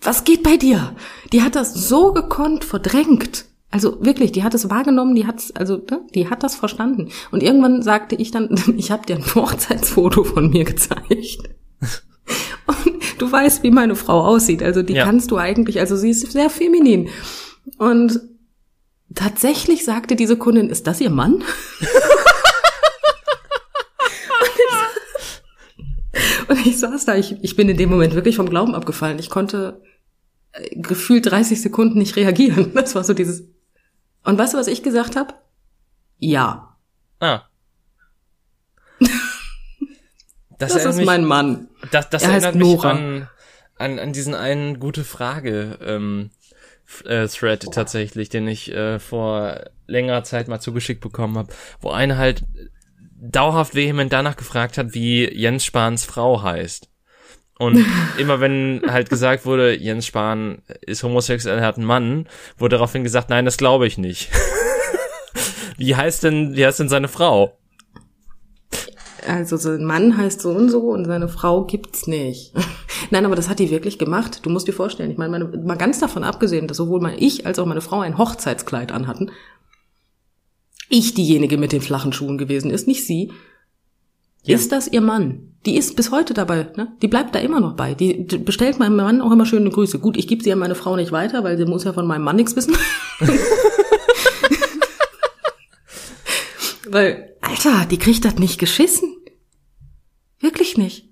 was 0.00 0.24
geht 0.24 0.42
bei 0.42 0.56
dir? 0.56 0.94
Die 1.32 1.42
hat 1.42 1.56
das 1.56 1.74
so 1.74 2.12
gekonnt 2.12 2.64
verdrängt. 2.64 3.46
Also 3.70 4.02
wirklich, 4.04 4.32
die 4.32 4.44
hat 4.44 4.54
es 4.54 4.70
wahrgenommen, 4.70 5.14
die 5.14 5.26
hat's, 5.26 5.50
also 5.54 5.76
ne, 5.76 6.00
die 6.14 6.30
hat 6.30 6.42
das 6.42 6.54
verstanden. 6.54 7.10
Und 7.30 7.42
irgendwann 7.42 7.82
sagte 7.82 8.14
ich 8.14 8.30
dann, 8.30 8.54
ich 8.76 8.90
habe 8.90 9.06
dir 9.06 9.16
ein 9.16 9.34
Hochzeitsfoto 9.34 10.24
von 10.24 10.50
mir 10.50 10.64
gezeigt. 10.64 11.50
Und 12.68 13.20
du 13.20 13.30
weißt, 13.30 13.62
wie 13.62 13.70
meine 13.70 13.96
Frau 13.96 14.20
aussieht. 14.24 14.62
Also 14.62 14.82
die 14.82 14.94
ja. 14.94 15.04
kannst 15.04 15.30
du 15.30 15.38
eigentlich, 15.38 15.80
also 15.80 15.96
sie 15.96 16.10
ist 16.10 16.30
sehr 16.30 16.50
feminin. 16.50 17.08
Und 17.78 18.20
tatsächlich 19.14 19.84
sagte 19.84 20.16
diese 20.16 20.36
Kundin, 20.36 20.70
ist 20.70 20.86
das 20.86 21.00
ihr 21.00 21.10
Mann? 21.10 21.42
Und 26.48 26.66
ich 26.66 26.78
saß 26.78 27.04
da, 27.04 27.14
ich, 27.14 27.36
ich 27.42 27.56
bin 27.56 27.68
in 27.68 27.76
dem 27.76 27.90
Moment 27.90 28.14
wirklich 28.14 28.36
vom 28.36 28.48
Glauben 28.48 28.74
abgefallen. 28.74 29.18
Ich 29.18 29.28
konnte 29.28 29.82
äh, 30.52 30.80
gefühlt 30.80 31.26
30 31.26 31.60
Sekunden 31.60 31.98
nicht 31.98 32.16
reagieren. 32.16 32.72
Das 32.74 32.94
war 32.94 33.04
so 33.04 33.14
dieses. 33.14 33.44
Und 34.24 34.38
weißt 34.38 34.54
du, 34.54 34.58
was 34.58 34.66
ich 34.66 34.82
gesagt 34.82 35.14
habe? 35.16 35.34
Ja. 36.18 36.76
Ah. 37.20 37.42
Das, 40.58 40.72
das 40.72 40.84
ist 40.84 40.96
mich, 40.96 41.06
mein 41.06 41.24
Mann. 41.24 41.68
Das, 41.90 42.10
das 42.10 42.22
er 42.24 42.30
erinnert 42.30 42.54
mich 42.56 42.66
Nora. 42.66 42.90
an, 42.90 43.28
an, 43.76 43.98
an 43.98 44.12
diesen 44.12 44.34
einen 44.34 44.80
gute 44.80 45.04
Frage 45.04 45.78
ähm, 45.82 46.30
äh, 47.04 47.26
Thread 47.28 47.72
tatsächlich, 47.72 48.28
den 48.28 48.48
ich 48.48 48.72
äh, 48.72 48.98
vor 48.98 49.60
längerer 49.86 50.24
Zeit 50.24 50.48
mal 50.48 50.60
zugeschickt 50.60 51.00
bekommen 51.00 51.38
habe, 51.38 51.52
wo 51.80 51.90
einer 51.90 52.18
halt 52.18 52.44
dauerhaft 53.20 53.74
vehement 53.74 54.12
danach 54.12 54.36
gefragt 54.36 54.78
hat, 54.78 54.94
wie 54.94 55.28
Jens 55.32 55.64
Spahns 55.64 56.04
Frau 56.04 56.42
heißt. 56.42 56.88
Und 57.58 57.84
immer 58.18 58.40
wenn 58.40 58.82
halt 58.86 59.10
gesagt 59.10 59.44
wurde, 59.44 59.76
Jens 59.76 60.06
Spahn 60.06 60.62
ist 60.80 61.02
homosexuell, 61.02 61.58
er 61.58 61.66
hat 61.66 61.76
einen 61.76 61.86
Mann, 61.86 62.28
wurde 62.56 62.76
daraufhin 62.76 63.04
gesagt, 63.04 63.30
nein, 63.30 63.44
das 63.44 63.56
glaube 63.56 63.86
ich 63.86 63.98
nicht. 63.98 64.30
wie 65.76 65.96
heißt 65.96 66.22
denn, 66.22 66.56
wie 66.56 66.64
heißt 66.64 66.80
denn 66.80 66.88
seine 66.88 67.08
Frau? 67.08 67.58
Also 69.28 69.56
sein 69.56 69.84
Mann 69.84 70.16
heißt 70.16 70.40
so 70.40 70.50
und 70.50 70.70
so 70.70 70.90
und 70.90 71.04
seine 71.04 71.28
Frau 71.28 71.64
gibt's 71.64 72.06
nicht. 72.06 72.52
Nein, 73.10 73.26
aber 73.26 73.36
das 73.36 73.48
hat 73.48 73.58
die 73.58 73.70
wirklich 73.70 73.98
gemacht. 73.98 74.44
Du 74.44 74.50
musst 74.50 74.66
dir 74.66 74.72
vorstellen, 74.72 75.10
ich 75.10 75.18
meine, 75.18 75.30
meine, 75.30 75.64
mal 75.64 75.76
ganz 75.76 75.98
davon 75.98 76.24
abgesehen, 76.24 76.66
dass 76.66 76.78
sowohl 76.78 77.00
mal 77.00 77.14
ich 77.18 77.46
als 77.46 77.58
auch 77.58 77.66
meine 77.66 77.80
Frau 77.80 78.00
ein 78.00 78.18
Hochzeitskleid 78.18 78.90
anhatten, 78.90 79.30
ich 80.88 81.14
diejenige 81.14 81.58
mit 81.58 81.72
den 81.72 81.82
flachen 81.82 82.12
Schuhen 82.12 82.38
gewesen 82.38 82.70
ist, 82.70 82.86
nicht 82.86 83.06
sie. 83.06 83.32
Ja. 84.44 84.54
Ist 84.54 84.72
das 84.72 84.88
ihr 84.88 85.02
Mann? 85.02 85.52
Die 85.66 85.76
ist 85.76 85.96
bis 85.96 86.10
heute 86.10 86.32
dabei, 86.32 86.68
ne? 86.76 86.92
Die 87.02 87.08
bleibt 87.08 87.34
da 87.34 87.40
immer 87.40 87.60
noch 87.60 87.76
bei. 87.76 87.94
Die 87.94 88.14
bestellt 88.14 88.78
meinem 88.78 88.96
Mann 88.96 89.20
auch 89.20 89.32
immer 89.32 89.44
schöne 89.44 89.68
Grüße. 89.68 89.98
Gut, 89.98 90.16
ich 90.16 90.26
gebe 90.26 90.42
sie 90.42 90.52
an 90.52 90.58
meine 90.58 90.74
Frau 90.74 90.96
nicht 90.96 91.12
weiter, 91.12 91.44
weil 91.44 91.58
sie 91.58 91.66
muss 91.66 91.84
ja 91.84 91.92
von 91.92 92.06
meinem 92.06 92.22
Mann 92.22 92.36
nichts 92.36 92.56
wissen. 92.56 92.74
weil, 96.88 97.34
Alter, 97.42 97.84
die 97.90 97.98
kriegt 97.98 98.24
das 98.24 98.36
nicht 98.36 98.58
geschissen. 98.58 99.17
Wirklich 100.40 100.76
nicht. 100.76 101.08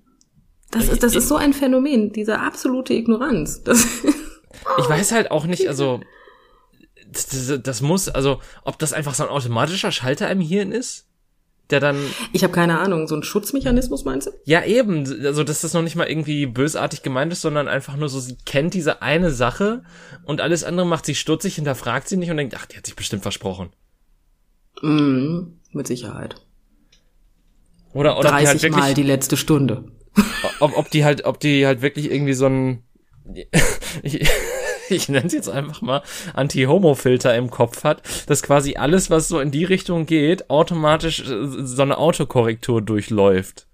Das 0.71 0.87
ist, 0.89 1.03
das 1.03 1.15
ist 1.15 1.27
so 1.27 1.35
ein 1.35 1.53
Phänomen, 1.53 2.11
diese 2.11 2.39
absolute 2.39 2.93
Ignoranz. 2.93 3.63
Das 3.67 3.85
ich 4.79 4.89
weiß 4.89 5.11
halt 5.11 5.29
auch 5.29 5.45
nicht, 5.45 5.67
also 5.67 6.01
das, 7.11 7.61
das, 7.61 7.81
muss, 7.81 8.09
also 8.09 8.41
ob 8.63 8.79
das 8.79 8.91
einfach 8.91 9.13
so 9.13 9.23
ein 9.23 9.29
automatischer 9.29 9.91
Schalter 9.91 10.29
im 10.31 10.41
Hirn 10.41 10.71
ist, 10.71 11.05
der 11.69 11.79
dann. 11.79 11.97
Ich 12.33 12.43
habe 12.43 12.53
keine 12.53 12.79
Ahnung, 12.79 13.07
so 13.07 13.15
ein 13.15 13.23
Schutzmechanismus 13.23 14.05
meinst 14.05 14.27
du? 14.27 14.31
Ja 14.45 14.63
eben, 14.63 15.05
also 15.25 15.43
dass 15.43 15.61
das 15.61 15.73
noch 15.73 15.81
nicht 15.81 15.95
mal 15.95 16.07
irgendwie 16.07 16.45
bösartig 16.45 17.03
gemeint 17.03 17.31
ist, 17.33 17.41
sondern 17.41 17.67
einfach 17.67 17.97
nur 17.97 18.09
so, 18.09 18.19
sie 18.19 18.37
kennt 18.45 18.73
diese 18.73 19.01
eine 19.01 19.31
Sache 19.31 19.83
und 20.23 20.41
alles 20.41 20.63
andere 20.63 20.87
macht 20.87 21.05
sie 21.05 21.15
stutzig, 21.15 21.55
hinterfragt 21.55 22.07
sie 22.07 22.17
nicht 22.17 22.31
und 22.31 22.37
denkt, 22.37 22.55
ach, 22.57 22.65
die 22.65 22.77
hat 22.77 22.85
sich 22.85 22.95
bestimmt 22.95 23.21
versprochen. 23.21 23.69
Mm, 24.81 25.59
mit 25.71 25.87
Sicherheit. 25.87 26.46
Oder, 27.93 28.19
oder 28.19 28.29
30 28.29 28.41
die 28.41 28.47
halt 28.47 28.63
wirklich, 28.63 28.83
Mal 28.83 28.93
die 28.93 29.03
letzte 29.03 29.37
Stunde. 29.37 29.85
Ob, 30.59 30.77
ob 30.77 30.89
die 30.89 31.05
halt, 31.05 31.25
ob 31.25 31.39
die 31.39 31.65
halt 31.65 31.81
wirklich 31.81 32.11
irgendwie 32.11 32.33
so 32.33 32.47
ein, 32.47 32.83
ich, 34.03 34.27
ich 34.89 35.09
nenne 35.09 35.27
es 35.27 35.33
jetzt 35.33 35.49
einfach 35.49 35.81
mal 35.81 36.01
Anti-Homo-Filter 36.33 37.35
im 37.35 37.49
Kopf 37.49 37.83
hat, 37.83 38.01
dass 38.27 38.43
quasi 38.43 38.75
alles, 38.75 39.09
was 39.09 39.27
so 39.27 39.39
in 39.39 39.51
die 39.51 39.65
Richtung 39.65 40.05
geht, 40.05 40.49
automatisch 40.49 41.21
äh, 41.21 41.47
so 41.47 41.81
eine 41.81 41.97
Autokorrektur 41.97 42.81
durchläuft. 42.81 43.67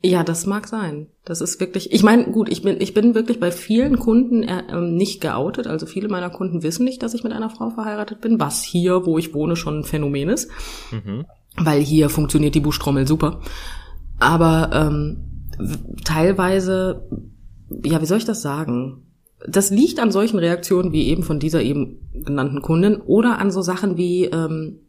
Ja, 0.00 0.22
das 0.22 0.46
mag 0.46 0.68
sein. 0.68 1.08
Das 1.24 1.40
ist 1.40 1.58
wirklich. 1.58 1.92
Ich 1.92 2.04
meine, 2.04 2.30
gut, 2.30 2.48
ich 2.48 2.62
bin 2.62 2.80
ich 2.80 2.94
bin 2.94 3.16
wirklich 3.16 3.40
bei 3.40 3.50
vielen 3.50 3.98
Kunden 3.98 4.44
äh, 4.44 4.62
ähm, 4.70 4.94
nicht 4.96 5.20
geoutet. 5.20 5.66
Also 5.66 5.86
viele 5.86 6.08
meiner 6.08 6.30
Kunden 6.30 6.62
wissen 6.62 6.84
nicht, 6.84 7.02
dass 7.02 7.14
ich 7.14 7.24
mit 7.24 7.32
einer 7.32 7.50
Frau 7.50 7.70
verheiratet 7.70 8.20
bin, 8.20 8.38
was 8.38 8.62
hier, 8.62 9.06
wo 9.06 9.18
ich 9.18 9.34
wohne, 9.34 9.56
schon 9.56 9.80
ein 9.80 9.84
Phänomen 9.84 10.28
ist. 10.28 10.50
Mhm 10.92 11.26
weil 11.60 11.80
hier 11.80 12.08
funktioniert 12.08 12.54
die 12.54 12.60
Buschtrommel 12.60 13.06
super. 13.06 13.40
Aber 14.18 14.70
ähm, 14.72 15.46
teilweise, 16.04 17.08
ja, 17.84 18.00
wie 18.00 18.06
soll 18.06 18.18
ich 18.18 18.24
das 18.24 18.42
sagen? 18.42 19.04
Das 19.46 19.70
liegt 19.70 20.00
an 20.00 20.10
solchen 20.10 20.38
Reaktionen 20.38 20.92
wie 20.92 21.06
eben 21.08 21.22
von 21.22 21.38
dieser 21.38 21.62
eben 21.62 22.10
genannten 22.12 22.60
Kundin 22.60 22.96
oder 22.96 23.38
an 23.38 23.50
so 23.50 23.62
Sachen 23.62 23.96
wie, 23.96 24.24
ähm, 24.24 24.80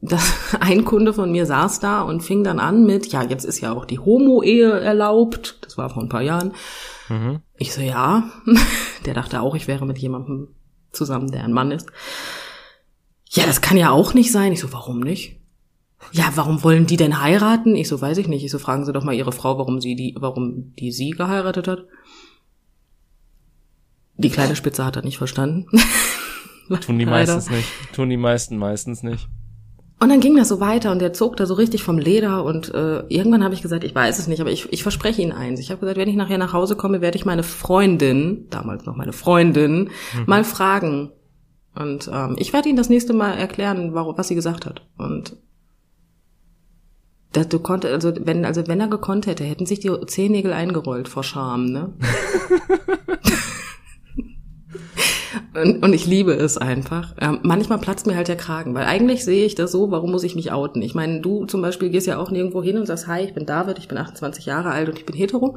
dass 0.00 0.56
ein 0.60 0.84
Kunde 0.84 1.12
von 1.12 1.32
mir 1.32 1.46
saß 1.46 1.80
da 1.80 2.02
und 2.02 2.22
fing 2.22 2.44
dann 2.44 2.60
an 2.60 2.86
mit, 2.86 3.08
ja, 3.08 3.22
jetzt 3.22 3.44
ist 3.44 3.60
ja 3.60 3.72
auch 3.72 3.84
die 3.84 3.98
Homo-Ehe 3.98 4.70
erlaubt. 4.70 5.58
Das 5.62 5.76
war 5.76 5.90
vor 5.90 6.02
ein 6.02 6.08
paar 6.08 6.22
Jahren. 6.22 6.52
Mhm. 7.08 7.40
Ich 7.56 7.72
so, 7.72 7.80
ja. 7.80 8.30
Der 9.06 9.14
dachte 9.14 9.40
auch, 9.40 9.56
ich 9.56 9.66
wäre 9.66 9.86
mit 9.86 9.98
jemandem 9.98 10.48
zusammen, 10.92 11.30
der 11.30 11.44
ein 11.44 11.52
Mann 11.52 11.70
ist. 11.70 11.90
Ja, 13.30 13.46
das 13.46 13.60
kann 13.60 13.76
ja 13.76 13.90
auch 13.90 14.14
nicht 14.14 14.32
sein. 14.32 14.52
Ich 14.52 14.60
so, 14.60 14.72
warum 14.72 15.00
nicht? 15.00 15.36
Ja, 16.12 16.32
warum 16.34 16.62
wollen 16.62 16.86
die 16.86 16.96
denn 16.96 17.20
heiraten? 17.20 17.76
Ich 17.76 17.88
so, 17.88 18.00
weiß 18.00 18.18
ich 18.18 18.28
nicht. 18.28 18.44
Ich 18.44 18.50
so, 18.50 18.58
fragen 18.58 18.84
Sie 18.84 18.92
doch 18.92 19.04
mal 19.04 19.14
Ihre 19.14 19.32
Frau, 19.32 19.58
warum 19.58 19.80
sie 19.80 19.96
die, 19.96 20.14
warum 20.18 20.74
die 20.76 20.92
sie 20.92 21.10
geheiratet 21.10 21.68
hat. 21.68 21.84
Die 24.16 24.30
kleine 24.30 24.56
Spitze 24.56 24.84
hat 24.84 24.96
er 24.96 25.02
nicht 25.02 25.18
verstanden. 25.18 25.66
Tun 26.80 26.98
die 26.98 27.06
meistens 27.06 27.50
nicht. 27.50 27.68
Tun 27.92 28.10
die 28.10 28.16
meisten 28.16 28.56
meistens 28.56 29.02
nicht. 29.02 29.28
Und 30.00 30.10
dann 30.10 30.20
ging 30.20 30.36
das 30.36 30.48
so 30.48 30.60
weiter 30.60 30.92
und 30.92 31.00
der 31.00 31.12
zog 31.12 31.36
da 31.36 31.46
so 31.46 31.54
richtig 31.54 31.82
vom 31.82 31.98
Leder 31.98 32.44
und 32.44 32.72
äh, 32.72 33.00
irgendwann 33.08 33.42
habe 33.42 33.54
ich 33.54 33.62
gesagt, 33.62 33.82
ich 33.82 33.94
weiß 33.94 34.20
es 34.20 34.28
nicht, 34.28 34.40
aber 34.40 34.50
ich, 34.50 34.72
ich 34.72 34.84
verspreche 34.84 35.22
Ihnen 35.22 35.32
eins. 35.32 35.58
Ich 35.58 35.70
habe 35.70 35.80
gesagt, 35.80 35.98
wenn 35.98 36.08
ich 36.08 36.14
nachher 36.14 36.38
nach 36.38 36.52
Hause 36.52 36.76
komme, 36.76 37.00
werde 37.00 37.18
ich 37.18 37.24
meine 37.24 37.42
Freundin, 37.42 38.46
damals 38.50 38.84
noch 38.84 38.94
meine 38.94 39.12
Freundin, 39.12 39.90
mhm. 40.14 40.24
mal 40.26 40.44
fragen. 40.44 41.10
Und 41.78 42.10
ähm, 42.12 42.34
ich 42.38 42.52
werde 42.52 42.68
Ihnen 42.68 42.76
das 42.76 42.88
nächste 42.88 43.12
Mal 43.12 43.34
erklären, 43.34 43.94
warum, 43.94 44.18
was 44.18 44.28
sie 44.28 44.34
gesagt 44.34 44.66
hat. 44.66 44.82
Und 44.96 45.36
dass 47.32 47.48
du 47.48 47.60
konnte, 47.60 47.88
also 47.88 48.12
wenn, 48.18 48.44
also 48.44 48.66
wenn 48.66 48.80
er 48.80 48.88
gekonnt 48.88 49.26
hätte, 49.26 49.44
hätten 49.44 49.66
sich 49.66 49.78
die 49.78 49.92
Zehennägel 50.06 50.52
eingerollt 50.52 51.08
vor 51.08 51.22
Scham, 51.22 51.66
ne? 51.66 51.92
Und, 55.54 55.82
und 55.82 55.92
ich 55.92 56.06
liebe 56.06 56.32
es 56.34 56.56
einfach. 56.56 57.14
Ähm, 57.20 57.40
manchmal 57.42 57.78
platzt 57.78 58.06
mir 58.06 58.14
halt 58.14 58.28
der 58.28 58.36
Kragen, 58.36 58.74
weil 58.74 58.84
eigentlich 58.84 59.24
sehe 59.24 59.44
ich 59.44 59.56
das 59.56 59.72
so, 59.72 59.90
warum 59.90 60.12
muss 60.12 60.22
ich 60.22 60.36
mich 60.36 60.52
outen? 60.52 60.82
Ich 60.82 60.94
meine, 60.94 61.20
du 61.20 61.46
zum 61.46 61.62
Beispiel 61.62 61.90
gehst 61.90 62.06
ja 62.06 62.18
auch 62.18 62.30
nirgendwo 62.30 62.62
hin 62.62 62.78
und 62.78 62.86
sagst, 62.86 63.08
hi, 63.08 63.22
ich 63.22 63.34
bin 63.34 63.44
David, 63.44 63.78
ich 63.78 63.88
bin 63.88 63.98
28 63.98 64.46
Jahre 64.46 64.70
alt 64.70 64.88
und 64.88 64.98
ich 64.98 65.06
bin 65.06 65.16
hetero. 65.16 65.56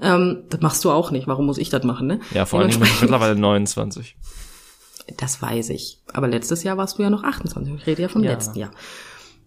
Ähm, 0.00 0.44
das 0.50 0.60
machst 0.60 0.84
du 0.84 0.90
auch 0.90 1.10
nicht. 1.10 1.26
Warum 1.26 1.46
muss 1.46 1.58
ich 1.58 1.68
das 1.68 1.82
machen, 1.82 2.06
ne? 2.06 2.20
Ja, 2.32 2.46
vor 2.46 2.60
allem 2.60 2.70
bin 2.70 2.82
ich 2.82 3.00
mittlerweile 3.00 3.34
29. 3.34 4.16
Das 5.18 5.40
weiß 5.40 5.70
ich. 5.70 6.00
Aber 6.12 6.28
letztes 6.28 6.62
Jahr 6.62 6.76
warst 6.76 6.98
du 6.98 7.02
ja 7.02 7.10
noch 7.10 7.24
28. 7.24 7.74
Ich 7.74 7.86
rede 7.86 8.02
ja 8.02 8.08
vom 8.08 8.24
ja. 8.24 8.32
letzten 8.32 8.58
Jahr. 8.58 8.70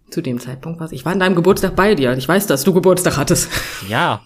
Zu 0.09 0.21
dem 0.21 0.39
Zeitpunkt 0.39 0.79
war 0.79 0.87
ich. 0.87 0.93
Ich 0.93 1.05
war 1.05 1.11
an 1.11 1.19
deinem 1.19 1.35
Geburtstag 1.35 1.75
bei 1.75 1.95
dir. 1.95 2.15
Ich 2.17 2.27
weiß, 2.27 2.47
dass 2.47 2.63
du 2.63 2.73
Geburtstag 2.73 3.17
hattest. 3.17 3.49
Ja. 3.89 4.21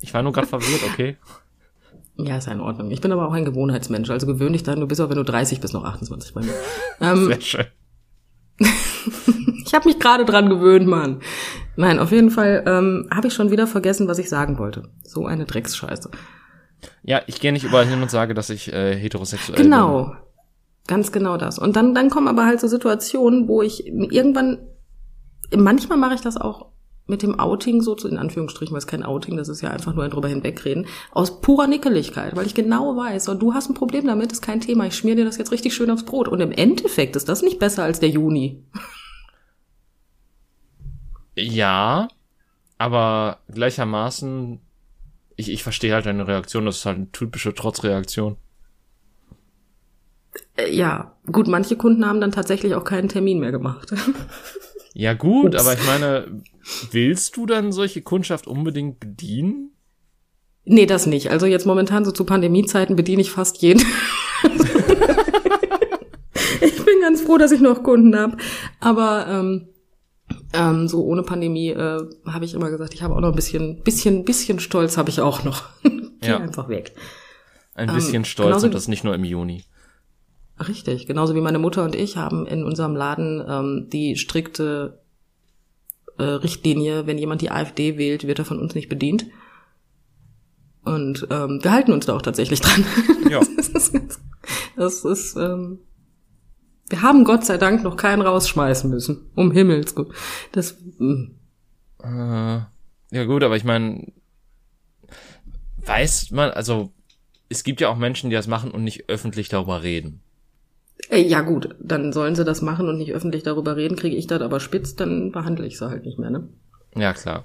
Ich 0.00 0.14
war 0.14 0.22
nur 0.22 0.32
gerade 0.32 0.46
verwirrt, 0.46 0.82
okay. 0.84 1.16
Ja, 2.16 2.36
ist 2.36 2.46
ja 2.46 2.52
in 2.52 2.60
Ordnung. 2.60 2.90
Ich 2.92 3.00
bin 3.00 3.10
aber 3.10 3.26
auch 3.26 3.32
ein 3.32 3.44
Gewohnheitsmensch. 3.44 4.10
Also 4.10 4.26
gewöhn 4.26 4.52
dich 4.52 4.62
dann, 4.62 4.78
du 4.78 4.86
bist 4.86 5.00
auch, 5.00 5.08
wenn 5.08 5.16
du 5.16 5.24
30 5.24 5.60
bist, 5.60 5.74
noch 5.74 5.84
28 5.84 6.34
bei 6.34 6.42
mir. 6.42 6.54
Ähm, 7.00 7.26
Sehr 7.26 7.40
schön. 7.40 7.66
ich 9.64 9.74
habe 9.74 9.88
mich 9.88 9.98
gerade 9.98 10.24
dran 10.24 10.48
gewöhnt, 10.48 10.86
Mann. 10.86 11.20
Nein, 11.76 12.00
auf 12.00 12.10
jeden 12.10 12.30
Fall 12.30 12.64
ähm, 12.66 13.08
habe 13.14 13.28
ich 13.28 13.34
schon 13.34 13.52
wieder 13.52 13.68
vergessen, 13.68 14.08
was 14.08 14.18
ich 14.18 14.28
sagen 14.28 14.58
wollte. 14.58 14.88
So 15.04 15.26
eine 15.26 15.44
Drecksscheiße. 15.44 16.10
Ja, 17.02 17.22
ich 17.26 17.40
gehe 17.40 17.52
nicht 17.52 17.64
überall 17.64 17.86
hin 17.86 18.02
und 18.02 18.10
sage, 18.10 18.34
dass 18.34 18.50
ich 18.50 18.72
äh, 18.72 18.96
heterosexuell 18.96 19.60
genau. 19.60 20.04
bin. 20.04 20.06
Genau. 20.06 20.27
Ganz 20.88 21.12
genau 21.12 21.36
das. 21.36 21.58
Und 21.58 21.76
dann, 21.76 21.94
dann 21.94 22.08
kommen 22.08 22.26
aber 22.28 22.46
halt 22.46 22.60
so 22.60 22.66
Situationen, 22.66 23.46
wo 23.46 23.60
ich 23.62 23.86
irgendwann, 23.86 24.58
manchmal 25.54 25.98
mache 25.98 26.14
ich 26.14 26.22
das 26.22 26.38
auch 26.38 26.70
mit 27.06 27.22
dem 27.22 27.38
Outing 27.38 27.82
so 27.82 27.94
zu, 27.94 28.08
in 28.08 28.16
Anführungsstrichen, 28.16 28.72
weil 28.72 28.78
es 28.78 28.86
kein 28.86 29.02
Outing, 29.02 29.36
das 29.36 29.48
ist 29.48 29.60
ja 29.60 29.70
einfach 29.70 29.94
nur 29.94 30.04
ein 30.04 30.10
drüber 30.10 30.28
hinwegreden, 30.28 30.86
aus 31.10 31.42
purer 31.42 31.66
Nickeligkeit, 31.66 32.34
weil 32.34 32.46
ich 32.46 32.54
genau 32.54 32.96
weiß, 32.96 33.28
und 33.28 33.40
du 33.40 33.52
hast 33.52 33.68
ein 33.68 33.74
Problem 33.74 34.06
damit, 34.06 34.32
ist 34.32 34.40
kein 34.40 34.62
Thema, 34.62 34.86
ich 34.86 34.96
schmier 34.96 35.14
dir 35.14 35.26
das 35.26 35.36
jetzt 35.36 35.52
richtig 35.52 35.74
schön 35.74 35.90
aufs 35.90 36.04
Brot. 36.04 36.26
Und 36.26 36.40
im 36.40 36.52
Endeffekt 36.52 37.16
ist 37.16 37.28
das 37.28 37.42
nicht 37.42 37.58
besser 37.58 37.84
als 37.84 38.00
der 38.00 38.08
Juni. 38.08 38.64
Ja, 41.36 42.08
aber 42.78 43.38
gleichermaßen, 43.52 44.58
ich, 45.36 45.50
ich 45.50 45.62
verstehe 45.62 45.92
halt 45.92 46.06
deine 46.06 46.26
Reaktion, 46.26 46.64
das 46.64 46.78
ist 46.78 46.86
halt 46.86 46.96
eine 46.96 47.12
typische 47.12 47.54
Trotzreaktion. 47.54 48.38
Äh, 50.58 50.74
ja, 50.74 51.16
gut, 51.30 51.48
manche 51.48 51.76
Kunden 51.76 52.04
haben 52.06 52.20
dann 52.20 52.32
tatsächlich 52.32 52.74
auch 52.74 52.84
keinen 52.84 53.08
Termin 53.08 53.40
mehr 53.40 53.52
gemacht. 53.52 53.94
Ja 54.94 55.14
gut, 55.14 55.54
Ups. 55.54 55.62
aber 55.62 55.74
ich 55.74 55.86
meine, 55.86 56.42
willst 56.90 57.36
du 57.36 57.46
dann 57.46 57.70
solche 57.70 58.02
Kundschaft 58.02 58.48
unbedingt 58.48 58.98
bedienen? 58.98 59.70
Nee, 60.64 60.86
das 60.86 61.06
nicht. 61.06 61.30
Also 61.30 61.46
jetzt 61.46 61.66
momentan 61.66 62.04
so 62.04 62.10
zu 62.10 62.24
Pandemiezeiten 62.24 62.96
bediene 62.96 63.22
ich 63.22 63.30
fast 63.30 63.62
jeden. 63.62 63.80
ich 66.60 66.84
bin 66.84 67.00
ganz 67.00 67.20
froh, 67.20 67.38
dass 67.38 67.52
ich 67.52 67.60
noch 67.60 67.84
Kunden 67.84 68.18
habe. 68.18 68.38
Aber 68.80 69.28
ähm, 69.28 69.68
ähm, 70.52 70.88
so 70.88 71.04
ohne 71.04 71.22
Pandemie 71.22 71.68
äh, 71.68 72.02
habe 72.26 72.44
ich 72.44 72.54
immer 72.54 72.70
gesagt, 72.70 72.92
ich 72.92 73.02
habe 73.02 73.14
auch 73.14 73.20
noch 73.20 73.28
ein 73.28 73.36
bisschen, 73.36 73.84
bisschen, 73.84 74.24
bisschen 74.24 74.58
Stolz 74.58 74.96
habe 74.96 75.10
ich 75.10 75.20
auch 75.20 75.44
noch. 75.44 75.62
Geh 75.84 76.28
ja. 76.28 76.38
einfach 76.38 76.68
weg. 76.68 76.96
Ein 77.74 77.94
bisschen 77.94 78.16
ähm, 78.16 78.24
Stolz 78.24 78.64
und 78.64 78.74
das 78.74 78.88
nicht 78.88 79.04
nur 79.04 79.14
im 79.14 79.22
Juni. 79.22 79.62
Richtig, 80.66 81.06
genauso 81.06 81.34
wie 81.34 81.40
meine 81.40 81.58
Mutter 81.58 81.84
und 81.84 81.94
ich 81.94 82.16
haben 82.16 82.46
in 82.46 82.64
unserem 82.64 82.96
Laden 82.96 83.44
ähm, 83.48 83.86
die 83.90 84.16
strikte 84.16 85.00
äh, 86.18 86.24
Richtlinie, 86.24 87.06
wenn 87.06 87.18
jemand 87.18 87.42
die 87.42 87.50
AfD 87.50 87.96
wählt, 87.96 88.26
wird 88.26 88.40
er 88.40 88.44
von 88.44 88.58
uns 88.58 88.74
nicht 88.74 88.88
bedient. 88.88 89.26
Und 90.84 91.26
ähm, 91.30 91.60
wir 91.62 91.72
halten 91.72 91.92
uns 91.92 92.06
da 92.06 92.16
auch 92.16 92.22
tatsächlich 92.22 92.60
dran. 92.60 92.84
Ja. 93.28 93.40
das 93.56 93.68
ist, 93.68 94.20
das 94.74 95.04
ist 95.04 95.36
ähm, 95.36 95.80
wir 96.88 97.02
haben 97.02 97.24
Gott 97.24 97.44
sei 97.44 97.58
Dank 97.58 97.82
noch 97.82 97.96
keinen 97.96 98.22
rausschmeißen 98.22 98.88
müssen. 98.88 99.30
Um 99.34 99.52
Himmels 99.52 99.94
Gott. 99.94 100.14
Das. 100.52 100.76
Mh. 100.98 101.28
Äh, 102.02 102.60
ja 103.10 103.24
gut, 103.24 103.42
aber 103.42 103.56
ich 103.56 103.64
meine, 103.64 104.12
weiß 105.84 106.30
man, 106.30 106.50
also 106.50 106.92
es 107.48 107.64
gibt 107.64 107.80
ja 107.80 107.88
auch 107.88 107.96
Menschen, 107.96 108.30
die 108.30 108.36
das 108.36 108.46
machen 108.46 108.70
und 108.70 108.84
nicht 108.84 109.08
öffentlich 109.08 109.48
darüber 109.48 109.82
reden. 109.82 110.22
Ey, 111.10 111.26
Ja 111.26 111.40
gut, 111.42 111.74
dann 111.80 112.12
sollen 112.12 112.34
sie 112.34 112.44
das 112.44 112.62
machen 112.62 112.88
und 112.88 112.98
nicht 112.98 113.12
öffentlich 113.12 113.42
darüber 113.42 113.76
reden, 113.76 113.96
kriege 113.96 114.16
ich 114.16 114.26
das 114.26 114.42
aber 114.42 114.60
spitz, 114.60 114.96
dann 114.96 115.32
behandle 115.32 115.66
ich 115.66 115.78
sie 115.78 115.88
halt 115.88 116.04
nicht 116.04 116.18
mehr, 116.18 116.30
ne? 116.30 116.48
Ja, 116.96 117.12
klar. 117.12 117.44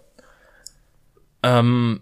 Ähm, 1.43 2.01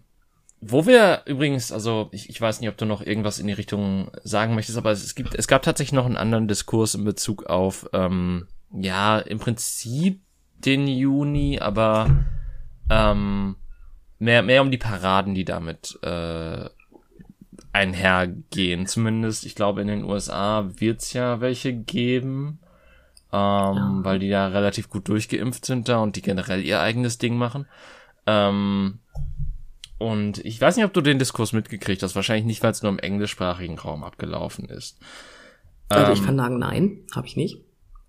wo 0.62 0.86
wir 0.86 1.24
übrigens, 1.26 1.72
also 1.72 2.10
ich, 2.12 2.30
ich 2.30 2.40
weiß 2.40 2.62
nicht, 2.62 2.70
ob 2.70 2.78
du 2.78 2.86
noch 2.86 3.02
irgendwas 3.02 3.40
in 3.40 3.48
die 3.48 3.54
Richtung 3.54 4.12
sagen 4.24 4.54
möchtest, 4.54 4.78
aber 4.78 4.92
es, 4.92 5.16
gibt, 5.16 5.34
es 5.36 5.48
gab 5.48 5.64
tatsächlich 5.64 5.94
noch 5.94 6.06
einen 6.06 6.18
anderen 6.18 6.48
Diskurs 6.48 6.94
in 6.94 7.04
Bezug 7.04 7.48
auf, 7.48 7.90
ähm, 7.94 8.48
ja, 8.72 9.20
im 9.20 9.40
Prinzip 9.40 10.22
den 10.60 10.88
Juni, 10.88 11.60
aber 11.60 12.26
ähm, 12.90 13.56
mehr, 14.20 14.44
mehr 14.44 14.62
um 14.62 14.70
die 14.70 14.78
Paraden, 14.78 15.34
die 15.34 15.46
damit 15.46 15.98
äh, 16.04 16.70
einhergehen. 17.74 18.86
Zumindest, 18.86 19.46
ich 19.46 19.56
glaube, 19.56 19.82
in 19.82 19.88
den 19.88 20.04
USA 20.04 20.70
wird's 20.78 21.14
ja 21.14 21.42
welche 21.42 21.74
geben, 21.74 22.60
ähm, 23.32 23.76
ja. 23.76 24.00
weil 24.04 24.20
die 24.20 24.28
ja 24.28 24.48
relativ 24.48 24.90
gut 24.90 25.08
durchgeimpft 25.08 25.66
sind 25.66 25.88
da 25.88 26.00
und 26.00 26.16
die 26.16 26.22
generell 26.22 26.64
ihr 26.64 26.82
eigenes 26.82 27.18
Ding 27.18 27.38
machen. 27.38 27.66
Ähm, 28.28 29.00
und 29.98 30.40
ich 30.40 30.60
weiß 30.60 30.76
nicht, 30.76 30.86
ob 30.86 30.94
du 30.94 31.02
den 31.02 31.20
Diskurs 31.20 31.54
mitgekriegt 31.54 32.02
hast. 32.02 32.16
Wahrscheinlich 32.16 32.46
nicht, 32.46 32.64
weil 32.64 32.72
es 32.72 32.82
nur 32.82 32.92
im 32.92 33.00
englischsprachigen 33.00 33.78
Raum 33.78 34.04
abgelaufen 34.04 34.66
ist. 34.66 34.98
Also 35.90 36.14
ich 36.14 36.20
ähm, 36.20 36.26
kann 36.26 36.38
sagen, 36.38 36.58
nein, 36.58 37.00
habe 37.14 37.28
ich 37.28 37.36
nicht. 37.36 37.62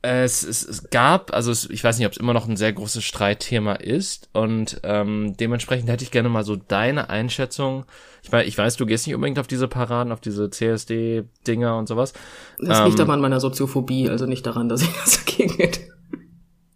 Es, 0.05 0.42
es, 0.42 0.64
es 0.64 0.90
gab, 0.90 1.32
also 1.32 1.53
es, 1.53 1.70
ich 1.70 1.84
weiß 1.84 1.96
nicht, 1.96 2.07
ob 2.07 2.12
es 2.12 2.18
immer 2.18 2.32
noch 2.32 2.48
ein 2.48 2.57
sehr 2.57 2.72
großes 2.72 3.05
Streitthema 3.05 3.74
ist 3.74 4.28
und 4.32 4.80
ähm, 4.82 5.36
dementsprechend 5.38 5.88
hätte 5.88 6.03
ich 6.03 6.11
gerne 6.11 6.28
mal 6.28 6.44
so 6.44 6.57
deine 6.57 7.09
Einschätzung. 7.09 7.86
Ich 8.24 8.32
weiß, 8.32 8.46
ich 8.48 8.59
weiß, 8.59 8.76
du 8.76 8.86
gehst 8.86 9.07
nicht 9.07 9.14
unbedingt 9.14 9.38
auf 9.38 9.46
diese 9.46 9.68
Paraden, 9.68 10.12
auf 10.12 10.20
diese 10.20 10.50
CSD-Dinger 10.50 11.76
und 11.76 11.86
sowas. 11.86 12.14
Das 12.59 12.80
ähm, 12.80 12.86
liegt 12.86 12.98
aber 12.98 13.12
an 13.12 13.20
meiner 13.20 13.38
Soziophobie, 13.38 14.11
also 14.11 14.26
nicht 14.26 14.44
daran, 14.44 14.68
dass 14.68 14.82
ich 14.82 14.88
das 15.05 15.24
dagegen 15.24 15.55
hätte. 15.55 15.80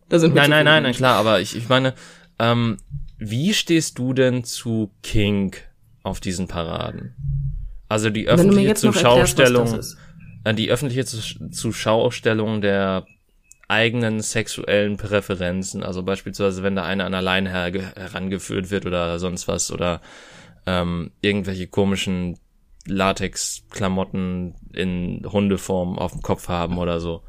Da 0.09 0.21
sind 0.21 0.37
nein, 0.37 0.51
nein, 0.51 0.65
nein, 0.65 0.85
nein, 0.85 0.95
klar, 0.95 1.17
aber 1.17 1.41
ich, 1.41 1.57
ich 1.57 1.69
meine, 1.69 1.95
ähm, 2.39 2.77
wie 3.19 3.55
stehst 3.55 3.99
du 3.99 4.13
denn 4.13 4.45
zu 4.45 4.93
King 5.03 5.57
auf 6.05 6.21
diesen 6.21 6.47
Paraden? 6.47 7.17
Also 7.89 8.11
die 8.11 8.29
öffentliche 8.29 8.75
Zuschaustellung, 8.75 9.81
äh, 10.45 10.55
die 10.55 10.71
öffentliche 10.71 11.05
Zuschaustellung 11.05 12.61
der 12.61 13.05
eigenen 13.69 14.21
sexuellen 14.21 14.97
Präferenzen, 14.97 15.83
also 15.83 16.03
beispielsweise 16.03 16.63
wenn 16.63 16.77
da 16.77 16.85
eine 16.85 17.05
an 17.05 17.15
alleine 17.15 17.51
her 17.51 17.73
herangeführt 17.73 18.71
wird 18.71 18.87
oder 18.87 19.19
sonst 19.19 19.49
was 19.49 19.73
oder 19.73 20.01
ähm, 20.67 21.11
irgendwelche 21.21 21.67
komischen 21.67 22.39
Latex-Klamotten 22.87 24.55
in 24.73 25.27
Hundeform 25.31 25.99
auf 25.99 26.13
dem 26.13 26.23
Kopf 26.23 26.49
haben 26.49 26.79
oder 26.79 27.01
so. 27.01 27.23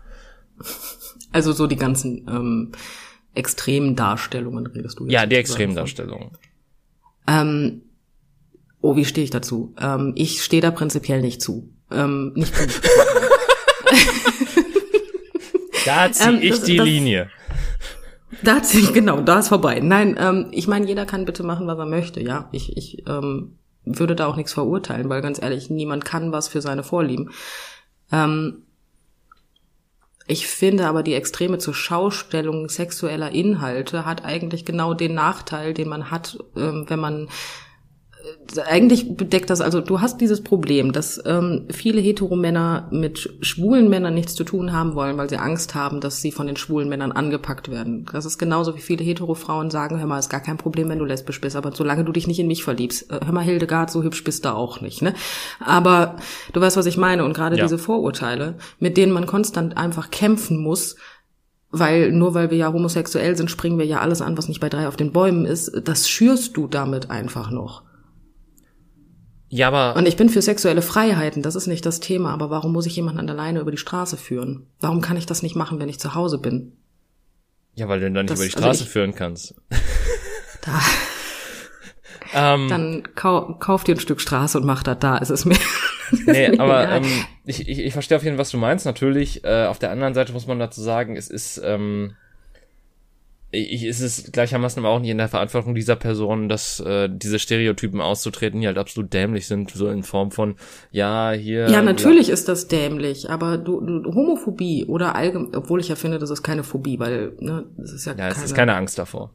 Also 1.31 1.51
so 1.53 1.65
die 1.65 1.75
ganzen 1.75 2.27
ähm, 2.29 2.71
extremen 3.33 3.95
Darstellungen 3.95 4.67
redest 4.67 4.99
du 4.99 5.05
jetzt. 5.05 5.13
Ja, 5.13 5.25
die 5.25 5.35
extremen 5.35 5.75
Darstellungen. 5.75 6.37
Ähm, 7.27 7.81
oh, 8.81 8.95
wie 8.95 9.05
stehe 9.05 9.25
ich 9.25 9.31
dazu? 9.31 9.73
Ähm, 9.79 10.13
ich 10.15 10.43
stehe 10.43 10.61
da 10.61 10.69
prinzipiell 10.69 11.21
nicht 11.21 11.41
zu. 11.41 11.73
Ähm, 11.91 12.33
nicht 12.35 12.55
gut. 12.55 12.81
da 15.87 16.11
ziehe 16.11 16.29
ähm, 16.29 16.39
ich 16.41 16.61
die 16.61 16.77
das, 16.77 16.85
Linie. 16.85 17.29
Da 18.43 18.61
ziehe 18.61 18.83
ich, 18.83 18.93
genau, 18.93 19.21
da 19.21 19.39
ist 19.39 19.47
vorbei. 19.47 19.79
Nein, 19.79 20.15
ähm, 20.19 20.47
ich 20.51 20.67
meine, 20.67 20.85
jeder 20.87 21.05
kann 21.05 21.25
bitte 21.25 21.43
machen, 21.43 21.67
was 21.67 21.79
er 21.79 21.85
möchte, 21.85 22.21
ja. 22.21 22.49
Ich, 22.51 22.75
ich 22.77 23.07
ähm, 23.07 23.57
würde 23.85 24.15
da 24.15 24.27
auch 24.27 24.35
nichts 24.35 24.53
verurteilen, 24.53 25.09
weil 25.09 25.21
ganz 25.21 25.41
ehrlich, 25.41 25.69
niemand 25.69 26.05
kann 26.05 26.31
was 26.31 26.47
für 26.47 26.61
seine 26.61 26.83
Vorlieben. 26.83 27.31
Ähm, 28.11 28.63
ich 30.27 30.47
finde 30.47 30.87
aber 30.87 31.03
die 31.03 31.13
Extreme 31.13 31.57
zur 31.57 31.73
Schaustellung 31.73 32.67
sexueller 32.67 33.31
Inhalte 33.31 34.05
hat 34.05 34.25
eigentlich 34.25 34.65
genau 34.65 34.93
den 34.93 35.13
Nachteil, 35.13 35.73
den 35.73 35.87
man 35.87 36.11
hat, 36.11 36.37
ähm, 36.57 36.85
wenn 36.87 36.99
man 36.99 37.29
eigentlich 38.65 39.15
bedeckt 39.15 39.49
das, 39.49 39.61
also 39.61 39.81
du 39.81 40.01
hast 40.01 40.21
dieses 40.21 40.41
Problem, 40.43 40.91
dass 40.91 41.21
ähm, 41.25 41.67
viele 41.69 42.01
Heteromänner 42.01 42.87
mit 42.91 43.37
schwulen 43.41 43.89
Männern 43.89 44.13
nichts 44.13 44.35
zu 44.35 44.43
tun 44.43 44.73
haben 44.73 44.95
wollen, 44.95 45.17
weil 45.17 45.29
sie 45.29 45.37
Angst 45.37 45.75
haben, 45.75 45.99
dass 45.99 46.21
sie 46.21 46.31
von 46.31 46.47
den 46.47 46.57
schwulen 46.57 46.89
Männern 46.89 47.11
angepackt 47.11 47.69
werden. 47.69 48.05
Das 48.11 48.25
ist 48.25 48.37
genauso 48.37 48.75
wie 48.75 48.81
viele 48.81 49.03
Hetero-Frauen 49.03 49.69
sagen, 49.69 49.99
hör 49.99 50.07
mal, 50.07 50.19
ist 50.19 50.29
gar 50.29 50.39
kein 50.39 50.57
Problem, 50.57 50.89
wenn 50.89 50.99
du 50.99 51.05
lesbisch 51.05 51.41
bist, 51.41 51.55
aber 51.55 51.71
solange 51.73 52.03
du 52.03 52.11
dich 52.11 52.27
nicht 52.27 52.39
in 52.39 52.47
mich 52.47 52.63
verliebst, 52.63 53.11
äh, 53.11 53.19
hör 53.25 53.33
mal, 53.33 53.43
Hildegard, 53.43 53.91
so 53.91 54.03
hübsch 54.03 54.23
bist 54.23 54.45
du 54.45 54.53
auch 54.53 54.81
nicht, 54.81 55.01
ne? 55.01 55.13
Aber 55.59 56.15
du 56.53 56.61
weißt, 56.61 56.77
was 56.77 56.85
ich 56.85 56.97
meine 56.97 57.25
und 57.25 57.33
gerade 57.33 57.57
ja. 57.57 57.63
diese 57.63 57.77
Vorurteile, 57.77 58.55
mit 58.79 58.97
denen 58.97 59.11
man 59.11 59.25
konstant 59.25 59.77
einfach 59.77 60.11
kämpfen 60.11 60.57
muss, 60.57 60.95
weil 61.69 62.11
nur 62.11 62.33
weil 62.33 62.49
wir 62.49 62.57
ja 62.57 62.71
homosexuell 62.71 63.35
sind, 63.35 63.51
springen 63.51 63.77
wir 63.77 63.85
ja 63.85 63.99
alles 63.99 64.21
an, 64.21 64.37
was 64.37 64.47
nicht 64.47 64.61
bei 64.61 64.69
drei 64.69 64.87
auf 64.87 64.95
den 64.95 65.11
Bäumen 65.11 65.45
ist, 65.45 65.71
das 65.83 66.09
schürst 66.09 66.55
du 66.57 66.67
damit 66.67 67.09
einfach 67.09 67.51
noch. 67.51 67.83
Ja, 69.49 69.67
aber. 69.67 69.95
Und 69.97 70.07
ich 70.07 70.17
bin 70.17 70.29
für 70.29 70.41
sexuelle 70.41 70.81
Freiheiten, 70.81 71.41
das 71.41 71.55
ist 71.55 71.67
nicht 71.67 71.85
das 71.85 71.99
Thema, 71.99 72.33
aber 72.33 72.49
warum 72.49 72.73
muss 72.73 72.85
ich 72.85 72.95
jemanden 72.95 73.19
an 73.19 73.27
der 73.27 73.35
Leine 73.35 73.59
über 73.59 73.71
die 73.71 73.77
Straße 73.77 74.17
führen? 74.17 74.67
Warum 74.79 75.01
kann 75.01 75.17
ich 75.17 75.25
das 75.25 75.41
nicht 75.41 75.55
machen, 75.55 75.79
wenn 75.79 75.89
ich 75.89 75.99
zu 75.99 76.15
Hause 76.15 76.37
bin? 76.37 76.73
Ja, 77.75 77.87
weil 77.87 77.99
du 77.99 78.11
dann 78.11 78.25
nicht 78.25 78.31
das, 78.31 78.39
über 78.39 78.47
die 78.47 78.53
also 78.55 78.59
Straße 78.59 78.69
also 78.69 78.83
ich, 78.83 78.89
führen 78.89 79.15
kannst. 79.15 79.55
Da. 80.63 80.81
ähm, 82.33 82.67
dann 82.67 83.07
kau 83.15 83.53
kauf 83.53 83.85
dir 83.85 83.95
ein 83.95 84.01
Stück 84.01 84.19
Straße 84.19 84.57
und 84.57 84.65
mach 84.65 84.83
das 84.83 84.97
da, 84.99 85.17
ist 85.17 85.29
es 85.29 85.45
mir. 85.45 85.55
nee, 86.25 86.57
aber 86.57 86.89
ähm, 86.89 87.05
ich, 87.45 87.69
ich, 87.69 87.79
ich 87.79 87.93
verstehe 87.93 88.17
auf 88.17 88.23
jeden 88.23 88.35
Fall, 88.35 88.41
was 88.41 88.49
du 88.49 88.57
meinst. 88.57 88.85
Natürlich, 88.85 89.45
äh, 89.45 89.67
auf 89.67 89.79
der 89.79 89.91
anderen 89.91 90.13
Seite 90.13 90.33
muss 90.33 90.47
man 90.47 90.59
dazu 90.59 90.81
sagen, 90.81 91.15
es 91.15 91.29
ist, 91.29 91.61
ähm, 91.63 92.15
ich, 93.57 93.83
ist 93.83 94.01
es 94.01 94.31
gleichermaßen 94.31 94.83
aber 94.83 94.93
auch 94.93 94.99
nicht 94.99 95.09
in 95.09 95.17
der 95.17 95.27
Verantwortung 95.27 95.75
dieser 95.75 95.95
Person, 95.95 96.49
dass 96.49 96.79
äh, 96.79 97.09
diese 97.11 97.39
Stereotypen 97.39 98.01
auszutreten, 98.01 98.61
die 98.61 98.67
halt 98.67 98.77
absolut 98.77 99.13
dämlich 99.13 99.47
sind, 99.47 99.71
so 99.71 99.89
in 99.89 100.03
Form 100.03 100.31
von, 100.31 100.55
ja, 100.91 101.31
hier. 101.31 101.69
Ja, 101.69 101.81
natürlich 101.81 102.29
ist 102.29 102.47
das 102.47 102.67
dämlich, 102.67 103.29
aber 103.29 103.57
du, 103.57 103.81
du 103.81 104.13
Homophobie 104.13 104.85
oder 104.85 105.15
allgemein, 105.15 105.55
obwohl 105.55 105.79
ich 105.79 105.89
ja 105.89 105.95
finde, 105.95 106.19
das 106.19 106.29
ist 106.29 106.43
keine 106.43 106.63
Phobie, 106.63 106.99
weil, 106.99 107.33
ne, 107.39 107.65
das 107.77 107.93
ist 107.93 108.05
ja, 108.05 108.13
ja 108.13 108.17
keine, 108.17 108.31
es 108.31 108.43
ist 108.43 108.55
keine 108.55 108.75
Angst 108.75 108.97
davor. 108.97 109.33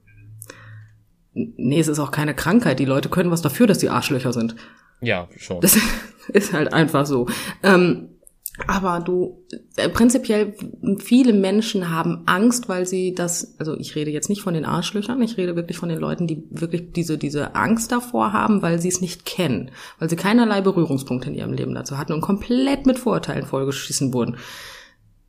Nee, 1.34 1.80
es 1.80 1.88
ist 1.88 1.98
auch 1.98 2.10
keine 2.10 2.34
Krankheit. 2.34 2.78
Die 2.78 2.84
Leute 2.84 3.08
können 3.08 3.30
was 3.30 3.40
dafür, 3.40 3.66
dass 3.66 3.78
die 3.78 3.88
Arschlöcher 3.88 4.32
sind. 4.32 4.54
Ja, 5.00 5.28
schon. 5.36 5.60
Das 5.60 5.78
ist 6.28 6.52
halt 6.52 6.72
einfach 6.72 7.06
so. 7.06 7.26
Ähm, 7.62 8.10
aber 8.66 9.00
du, 9.00 9.44
äh, 9.76 9.88
prinzipiell, 9.88 10.54
viele 10.98 11.32
Menschen 11.32 11.90
haben 11.90 12.22
Angst, 12.26 12.68
weil 12.68 12.86
sie 12.86 13.14
das, 13.14 13.54
also 13.58 13.74
ich 13.78 13.94
rede 13.96 14.10
jetzt 14.10 14.28
nicht 14.28 14.42
von 14.42 14.52
den 14.52 14.66
Arschlöchern, 14.66 15.22
ich 15.22 15.38
rede 15.38 15.56
wirklich 15.56 15.78
von 15.78 15.88
den 15.88 15.98
Leuten, 15.98 16.26
die 16.26 16.44
wirklich 16.50 16.92
diese, 16.92 17.16
diese 17.16 17.54
Angst 17.54 17.92
davor 17.92 18.34
haben, 18.34 18.60
weil 18.60 18.78
sie 18.78 18.88
es 18.88 19.00
nicht 19.00 19.24
kennen, 19.24 19.70
weil 19.98 20.10
sie 20.10 20.16
keinerlei 20.16 20.60
Berührungspunkte 20.60 21.30
in 21.30 21.34
ihrem 21.34 21.54
Leben 21.54 21.74
dazu 21.74 21.96
hatten 21.96 22.12
und 22.12 22.20
komplett 22.20 22.84
mit 22.84 22.98
Vorurteilen 22.98 23.46
vollgeschissen 23.46 24.12
wurden. 24.12 24.36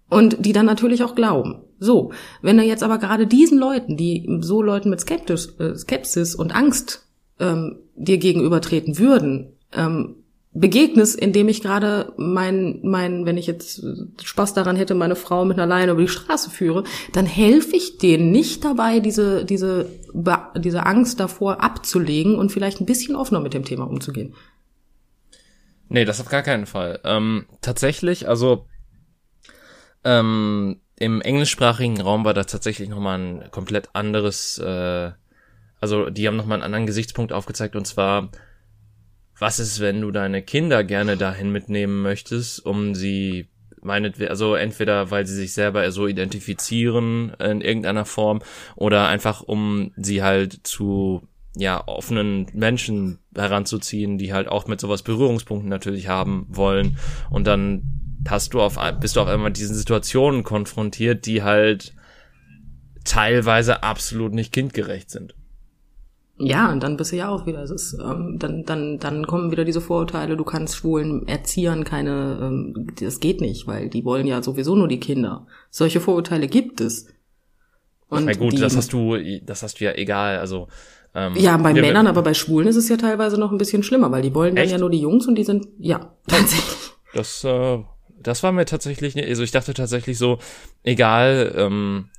Und 0.10 0.46
die 0.46 0.54
dann 0.54 0.66
natürlich 0.66 1.04
auch 1.04 1.16
glauben. 1.16 1.64
So, 1.80 2.12
wenn 2.42 2.60
er 2.60 2.66
jetzt 2.66 2.84
aber 2.84 2.98
gerade 2.98 3.26
diesen 3.26 3.58
Leuten, 3.58 3.96
die 3.96 4.28
so 4.42 4.62
Leuten 4.62 4.90
mit 4.90 5.00
Skeptis, 5.00 5.58
äh, 5.60 5.76
Skepsis 5.76 6.36
und 6.36 6.54
Angst 6.54 7.08
ähm, 7.40 7.80
dir 7.96 8.18
gegenübertreten 8.18 9.00
würden, 9.00 9.54
ähm, 9.72 10.23
begegnest, 10.54 11.20
indem 11.20 11.48
ich 11.48 11.62
gerade 11.62 12.14
mein, 12.18 12.80
mein, 12.84 13.26
wenn 13.26 13.38
ich 13.38 13.48
jetzt 13.48 13.84
Spaß 14.24 14.54
daran 14.54 14.76
hätte, 14.76 14.94
meine 14.94 15.16
Frau 15.16 15.46
mit 15.46 15.58
einer 15.58 15.66
Leine 15.66 15.94
über 15.94 16.02
die 16.02 16.08
Straße 16.08 16.50
führe, 16.50 16.84
dann 17.12 17.26
helfe 17.26 17.76
ich 17.76 17.98
denen 17.98 18.32
nicht 18.32 18.64
dabei, 18.64 19.00
diese, 19.00 19.46
diese, 19.46 19.90
diese 20.56 20.86
Angst 20.86 21.20
davor 21.20 21.64
abzulegen 21.64 22.36
und 22.36 22.52
vielleicht 22.52 22.82
ein 22.82 22.86
bisschen 22.86 23.16
offener 23.16 23.40
mit 23.40 23.54
dem 23.54 23.66
Thema 23.66 23.86
umzugehen. 23.86 24.36
Nee, 25.90 26.06
das 26.06 26.22
auf 26.22 26.30
gar 26.30 26.44
keinen 26.44 26.66
Fall. 26.66 27.00
Ähm, 27.04 27.46
tatsächlich, 27.62 28.28
also 28.28 28.68
ähm, 30.04 30.82
im 30.98 31.22
englischsprachigen 31.22 32.00
Raum 32.00 32.26
war 32.26 32.34
da 32.34 32.44
tatsächlich 32.44 32.90
nochmal 32.90 33.20
ein 33.20 33.52
komplett 33.52 33.90
anderes, 33.94 34.60
äh, 34.60 35.12
also 35.80 36.10
die 36.12 36.28
haben 36.28 36.38
nochmal 36.38 36.58
einen 36.58 36.64
anderen 36.64 36.86
Gesichtspunkt 36.86 37.34
aufgezeigt 37.34 37.76
und 37.76 37.86
zwar 37.86 38.30
was 39.38 39.60
ist, 39.60 39.80
wenn 39.80 40.02
du 40.02 40.12
deine 40.12 40.42
Kinder 40.42 40.84
gerne 40.84 41.18
dahin 41.18 41.52
mitnehmen 41.52 42.02
möchtest, 42.02 42.66
um 42.66 42.96
sie 42.96 43.48
meinetwegen, 43.82 44.30
also 44.30 44.56
entweder 44.56 45.12
weil 45.12 45.26
sie 45.26 45.36
sich 45.36 45.54
selber 45.54 45.90
so 45.92 46.08
identifizieren 46.08 47.34
in 47.40 47.62
irgendeiner 47.62 48.06
Form 48.06 48.42
oder 48.76 49.08
einfach 49.08 49.42
um 49.42 49.92
sie 49.98 50.24
halt 50.24 50.60
zu 50.64 51.28
ja 51.56 51.86
offenen 51.88 52.48
Menschen 52.54 53.20
heranzuziehen, 53.36 54.18
die 54.18 54.34
halt 54.34 54.48
auch 54.48 54.68
mit 54.68 54.80
sowas 54.80 55.04
Berührungspunkten 55.04 55.70
natürlich 55.70 56.08
haben 56.08 56.46
wollen 56.50 56.98
und 57.30 57.46
dann 57.46 57.84
hast 58.28 58.54
du 58.54 58.62
auf 58.62 58.80
bist 59.00 59.16
du 59.16 59.22
auf 59.22 59.28
einmal 59.28 59.52
diesen 59.52 59.76
Situationen 59.76 60.44
konfrontiert, 60.44 61.26
die 61.26 61.44
halt 61.44 61.94
teilweise 63.04 63.84
absolut 63.84 64.34
nicht 64.34 64.54
kindgerecht 64.54 65.12
sind. 65.12 65.36
Ja, 66.38 66.72
und 66.72 66.82
dann 66.82 66.98
bist 66.98 67.12
du 67.12 67.16
ja 67.16 67.30
auch 67.30 67.46
wieder. 67.46 67.62
Es 67.62 67.70
ist, 67.70 67.96
ähm, 68.04 68.38
dann, 68.40 68.64
dann, 68.64 68.98
dann 68.98 69.28
kommen 69.28 69.52
wieder 69.52 69.66
diese 69.66 69.82
Vorurteile, 69.82 70.36
du 70.36 70.44
kannst 70.44 70.76
schwulen 70.76 71.28
Erziehern 71.28 71.84
keine, 71.84 72.40
ähm, 72.42 72.88
das 73.00 73.20
geht 73.20 73.40
nicht, 73.40 73.68
weil 73.68 73.90
die 73.90 74.04
wollen 74.04 74.26
ja 74.26 74.42
sowieso 74.42 74.76
nur 74.76 74.88
die 74.88 75.00
Kinder. 75.00 75.46
Solche 75.70 76.00
Vorurteile 76.00 76.48
gibt 76.48 76.82
es. 76.82 77.08
Und 78.08 78.26
Na 78.26 78.34
gut, 78.34 78.54
die, 78.54 78.58
das 78.58 78.76
hast 78.76 78.94
du, 78.94 79.18
das 79.44 79.64
hast 79.64 79.80
du 79.80 79.86
ja 79.86 79.94
egal, 79.94 80.40
also. 80.40 80.68
Ähm, 81.16 81.36
ja, 81.36 81.56
bei 81.58 81.74
Männern, 81.74 82.08
aber 82.08 82.24
bei 82.24 82.34
Schwulen 82.34 82.68
ist 82.68 82.76
es 82.76 82.90
ja 82.90 82.98
teilweise 82.98 83.40
noch 83.40 83.52
ein 83.52 83.60
bisschen 83.60 83.84
schlimmer, 83.84 84.12
weil 84.12 84.24
die 84.24 84.34
wollen 84.34 84.56
dann 84.56 84.68
ja 84.68 84.80
nur 84.80 84.90
die 84.90 85.02
Jungs 85.02 85.28
und 85.28 85.36
die 85.36 85.44
sind, 85.44 85.68
ja, 85.78 86.16
tatsächlich. 86.28 86.92
Das, 87.14 87.44
äh, 87.44 87.80
das 88.20 88.42
war 88.42 88.52
mir 88.52 88.66
tatsächlich, 88.66 89.16
also 89.16 89.44
ich 89.44 89.52
dachte 89.52 89.76
tatsächlich 89.76 90.18
so, 90.18 90.40
egal, 90.82 91.54
ähm, 91.56 92.10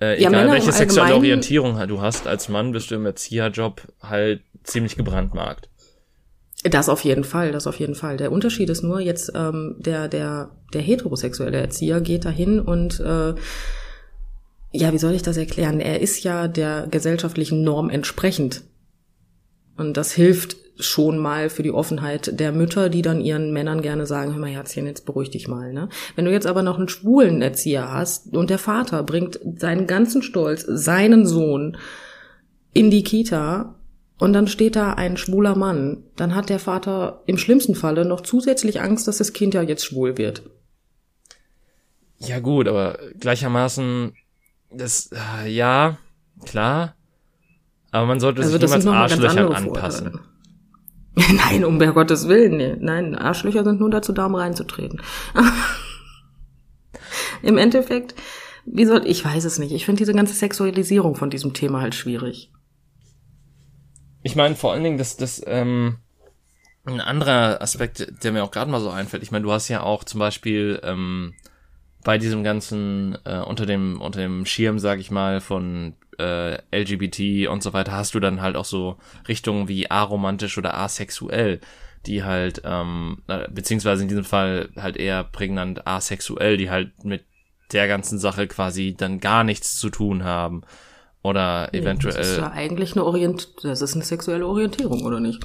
äh, 0.00 0.20
ja, 0.20 0.28
egal 0.28 0.42
Männer 0.42 0.52
welche 0.52 0.72
sexuelle 0.72 1.14
Orientierung 1.14 1.78
du 1.86 2.00
hast, 2.00 2.26
als 2.26 2.48
Mann 2.48 2.72
bist 2.72 2.90
du 2.90 2.96
im 2.96 3.06
Erzieherjob 3.06 3.82
halt 4.02 4.42
ziemlich 4.62 4.96
gebrandmarkt. 4.96 5.68
Das 6.64 6.88
auf 6.88 7.04
jeden 7.04 7.24
Fall, 7.24 7.52
das 7.52 7.66
auf 7.66 7.78
jeden 7.78 7.94
Fall. 7.94 8.16
Der 8.16 8.32
Unterschied 8.32 8.68
ist 8.68 8.82
nur 8.82 9.00
jetzt, 9.00 9.32
ähm, 9.34 9.76
der, 9.78 10.08
der, 10.08 10.50
der 10.74 10.80
heterosexuelle 10.80 11.58
Erzieher 11.58 12.00
geht 12.00 12.24
dahin 12.24 12.60
und 12.60 12.98
äh, 13.00 13.34
ja, 14.72 14.92
wie 14.92 14.98
soll 14.98 15.14
ich 15.14 15.22
das 15.22 15.36
erklären? 15.36 15.80
Er 15.80 16.00
ist 16.00 16.24
ja 16.24 16.48
der 16.48 16.86
gesellschaftlichen 16.90 17.62
Norm 17.62 17.88
entsprechend. 17.90 18.62
Und 19.76 19.96
das 19.96 20.12
hilft 20.12 20.56
schon 20.78 21.18
mal 21.18 21.50
für 21.50 21.62
die 21.62 21.72
Offenheit 21.72 22.38
der 22.38 22.52
Mütter, 22.52 22.88
die 22.88 23.02
dann 23.02 23.20
ihren 23.20 23.52
Männern 23.52 23.82
gerne 23.82 24.06
sagen, 24.06 24.32
hör 24.32 24.40
mal 24.40 24.50
Herzchen, 24.50 24.86
jetzt 24.86 25.06
beruhig 25.06 25.30
dich 25.30 25.48
mal. 25.48 25.72
Ne? 25.72 25.88
Wenn 26.16 26.24
du 26.24 26.32
jetzt 26.32 26.46
aber 26.46 26.62
noch 26.62 26.78
einen 26.78 26.88
schwulen 26.88 27.42
Erzieher 27.42 27.92
hast 27.92 28.36
und 28.36 28.50
der 28.50 28.58
Vater 28.58 29.02
bringt 29.02 29.40
seinen 29.56 29.86
ganzen 29.86 30.22
Stolz, 30.22 30.64
seinen 30.66 31.26
Sohn 31.26 31.76
in 32.72 32.90
die 32.90 33.02
Kita 33.02 33.74
und 34.18 34.32
dann 34.32 34.46
steht 34.46 34.76
da 34.76 34.92
ein 34.92 35.16
schwuler 35.16 35.56
Mann, 35.56 36.04
dann 36.16 36.34
hat 36.34 36.48
der 36.48 36.58
Vater 36.58 37.22
im 37.26 37.38
schlimmsten 37.38 37.74
Falle 37.74 38.04
noch 38.04 38.20
zusätzlich 38.20 38.80
Angst, 38.80 39.08
dass 39.08 39.18
das 39.18 39.32
Kind 39.32 39.54
ja 39.54 39.62
jetzt 39.62 39.84
schwul 39.84 40.18
wird. 40.18 40.42
Ja 42.18 42.40
gut, 42.40 42.66
aber 42.66 42.98
gleichermaßen, 43.18 44.12
das, 44.72 45.10
äh, 45.12 45.48
ja, 45.48 45.98
klar, 46.44 46.94
aber 47.90 48.06
man 48.06 48.20
sollte 48.20 48.42
also 48.42 48.52
sich 48.52 48.60
niemals 48.60 48.86
Arschlöchern 48.86 49.52
anpassen. 49.52 50.10
Vorteile. 50.10 50.37
Nein, 51.32 51.64
um 51.64 51.78
bei 51.78 51.86
Gottes 51.86 52.28
Willen. 52.28 52.56
Nee. 52.56 52.76
Nein, 52.78 53.14
Arschlöcher 53.14 53.64
sind 53.64 53.80
nur 53.80 53.90
dazu 53.90 54.12
da, 54.12 54.26
um 54.26 54.34
reinzutreten. 54.34 55.02
Im 57.42 57.58
Endeffekt, 57.58 58.14
wie 58.64 58.84
soll, 58.84 59.06
ich 59.06 59.24
weiß 59.24 59.44
es 59.44 59.58
nicht. 59.58 59.72
Ich 59.72 59.84
finde 59.84 59.98
diese 59.98 60.14
ganze 60.14 60.34
Sexualisierung 60.34 61.14
von 61.14 61.30
diesem 61.30 61.54
Thema 61.54 61.80
halt 61.80 61.94
schwierig. 61.94 62.52
Ich 64.22 64.36
meine, 64.36 64.56
vor 64.56 64.72
allen 64.72 64.84
Dingen, 64.84 64.98
dass 64.98 65.16
das, 65.16 65.42
ähm, 65.46 65.98
ein 66.84 67.00
anderer 67.00 67.60
Aspekt, 67.60 68.24
der 68.24 68.32
mir 68.32 68.42
auch 68.42 68.50
gerade 68.50 68.70
mal 68.70 68.80
so 68.80 68.90
einfällt. 68.90 69.22
Ich 69.22 69.30
meine, 69.30 69.44
du 69.44 69.52
hast 69.52 69.68
ja 69.68 69.82
auch 69.82 70.04
zum 70.04 70.20
Beispiel, 70.20 70.80
ähm, 70.82 71.34
bei 72.04 72.18
diesem 72.18 72.42
ganzen, 72.44 73.18
äh, 73.24 73.40
unter 73.40 73.66
dem, 73.66 74.00
unter 74.00 74.20
dem 74.20 74.46
Schirm, 74.46 74.78
sag 74.78 74.98
ich 74.98 75.10
mal, 75.10 75.40
von 75.40 75.94
äh, 76.18 76.58
LGBT 76.72 77.48
und 77.48 77.62
so 77.62 77.72
weiter, 77.72 77.92
hast 77.92 78.14
du 78.14 78.20
dann 78.20 78.40
halt 78.40 78.56
auch 78.56 78.64
so 78.64 78.96
Richtungen 79.26 79.68
wie 79.68 79.90
aromantisch 79.90 80.58
oder 80.58 80.76
asexuell, 80.76 81.60
die 82.06 82.24
halt, 82.24 82.62
ähm, 82.64 83.22
beziehungsweise 83.50 84.02
in 84.02 84.08
diesem 84.08 84.24
Fall 84.24 84.70
halt 84.76 84.96
eher 84.96 85.24
prägnant 85.24 85.86
asexuell, 85.86 86.56
die 86.56 86.70
halt 86.70 87.04
mit 87.04 87.24
der 87.72 87.88
ganzen 87.88 88.18
Sache 88.18 88.46
quasi 88.46 88.94
dann 88.96 89.20
gar 89.20 89.44
nichts 89.44 89.78
zu 89.78 89.90
tun 89.90 90.24
haben. 90.24 90.62
Oder 91.22 91.74
eventuell. 91.74 92.14
Das 92.14 92.30
ist 92.30 92.38
ja 92.38 92.52
eigentlich 92.52 92.92
eine 92.92 93.04
Orient, 93.04 93.64
das 93.64 93.82
ist 93.82 93.94
eine 93.94 94.04
sexuelle 94.04 94.46
Orientierung, 94.46 95.02
oder 95.02 95.20
nicht? 95.20 95.44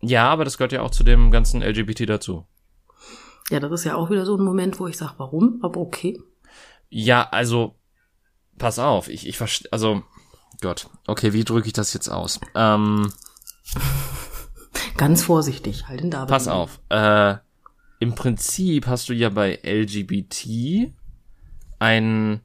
Ja, 0.00 0.28
aber 0.28 0.44
das 0.44 0.58
gehört 0.58 0.72
ja 0.72 0.82
auch 0.82 0.90
zu 0.90 1.02
dem 1.02 1.30
ganzen 1.30 1.62
LGBT 1.62 2.08
dazu. 2.08 2.46
Ja, 3.50 3.58
das 3.58 3.72
ist 3.72 3.84
ja 3.84 3.96
auch 3.96 4.10
wieder 4.10 4.26
so 4.26 4.36
ein 4.36 4.44
Moment, 4.44 4.78
wo 4.78 4.86
ich 4.86 4.96
sage, 4.96 5.14
warum? 5.16 5.60
Aber 5.62 5.80
okay. 5.80 6.20
Ja, 6.90 7.28
also, 7.30 7.74
pass 8.58 8.78
auf, 8.78 9.08
ich, 9.08 9.26
ich 9.26 9.36
verstehe, 9.36 9.72
also, 9.72 10.02
Gott, 10.60 10.88
okay, 11.06 11.32
wie 11.32 11.44
drücke 11.44 11.66
ich 11.66 11.72
das 11.72 11.92
jetzt 11.92 12.08
aus? 12.08 12.40
Ähm, 12.54 13.12
Ganz 14.96 15.22
vorsichtig, 15.22 15.88
halt 15.88 16.00
in 16.00 16.10
da. 16.10 16.26
Pass 16.26 16.48
auf, 16.48 16.80
äh, 16.88 17.36
im 18.00 18.14
Prinzip 18.14 18.86
hast 18.86 19.08
du 19.08 19.12
ja 19.12 19.28
bei 19.28 19.60
LGBT 19.62 20.92
einen, 21.78 22.40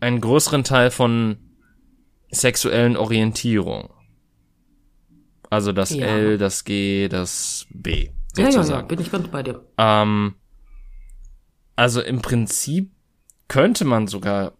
einen 0.00 0.20
größeren 0.20 0.64
Teil 0.64 0.90
von 0.90 1.38
sexuellen 2.30 2.96
Orientierung. 2.96 3.90
Also 5.48 5.72
das 5.72 5.90
ja. 5.90 6.06
L, 6.06 6.38
das 6.38 6.64
G, 6.64 7.08
das 7.08 7.66
B. 7.70 8.10
Sozusagen. 8.34 8.68
Ja, 8.68 8.74
ja, 8.74 8.80
ja, 8.80 8.86
bin 8.86 9.00
ich 9.00 9.10
ganz 9.10 9.28
bei 9.28 9.42
dir. 9.42 9.64
Ähm, 9.76 10.36
also 11.74 12.00
im 12.00 12.22
Prinzip 12.22 12.92
könnte 13.50 13.84
man 13.84 14.06
sogar 14.06 14.52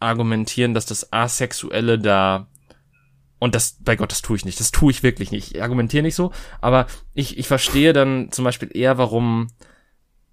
argumentieren, 0.00 0.74
dass 0.74 0.84
das 0.84 1.12
Asexuelle 1.12 1.98
da 1.98 2.48
und 3.38 3.54
das, 3.54 3.78
bei 3.80 3.96
Gott, 3.96 4.10
das 4.10 4.20
tue 4.20 4.36
ich 4.36 4.44
nicht. 4.44 4.58
Das 4.58 4.72
tue 4.72 4.90
ich 4.90 5.02
wirklich 5.02 5.30
nicht. 5.30 5.54
Ich 5.54 5.62
argumentiere 5.62 6.02
nicht 6.02 6.16
so, 6.16 6.32
aber 6.60 6.86
ich, 7.14 7.38
ich 7.38 7.46
verstehe 7.46 7.92
dann 7.92 8.32
zum 8.32 8.44
Beispiel 8.44 8.70
eher, 8.74 8.98
warum 8.98 9.48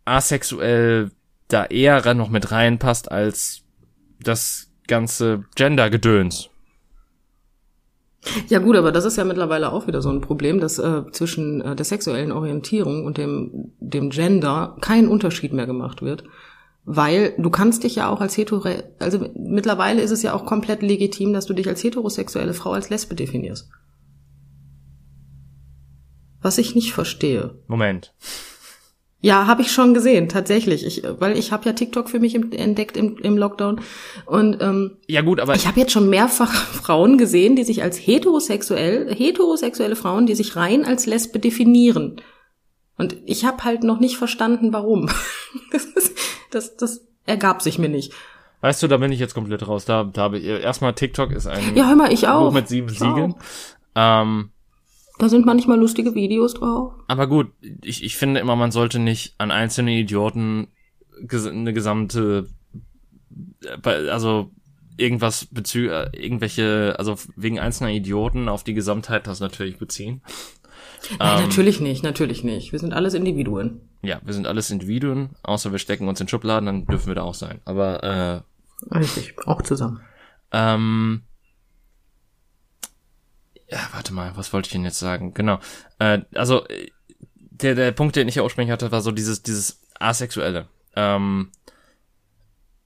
asexuell 0.06 1.12
da 1.48 1.66
eher 1.66 2.14
noch 2.16 2.30
mit 2.30 2.52
reinpasst 2.52 3.12
als 3.12 3.64
das 4.20 4.72
ganze 4.88 5.46
Gender-Gedöns. 5.56 6.50
Ja 8.48 8.60
gut, 8.60 8.76
aber 8.76 8.92
das 8.92 9.06
ist 9.06 9.18
ja 9.18 9.26
mittlerweile 9.26 9.72
auch 9.72 9.86
wieder 9.86 10.02
so 10.02 10.10
ein 10.10 10.22
Problem, 10.22 10.60
dass 10.60 10.80
äh, 10.80 11.04
zwischen 11.12 11.62
äh, 11.62 11.76
der 11.76 11.86
sexuellen 11.86 12.32
Orientierung 12.32 13.06
und 13.06 13.18
dem, 13.18 13.74
dem 13.80 14.10
Gender 14.10 14.78
kein 14.82 15.08
Unterschied 15.08 15.54
mehr 15.54 15.68
gemacht 15.68 16.02
wird. 16.02 16.24
Weil 16.86 17.34
du 17.38 17.50
kannst 17.50 17.84
dich 17.84 17.96
ja 17.96 18.10
auch 18.10 18.20
als 18.20 18.36
hetero, 18.36 18.68
also 19.00 19.30
mittlerweile 19.36 20.02
ist 20.02 20.12
es 20.12 20.22
ja 20.22 20.34
auch 20.34 20.46
komplett 20.46 20.82
legitim, 20.82 21.32
dass 21.32 21.46
du 21.46 21.54
dich 21.54 21.68
als 21.68 21.84
heterosexuelle 21.84 22.54
Frau 22.54 22.72
als 22.72 22.90
Lesbe 22.90 23.16
definierst. 23.16 23.70
Was 26.42 26.58
ich 26.58 26.76
nicht 26.76 26.92
verstehe. 26.92 27.56
Moment. 27.68 28.14
Ja, 29.22 29.48
habe 29.48 29.62
ich 29.62 29.72
schon 29.72 29.94
gesehen, 29.94 30.28
tatsächlich. 30.28 30.86
Ich, 30.86 31.04
weil 31.20 31.38
ich 31.38 31.54
habe 31.54 31.66
ja 31.66 31.72
TikTok 31.72 32.10
für 32.10 32.20
mich 32.20 32.36
entdeckt 32.36 32.98
im, 32.98 33.18
im 33.20 33.38
Lockdown. 33.38 33.80
Und 34.26 34.62
ähm, 34.62 34.98
ja 35.08 35.22
gut, 35.22 35.40
aber 35.40 35.56
ich 35.56 35.66
habe 35.66 35.80
jetzt 35.80 35.94
schon 35.94 36.10
mehrfach 36.10 36.54
Frauen 36.54 37.18
gesehen, 37.18 37.56
die 37.56 37.64
sich 37.64 37.82
als 37.82 37.98
heterosexuell, 37.98 39.16
heterosexuelle 39.16 39.96
Frauen, 39.96 40.26
die 40.26 40.36
sich 40.36 40.58
rein 40.58 40.84
als 40.84 41.06
Lesbe 41.06 41.40
definieren. 41.40 42.18
Und 42.98 43.18
ich 43.26 43.46
habe 43.46 43.64
halt 43.64 43.84
noch 43.84 44.00
nicht 44.00 44.18
verstanden, 44.18 44.74
warum. 44.74 45.10
Das, 45.72 45.86
ist, 45.86 46.18
das, 46.52 46.78
das 46.78 47.08
ergab 47.26 47.64
sich 47.64 47.80
mir 47.80 47.90
nicht. 47.90 48.14
Weißt 48.62 48.82
du, 48.82 48.88
da 48.88 48.98
bin 48.98 49.12
ich 49.12 49.20
jetzt 49.20 49.34
komplett 49.34 49.68
raus. 49.68 49.86
Da, 49.86 50.04
da 50.04 50.22
habe 50.22 50.38
ich 50.38 50.46
erstmal 50.46 50.94
TikTok 50.94 51.32
ist 51.32 51.48
ein 51.48 51.76
ja, 51.76 51.88
hör 51.88 51.96
mal, 51.96 52.14
ich 52.14 52.28
auch. 52.28 52.46
Buch 52.46 52.54
mit 52.54 52.68
sieben 52.68 52.90
Siegeln. 52.90 53.36
Ähm, 53.96 54.52
da 55.20 55.30
sind 55.30 55.46
manchmal 55.46 55.80
lustige 55.80 56.16
Videos 56.16 56.56
drauf. 56.56 56.94
Aber 57.08 57.28
gut, 57.28 57.52
ich, 57.84 58.04
ich 58.04 58.18
finde 58.18 58.40
immer, 58.40 58.56
man 58.56 58.72
sollte 58.72 59.00
nicht 59.00 59.36
an 59.38 59.52
einzelne 59.52 59.92
Idioten 59.92 60.68
eine 61.30 61.74
gesamte, 61.74 62.50
äh, 63.84 63.90
also 64.10 64.52
irgendwas 64.98 65.46
bezü 65.46 65.90
äh, 65.90 66.10
irgendwelche, 66.14 66.96
also 66.98 67.16
wegen 67.36 67.60
einzelner 67.60 67.92
Idioten 67.92 68.50
auf 68.50 68.64
die 68.64 68.74
Gesamtheit 68.74 69.28
das 69.28 69.40
natürlich 69.40 69.78
beziehen. 69.78 70.22
Nein, 71.20 71.38
ähm, 71.38 71.44
natürlich 71.44 71.80
nicht, 71.80 72.04
natürlich 72.04 72.44
nicht. 72.44 72.72
Wir 72.72 72.80
sind 72.80 72.94
alles 72.94 73.14
Individuen. 73.14 73.82
Ja, 74.02 74.20
wir 74.24 74.34
sind 74.34 74.48
alles 74.48 74.72
Individuen, 74.72 75.32
außer 75.44 75.72
wir 75.72 75.80
stecken 75.80 76.08
uns 76.08 76.22
in 76.22 76.28
Schubladen, 76.28 76.66
dann 76.66 76.86
dürfen 76.86 77.08
wir 77.08 77.16
da 77.16 77.24
auch 77.24 77.34
sein. 77.34 77.62
Aber 77.66 78.04
äh, 78.92 78.96
richtig, 78.96 79.36
auch 79.46 79.62
zusammen. 79.62 80.02
Ähm, 80.52 81.24
ja, 83.70 83.80
warte 83.94 84.14
mal, 84.14 84.32
was 84.36 84.54
wollte 84.54 84.68
ich 84.68 84.74
denn 84.74 84.84
jetzt 84.84 85.00
sagen? 85.00 85.34
Genau. 85.34 85.60
Äh, 86.00 86.22
also 86.36 86.66
der 87.38 87.76
der 87.76 87.92
Punkt, 87.92 88.16
den 88.16 88.28
ich 88.28 88.36
ja 88.36 88.44
ursprünglich 88.44 88.72
hatte, 88.72 88.92
war 88.92 89.02
so 89.02 89.12
dieses 89.12 89.42
dieses 89.42 89.82
asexuelle. 90.00 90.68
Ähm, 90.96 91.52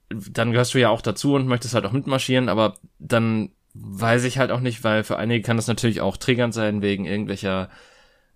dann 0.08 0.52
gehörst 0.52 0.74
du 0.74 0.78
ja 0.78 0.88
auch 0.88 1.02
dazu 1.02 1.34
und 1.34 1.46
möchtest 1.46 1.74
halt 1.74 1.84
auch 1.84 1.92
mitmarschieren, 1.92 2.48
aber 2.48 2.78
dann 2.98 3.50
weiß 3.74 4.24
ich 4.24 4.38
halt 4.38 4.50
auch 4.50 4.60
nicht, 4.60 4.82
weil 4.84 5.04
für 5.04 5.18
einige 5.18 5.42
kann 5.42 5.56
das 5.56 5.66
natürlich 5.66 6.00
auch 6.00 6.16
triggernd 6.16 6.54
sein 6.54 6.80
wegen 6.82 7.04
irgendwelcher 7.04 7.68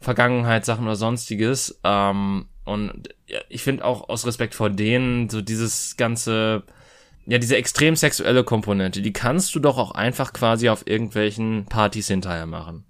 Vergangenheitssachen 0.02 0.84
oder 0.84 0.96
sonstiges. 0.96 1.80
Ähm, 1.84 2.46
und 2.64 3.08
ich 3.48 3.62
finde 3.62 3.84
auch 3.84 4.08
aus 4.08 4.26
Respekt 4.26 4.54
vor 4.54 4.70
denen 4.70 5.28
so 5.28 5.40
dieses 5.40 5.96
ganze 5.96 6.64
ja, 7.26 7.38
diese 7.38 7.56
extrem 7.56 7.94
sexuelle 7.94 8.44
Komponente, 8.44 9.00
die 9.00 9.12
kannst 9.12 9.54
du 9.54 9.60
doch 9.60 9.78
auch 9.78 9.92
einfach 9.92 10.32
quasi 10.32 10.68
auf 10.68 10.86
irgendwelchen 10.86 11.66
Partys 11.66 12.08
hinterher 12.08 12.46
machen. 12.46 12.84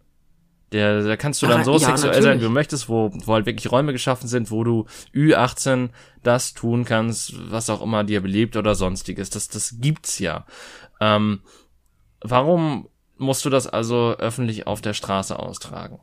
Der, 0.73 1.03
da 1.03 1.17
kannst 1.19 1.43
du 1.43 1.47
dann 1.47 1.61
Ach, 1.61 1.65
so 1.65 1.73
ja, 1.73 1.79
sexuell 1.81 2.13
natürlich. 2.13 2.25
sein, 2.25 2.41
wie 2.41 2.45
du 2.45 2.51
möchtest, 2.51 2.89
wo, 2.89 3.11
wo 3.13 3.35
halt 3.35 3.45
wirklich 3.45 3.71
Räume 3.71 3.93
geschaffen 3.93 4.27
sind, 4.27 4.51
wo 4.51 4.65
du 4.65 4.87
Ü18 5.15 5.91
das 6.23 6.55
tun 6.55 6.87
kannst, 6.87 7.35
was 7.51 7.69
auch 7.69 7.83
immer 7.83 8.05
dir 8.05 8.23
beliebt 8.23 8.57
oder 8.57 8.75
sonstiges. 8.75 9.29
Das, 9.29 9.49
das 9.49 9.77
gibt's 9.81 10.19
ja. 10.19 10.47
Ähm, 10.99 11.43
warum 12.23 12.89
musst 13.19 13.45
du 13.45 13.51
das 13.51 13.67
also 13.67 14.17
öffentlich 14.19 14.67
auf 14.67 14.81
der 14.81 14.95
Straße 14.95 15.39
austragen? 15.39 16.01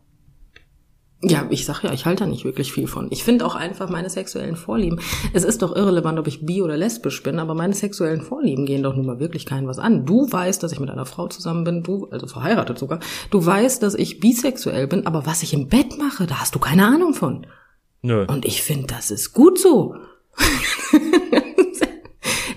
Ja, 1.22 1.46
ich 1.50 1.66
sag 1.66 1.84
ja, 1.84 1.92
ich 1.92 2.06
halte 2.06 2.24
da 2.24 2.30
nicht 2.30 2.46
wirklich 2.46 2.72
viel 2.72 2.88
von. 2.88 3.08
Ich 3.12 3.26
finde 3.26 3.46
auch 3.46 3.56
einfach 3.56 3.90
meine 3.90 4.10
sexuellen 4.10 4.56
Vorlieben. 4.56 5.02
Es 5.34 5.44
ist 5.44 5.62
doch 5.62 5.76
irrelevant, 5.76 6.18
ob 6.18 6.28
ich 6.28 6.46
bi 6.46 6.62
oder 6.62 6.78
lesbisch 6.78 7.22
bin, 7.24 7.40
aber 7.40 7.56
meine 7.56 7.74
sexuellen 7.74 8.22
Vorlieben 8.22 8.66
gehen 8.66 8.84
doch 8.84 8.96
nun 8.96 9.06
mal 9.06 9.20
wirklich 9.20 9.46
keinen 9.46 9.68
was 9.68 9.80
an. 9.80 10.06
Du 10.06 10.32
weißt, 10.32 10.64
dass 10.64 10.72
ich 10.72 10.80
mit 10.80 10.90
einer 10.90 11.06
Frau 11.06 11.28
zusammen 11.28 11.66
bin, 11.66 11.84
du, 11.84 12.08
also 12.10 12.26
verheiratet 12.26 12.80
sogar. 12.80 13.02
Du 13.32 13.46
weißt, 13.46 13.84
dass 13.84 13.96
ich 13.96 14.22
bisexuell 14.22 14.88
bin, 14.88 15.06
aber 15.06 15.26
was 15.26 15.44
ich 15.44 15.54
im 15.54 15.68
Bett 15.68 15.98
mache, 15.98 16.26
da 16.26 16.40
hast 16.40 16.56
du 16.56 16.60
keine 16.60 16.86
Ahnung 16.86 17.14
von. 17.14 17.46
Nö. 18.02 18.26
Und 18.26 18.46
ich 18.46 18.64
finde, 18.64 18.88
das 18.88 19.12
ist 19.12 19.34
gut 19.34 19.60
so. 19.60 19.96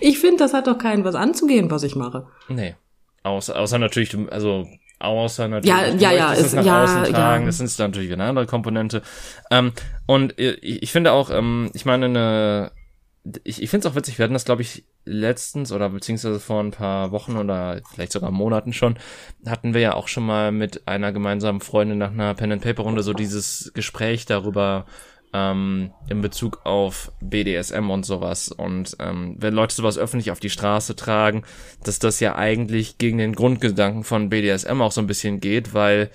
ich 0.00 0.20
finde, 0.20 0.36
das 0.36 0.54
hat 0.54 0.68
doch 0.68 0.78
keinen 0.78 1.02
was 1.02 1.16
anzugehen, 1.16 1.68
was 1.68 1.82
ich 1.82 1.96
mache. 1.96 2.28
Nee. 2.48 2.76
Außer, 3.24 3.58
außer 3.58 3.80
natürlich, 3.80 4.16
also 4.30 4.66
außer 5.02 5.48
natürlich 5.48 5.68
ja, 5.68 6.12
ja, 6.12 6.12
ja, 6.12 6.34
es, 6.34 6.52
nach 6.52 6.64
ja, 6.64 6.84
außen 6.84 7.04
tragen. 7.12 7.44
Ja. 7.44 7.46
Das 7.46 7.60
ist 7.60 7.78
natürlich 7.78 8.12
eine 8.12 8.24
andere 8.24 8.46
Komponente. 8.46 9.02
Ähm, 9.50 9.72
und 10.06 10.38
ich, 10.38 10.82
ich 10.82 10.92
finde 10.92 11.12
auch, 11.12 11.30
ähm, 11.30 11.70
ich 11.74 11.84
meine, 11.84 12.06
eine, 12.06 12.72
ich, 13.44 13.62
ich 13.62 13.70
finde 13.70 13.86
es 13.86 13.92
auch 13.92 13.96
witzig, 13.96 14.18
wir 14.18 14.24
hatten 14.24 14.34
das, 14.34 14.44
glaube 14.44 14.62
ich, 14.62 14.84
letztens 15.04 15.72
oder 15.72 15.88
beziehungsweise 15.90 16.38
vor 16.38 16.62
ein 16.62 16.70
paar 16.70 17.10
Wochen 17.10 17.36
oder 17.36 17.80
vielleicht 17.92 18.12
sogar 18.12 18.30
Monaten 18.30 18.72
schon, 18.72 18.98
hatten 19.46 19.74
wir 19.74 19.80
ja 19.80 19.94
auch 19.94 20.08
schon 20.08 20.24
mal 20.24 20.52
mit 20.52 20.86
einer 20.86 21.12
gemeinsamen 21.12 21.60
Freundin 21.60 21.98
nach 21.98 22.12
einer 22.12 22.34
Pen-and-Paper-Runde 22.34 23.02
so 23.02 23.12
dieses 23.12 23.72
Gespräch 23.74 24.26
darüber, 24.26 24.86
ähm, 25.32 25.92
in 26.08 26.20
Bezug 26.20 26.60
auf 26.64 27.12
BDSM 27.20 27.90
und 27.90 28.04
sowas. 28.04 28.48
Und 28.48 28.96
ähm, 28.98 29.36
wenn 29.38 29.54
Leute 29.54 29.74
sowas 29.74 29.98
öffentlich 29.98 30.30
auf 30.30 30.40
die 30.40 30.50
Straße 30.50 30.94
tragen, 30.94 31.44
dass 31.84 31.98
das 31.98 32.20
ja 32.20 32.36
eigentlich 32.36 32.98
gegen 32.98 33.18
den 33.18 33.34
Grundgedanken 33.34 34.04
von 34.04 34.28
BDSM 34.28 34.80
auch 34.80 34.92
so 34.92 35.00
ein 35.00 35.06
bisschen 35.06 35.40
geht, 35.40 35.74
weil 35.74 36.10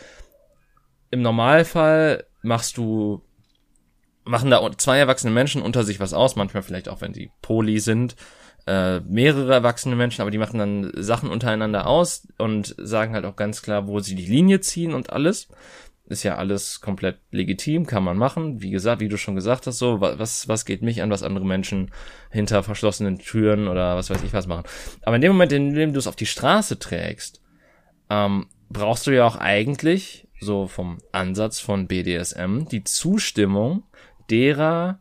im 1.09 1.21
Normalfall 1.21 2.25
machst 2.41 2.77
du, 2.77 3.21
machen 4.23 4.51
da 4.51 4.69
zwei 4.77 4.99
erwachsene 4.99 5.33
Menschen 5.33 5.61
unter 5.61 5.83
sich 5.83 5.99
was 5.99 6.13
aus, 6.13 6.35
manchmal 6.35 6.63
vielleicht 6.63 6.89
auch, 6.89 7.01
wenn 7.01 7.13
sie 7.13 7.31
poly 7.41 7.79
sind, 7.79 8.15
äh, 8.67 8.99
mehrere 8.99 9.53
erwachsene 9.53 9.95
Menschen, 9.95 10.21
aber 10.21 10.31
die 10.31 10.37
machen 10.37 10.59
dann 10.59 10.91
Sachen 10.95 11.29
untereinander 11.29 11.87
aus 11.87 12.27
und 12.37 12.75
sagen 12.77 13.13
halt 13.13 13.25
auch 13.25 13.37
ganz 13.37 13.61
klar, 13.61 13.87
wo 13.87 13.99
sie 14.01 14.15
die 14.15 14.25
Linie 14.25 14.59
ziehen 14.59 14.93
und 14.93 15.11
alles 15.11 15.47
ist 16.07 16.23
ja 16.23 16.35
alles 16.35 16.81
komplett 16.81 17.19
legitim, 17.31 17.85
kann 17.85 18.03
man 18.03 18.17
machen. 18.17 18.61
Wie 18.61 18.69
gesagt, 18.69 19.01
wie 19.01 19.09
du 19.09 19.17
schon 19.17 19.35
gesagt 19.35 19.67
hast, 19.67 19.77
so, 19.77 19.99
was, 20.01 20.47
was 20.47 20.65
geht 20.65 20.81
mich 20.81 21.01
an, 21.01 21.11
was 21.11 21.23
andere 21.23 21.45
Menschen 21.45 21.91
hinter 22.31 22.63
verschlossenen 22.63 23.19
Türen 23.19 23.67
oder 23.67 23.95
was 23.95 24.09
weiß 24.09 24.23
ich 24.23 24.33
was 24.33 24.47
machen. 24.47 24.63
Aber 25.03 25.15
in 25.17 25.21
dem 25.21 25.33
Moment, 25.33 25.51
in 25.51 25.73
dem 25.73 25.93
du 25.93 25.99
es 25.99 26.07
auf 26.07 26.15
die 26.15 26.25
Straße 26.25 26.79
trägst, 26.79 27.41
ähm, 28.09 28.47
brauchst 28.69 29.07
du 29.07 29.11
ja 29.11 29.25
auch 29.25 29.35
eigentlich, 29.35 30.27
so 30.39 30.67
vom 30.67 30.99
Ansatz 31.11 31.59
von 31.59 31.87
BDSM, 31.87 32.65
die 32.71 32.83
Zustimmung 32.83 33.83
derer, 34.29 34.99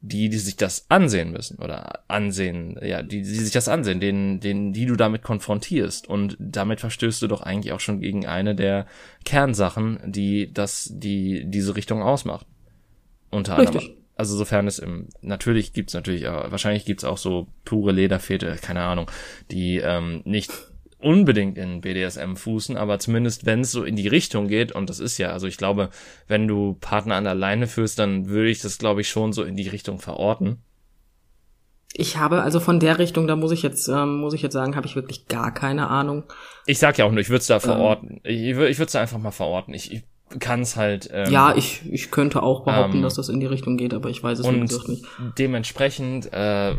die, 0.00 0.28
die 0.28 0.38
sich 0.38 0.56
das 0.56 0.86
ansehen 0.88 1.32
müssen 1.32 1.58
oder 1.58 2.04
ansehen, 2.08 2.78
ja, 2.82 3.02
die, 3.02 3.22
die 3.22 3.24
sich 3.24 3.52
das 3.52 3.68
ansehen, 3.68 3.98
denen, 3.98 4.38
denen, 4.38 4.72
die 4.72 4.86
du 4.86 4.94
damit 4.94 5.22
konfrontierst. 5.22 6.08
Und 6.08 6.36
damit 6.38 6.80
verstößt 6.80 7.20
du 7.22 7.26
doch 7.26 7.42
eigentlich 7.42 7.72
auch 7.72 7.80
schon 7.80 8.00
gegen 8.00 8.26
eine 8.26 8.54
der 8.54 8.86
Kernsachen, 9.24 9.98
die 10.06 10.52
das, 10.52 10.90
die 10.92 11.44
diese 11.46 11.74
Richtung 11.74 12.02
ausmacht. 12.02 12.46
Unter 13.30 13.58
Richtig. 13.58 13.76
anderem. 13.76 13.96
Also 14.14 14.36
sofern 14.36 14.66
es 14.66 14.78
im, 14.78 15.08
natürlich 15.20 15.72
gibt's 15.72 15.94
natürlich, 15.94 16.24
wahrscheinlich 16.24 16.84
gibt's 16.84 17.04
auch 17.04 17.18
so 17.18 17.48
pure 17.64 17.92
Lederfete, 17.92 18.56
keine 18.60 18.82
Ahnung, 18.82 19.08
die 19.50 19.76
ähm, 19.78 20.22
nicht 20.24 20.50
unbedingt 21.00 21.56
in 21.56 21.80
BDSM 21.80 22.34
fußen, 22.34 22.76
aber 22.76 22.98
zumindest 22.98 23.46
wenn 23.46 23.60
es 23.60 23.70
so 23.70 23.84
in 23.84 23.96
die 23.96 24.08
Richtung 24.08 24.48
geht, 24.48 24.72
und 24.72 24.90
das 24.90 24.98
ist 25.00 25.18
ja, 25.18 25.30
also 25.30 25.46
ich 25.46 25.56
glaube, 25.56 25.90
wenn 26.26 26.48
du 26.48 26.76
Partner 26.80 27.14
an 27.16 27.24
der 27.24 27.34
Leine 27.34 27.66
führst, 27.66 27.98
dann 27.98 28.28
würde 28.28 28.50
ich 28.50 28.60
das, 28.60 28.78
glaube 28.78 29.00
ich, 29.00 29.08
schon 29.08 29.32
so 29.32 29.44
in 29.44 29.56
die 29.56 29.68
Richtung 29.68 30.00
verorten. 30.00 30.58
Ich 31.94 32.18
habe 32.18 32.42
also 32.42 32.60
von 32.60 32.80
der 32.80 32.98
Richtung, 32.98 33.26
da 33.26 33.36
muss 33.36 33.52
ich 33.52 33.62
jetzt, 33.62 33.88
ähm, 33.88 34.18
muss 34.18 34.34
ich 34.34 34.42
jetzt 34.42 34.52
sagen, 34.52 34.76
habe 34.76 34.86
ich 34.86 34.94
wirklich 34.94 35.26
gar 35.26 35.52
keine 35.52 35.88
Ahnung. 35.88 36.24
Ich 36.66 36.78
sag 36.78 36.98
ja 36.98 37.04
auch 37.04 37.10
nur, 37.10 37.20
ich 37.20 37.30
würde 37.30 37.40
es 37.40 37.46
da 37.46 37.60
verorten. 37.60 38.20
Ich, 38.24 38.42
ich 38.42 38.56
würde 38.56 38.84
es 38.84 38.92
da 38.92 39.00
einfach 39.00 39.18
mal 39.18 39.30
verorten. 39.30 39.72
Ich, 39.72 39.92
ich 39.92 40.04
kann 40.38 40.60
es 40.60 40.76
halt. 40.76 41.08
Ähm, 41.12 41.30
Ja, 41.32 41.56
ich, 41.56 41.82
ich 41.90 42.10
könnte 42.10 42.42
auch 42.42 42.64
behaupten, 42.64 42.98
ähm, 42.98 43.02
dass 43.02 43.14
das 43.14 43.28
in 43.30 43.40
die 43.40 43.46
Richtung 43.46 43.76
geht, 43.76 43.94
aber 43.94 44.10
ich 44.10 44.22
weiß 44.22 44.40
es 44.40 44.44
wie 44.44 44.48
und 44.48 44.68
gesagt 44.68 44.88
nicht. 44.88 45.06
dementsprechend 45.38 46.32
äh, 46.32 46.76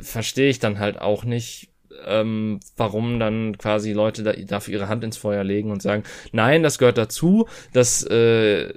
verstehe 0.00 0.50
ich 0.50 0.58
dann 0.58 0.78
halt 0.78 1.00
auch 1.00 1.24
nicht, 1.24 1.69
ähm, 2.06 2.60
warum 2.76 3.18
dann 3.18 3.58
quasi 3.58 3.92
Leute 3.92 4.22
da, 4.22 4.32
dafür 4.32 4.74
ihre 4.74 4.88
Hand 4.88 5.04
ins 5.04 5.16
Feuer 5.16 5.44
legen 5.44 5.70
und 5.70 5.82
sagen, 5.82 6.04
nein, 6.32 6.62
das 6.62 6.78
gehört 6.78 6.98
dazu, 6.98 7.46
dass 7.72 8.04
äh, 8.04 8.74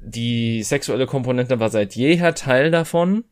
die 0.00 0.62
sexuelle 0.62 1.06
Komponente 1.06 1.60
war 1.60 1.70
seit 1.70 1.94
jeher 1.94 2.34
Teil 2.34 2.70
davon. 2.70 3.24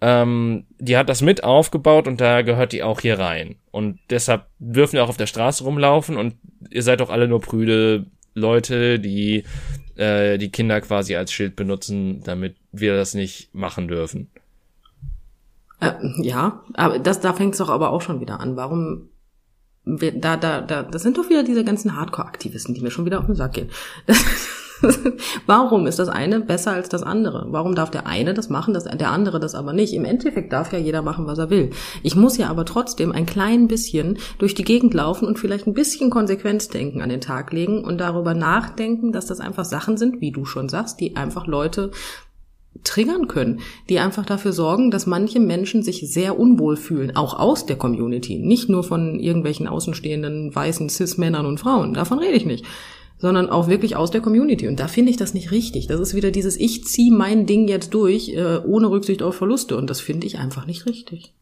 Ähm, 0.00 0.66
die 0.78 0.96
hat 0.96 1.08
das 1.08 1.22
mit 1.22 1.42
aufgebaut 1.42 2.06
und 2.06 2.20
da 2.20 2.42
gehört 2.42 2.72
die 2.72 2.82
auch 2.82 3.00
hier 3.00 3.18
rein. 3.18 3.56
Und 3.70 3.98
deshalb 4.10 4.46
dürfen 4.58 4.94
wir 4.94 5.04
auch 5.04 5.08
auf 5.08 5.16
der 5.16 5.26
Straße 5.26 5.64
rumlaufen 5.64 6.16
und 6.16 6.36
ihr 6.70 6.82
seid 6.82 7.00
doch 7.00 7.10
alle 7.10 7.26
nur 7.26 7.40
prüde 7.40 8.06
Leute, 8.34 9.00
die 9.00 9.44
äh, 9.96 10.38
die 10.38 10.50
Kinder 10.50 10.80
quasi 10.80 11.16
als 11.16 11.32
Schild 11.32 11.56
benutzen, 11.56 12.22
damit 12.22 12.54
wir 12.70 12.96
das 12.96 13.14
nicht 13.14 13.52
machen 13.54 13.88
dürfen. 13.88 14.30
Äh, 15.80 15.92
ja, 16.22 16.62
aber 16.74 16.98
das, 16.98 17.20
da 17.20 17.32
fängt 17.32 17.54
es 17.54 17.58
doch 17.58 17.70
aber 17.70 17.90
auch 17.90 18.02
schon 18.02 18.20
wieder 18.20 18.40
an. 18.40 18.56
Warum 18.56 19.08
wir, 19.88 20.12
da, 20.12 20.36
da, 20.36 20.60
da, 20.60 20.82
das 20.82 21.02
sind 21.02 21.16
doch 21.16 21.28
wieder 21.30 21.42
diese 21.42 21.64
ganzen 21.64 21.96
Hardcore-Aktivisten, 21.96 22.74
die 22.74 22.82
mir 22.82 22.90
schon 22.90 23.06
wieder 23.06 23.20
auf 23.20 23.26
den 23.26 23.34
Sack 23.34 23.54
gehen. 23.54 23.70
Warum 25.46 25.86
ist 25.86 25.98
das 25.98 26.08
eine 26.08 26.40
besser 26.40 26.72
als 26.72 26.88
das 26.88 27.02
andere? 27.02 27.46
Warum 27.48 27.74
darf 27.74 27.90
der 27.90 28.06
eine 28.06 28.34
das 28.34 28.48
machen, 28.48 28.74
das, 28.74 28.84
der 28.84 29.10
andere 29.10 29.40
das 29.40 29.54
aber 29.54 29.72
nicht? 29.72 29.92
Im 29.92 30.04
Endeffekt 30.04 30.52
darf 30.52 30.72
ja 30.72 30.78
jeder 30.78 31.02
machen, 31.02 31.26
was 31.26 31.38
er 31.38 31.50
will. 31.50 31.70
Ich 32.02 32.14
muss 32.14 32.36
ja 32.36 32.48
aber 32.48 32.64
trotzdem 32.64 33.10
ein 33.10 33.26
klein 33.26 33.66
bisschen 33.66 34.18
durch 34.38 34.54
die 34.54 34.64
Gegend 34.64 34.94
laufen 34.94 35.26
und 35.26 35.38
vielleicht 35.38 35.66
ein 35.66 35.74
bisschen 35.74 36.10
Konsequenzdenken 36.10 37.02
an 37.02 37.08
den 37.08 37.20
Tag 37.20 37.52
legen 37.52 37.82
und 37.84 37.98
darüber 37.98 38.34
nachdenken, 38.34 39.10
dass 39.10 39.26
das 39.26 39.40
einfach 39.40 39.64
Sachen 39.64 39.96
sind, 39.96 40.20
wie 40.20 40.30
du 40.30 40.44
schon 40.44 40.68
sagst, 40.68 41.00
die 41.00 41.16
einfach 41.16 41.46
Leute 41.46 41.90
triggern 42.84 43.28
können, 43.28 43.60
die 43.88 43.98
einfach 43.98 44.24
dafür 44.24 44.52
sorgen, 44.52 44.90
dass 44.90 45.06
manche 45.06 45.40
Menschen 45.40 45.82
sich 45.82 46.10
sehr 46.10 46.38
unwohl 46.38 46.76
fühlen, 46.76 47.16
auch 47.16 47.38
aus 47.38 47.66
der 47.66 47.76
Community, 47.76 48.38
nicht 48.38 48.68
nur 48.68 48.84
von 48.84 49.18
irgendwelchen 49.18 49.66
außenstehenden 49.68 50.54
weißen 50.54 50.88
Cis-Männern 50.88 51.46
und 51.46 51.58
Frauen, 51.58 51.94
davon 51.94 52.18
rede 52.18 52.36
ich 52.36 52.46
nicht, 52.46 52.64
sondern 53.18 53.50
auch 53.50 53.68
wirklich 53.68 53.96
aus 53.96 54.10
der 54.10 54.20
Community. 54.20 54.68
Und 54.68 54.78
da 54.78 54.86
finde 54.86 55.10
ich 55.10 55.16
das 55.16 55.34
nicht 55.34 55.50
richtig. 55.50 55.88
Das 55.88 56.00
ist 56.00 56.14
wieder 56.14 56.30
dieses 56.30 56.56
Ich 56.56 56.84
zieh 56.84 57.10
mein 57.10 57.46
Ding 57.46 57.66
jetzt 57.66 57.92
durch, 57.92 58.28
äh, 58.30 58.58
ohne 58.58 58.90
Rücksicht 58.90 59.22
auf 59.22 59.34
Verluste. 59.34 59.76
Und 59.76 59.90
das 59.90 60.00
finde 60.00 60.26
ich 60.26 60.38
einfach 60.38 60.66
nicht 60.66 60.86
richtig. 60.86 61.34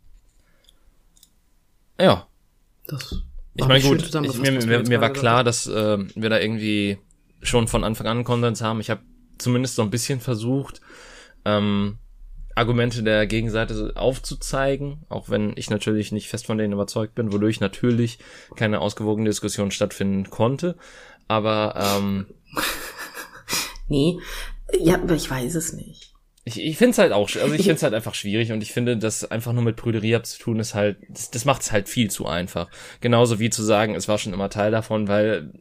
Ja, 2.00 2.26
Das 2.86 3.22
ich 3.54 3.66
meine 3.66 3.82
gut, 3.82 4.02
ich, 4.02 4.38
mir, 4.38 4.52
mir, 4.52 4.82
mir 4.86 5.00
war 5.00 5.10
klar, 5.10 5.44
dass 5.44 5.66
äh, 5.66 5.98
wir 6.14 6.30
da 6.30 6.38
irgendwie 6.38 6.98
schon 7.42 7.68
von 7.68 7.84
Anfang 7.84 8.06
an 8.06 8.24
Konsens 8.24 8.60
haben. 8.60 8.80
Ich 8.80 8.90
habe 8.90 9.00
zumindest 9.38 9.76
so 9.76 9.82
ein 9.82 9.90
bisschen 9.90 10.20
versucht, 10.20 10.80
ähm, 11.47 11.99
Argumente 12.55 13.03
der 13.03 13.26
Gegenseite 13.26 13.92
aufzuzeigen, 13.97 15.05
auch 15.09 15.28
wenn 15.28 15.53
ich 15.57 15.68
natürlich 15.70 16.11
nicht 16.12 16.28
fest 16.28 16.47
von 16.47 16.57
denen 16.59 16.72
überzeugt 16.72 17.14
bin, 17.14 17.32
wodurch 17.32 17.61
natürlich 17.61 18.18
keine 18.57 18.80
ausgewogene 18.80 19.28
Diskussion 19.28 19.70
stattfinden 19.70 20.28
konnte. 20.30 20.76
Aber 21.28 21.74
ähm. 21.76 22.26
Nee, 23.88 24.18
ja, 24.80 24.94
aber 24.94 25.14
ich 25.14 25.30
weiß 25.30 25.55
es 25.55 25.72
nicht. 25.72 26.12
ich, 26.44 26.61
ich 26.61 26.76
finde 26.76 26.90
es 26.92 26.99
halt 26.99 27.12
auch, 27.12 27.28
also 27.36 27.47
ich 27.55 27.61
Ich- 27.61 27.66
finde 27.66 27.74
es 27.76 27.82
halt 27.84 27.94
einfach 27.94 28.14
schwierig 28.14 28.51
und 28.53 28.62
ich 28.62 28.72
finde, 28.72 28.97
das 28.97 29.24
einfach 29.30 29.53
nur 29.53 29.62
mit 29.62 29.76
Prüderie 29.76 30.16
abzutun, 30.16 30.59
ist 30.59 30.74
halt, 30.74 30.99
das, 31.09 31.30
das 31.30 31.44
macht 31.44 31.62
es 31.62 31.70
halt 31.72 31.88
viel 31.88 32.11
zu 32.11 32.26
einfach. 32.26 32.68
Genauso 33.01 33.38
wie 33.38 33.51
zu 33.51 33.62
sagen, 33.62 33.94
es 33.94 34.09
war 34.09 34.18
schon 34.18 34.32
immer 34.32 34.51
Teil 34.51 34.72
davon, 34.72 35.07
weil 35.09 35.53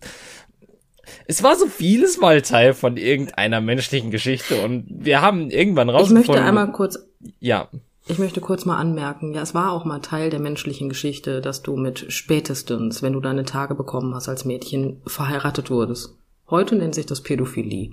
es 1.27 1.43
war 1.43 1.55
so 1.55 1.67
vieles 1.67 2.17
mal 2.19 2.41
Teil 2.41 2.73
von 2.73 2.97
irgendeiner 2.97 3.61
menschlichen 3.61 4.11
Geschichte 4.11 4.61
und 4.61 4.85
wir 4.89 5.21
haben 5.21 5.49
irgendwann 5.49 5.89
Ich 5.89 5.95
rausgefunden. 5.95 6.27
möchte 6.33 6.43
einmal 6.43 6.71
kurz 6.71 6.97
ja, 7.39 7.69
Ich 8.07 8.19
möchte 8.19 8.41
kurz 8.41 8.65
mal 8.65 8.77
anmerken, 8.77 9.33
ja, 9.33 9.41
es 9.41 9.53
war 9.55 9.71
auch 9.71 9.85
mal 9.85 9.99
Teil 9.99 10.29
der 10.29 10.39
menschlichen 10.39 10.89
Geschichte, 10.89 11.41
dass 11.41 11.63
du 11.63 11.75
mit 11.75 12.05
spätestens, 12.09 13.01
wenn 13.01 13.13
du 13.13 13.19
deine 13.19 13.45
Tage 13.45 13.75
bekommen 13.75 14.13
hast 14.13 14.29
als 14.29 14.45
Mädchen, 14.45 15.01
verheiratet 15.07 15.69
wurdest. 15.71 16.15
Heute 16.49 16.75
nennt 16.75 16.93
sich 16.93 17.07
das 17.07 17.21
Pädophilie. 17.21 17.91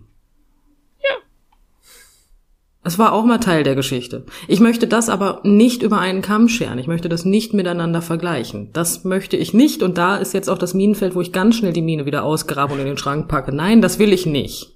Es 2.84 2.98
war 2.98 3.12
auch 3.12 3.24
mal 3.24 3.38
Teil 3.38 3.62
der 3.62 3.76
Geschichte. 3.76 4.24
Ich 4.48 4.58
möchte 4.58 4.88
das 4.88 5.08
aber 5.08 5.40
nicht 5.44 5.82
über 5.82 5.98
einen 5.98 6.20
Kamm 6.20 6.48
scheren. 6.48 6.78
Ich 6.78 6.88
möchte 6.88 7.08
das 7.08 7.24
nicht 7.24 7.54
miteinander 7.54 8.02
vergleichen. 8.02 8.70
Das 8.72 9.04
möchte 9.04 9.36
ich 9.36 9.54
nicht. 9.54 9.84
Und 9.84 9.98
da 9.98 10.16
ist 10.16 10.34
jetzt 10.34 10.50
auch 10.50 10.58
das 10.58 10.74
Minenfeld, 10.74 11.14
wo 11.14 11.20
ich 11.20 11.32
ganz 11.32 11.56
schnell 11.56 11.72
die 11.72 11.82
Mine 11.82 12.06
wieder 12.06 12.24
ausgrabe 12.24 12.74
und 12.74 12.80
in 12.80 12.86
den 12.86 12.98
Schrank 12.98 13.28
packe. 13.28 13.54
Nein, 13.54 13.82
das 13.82 14.00
will 14.00 14.12
ich 14.12 14.26
nicht. 14.26 14.72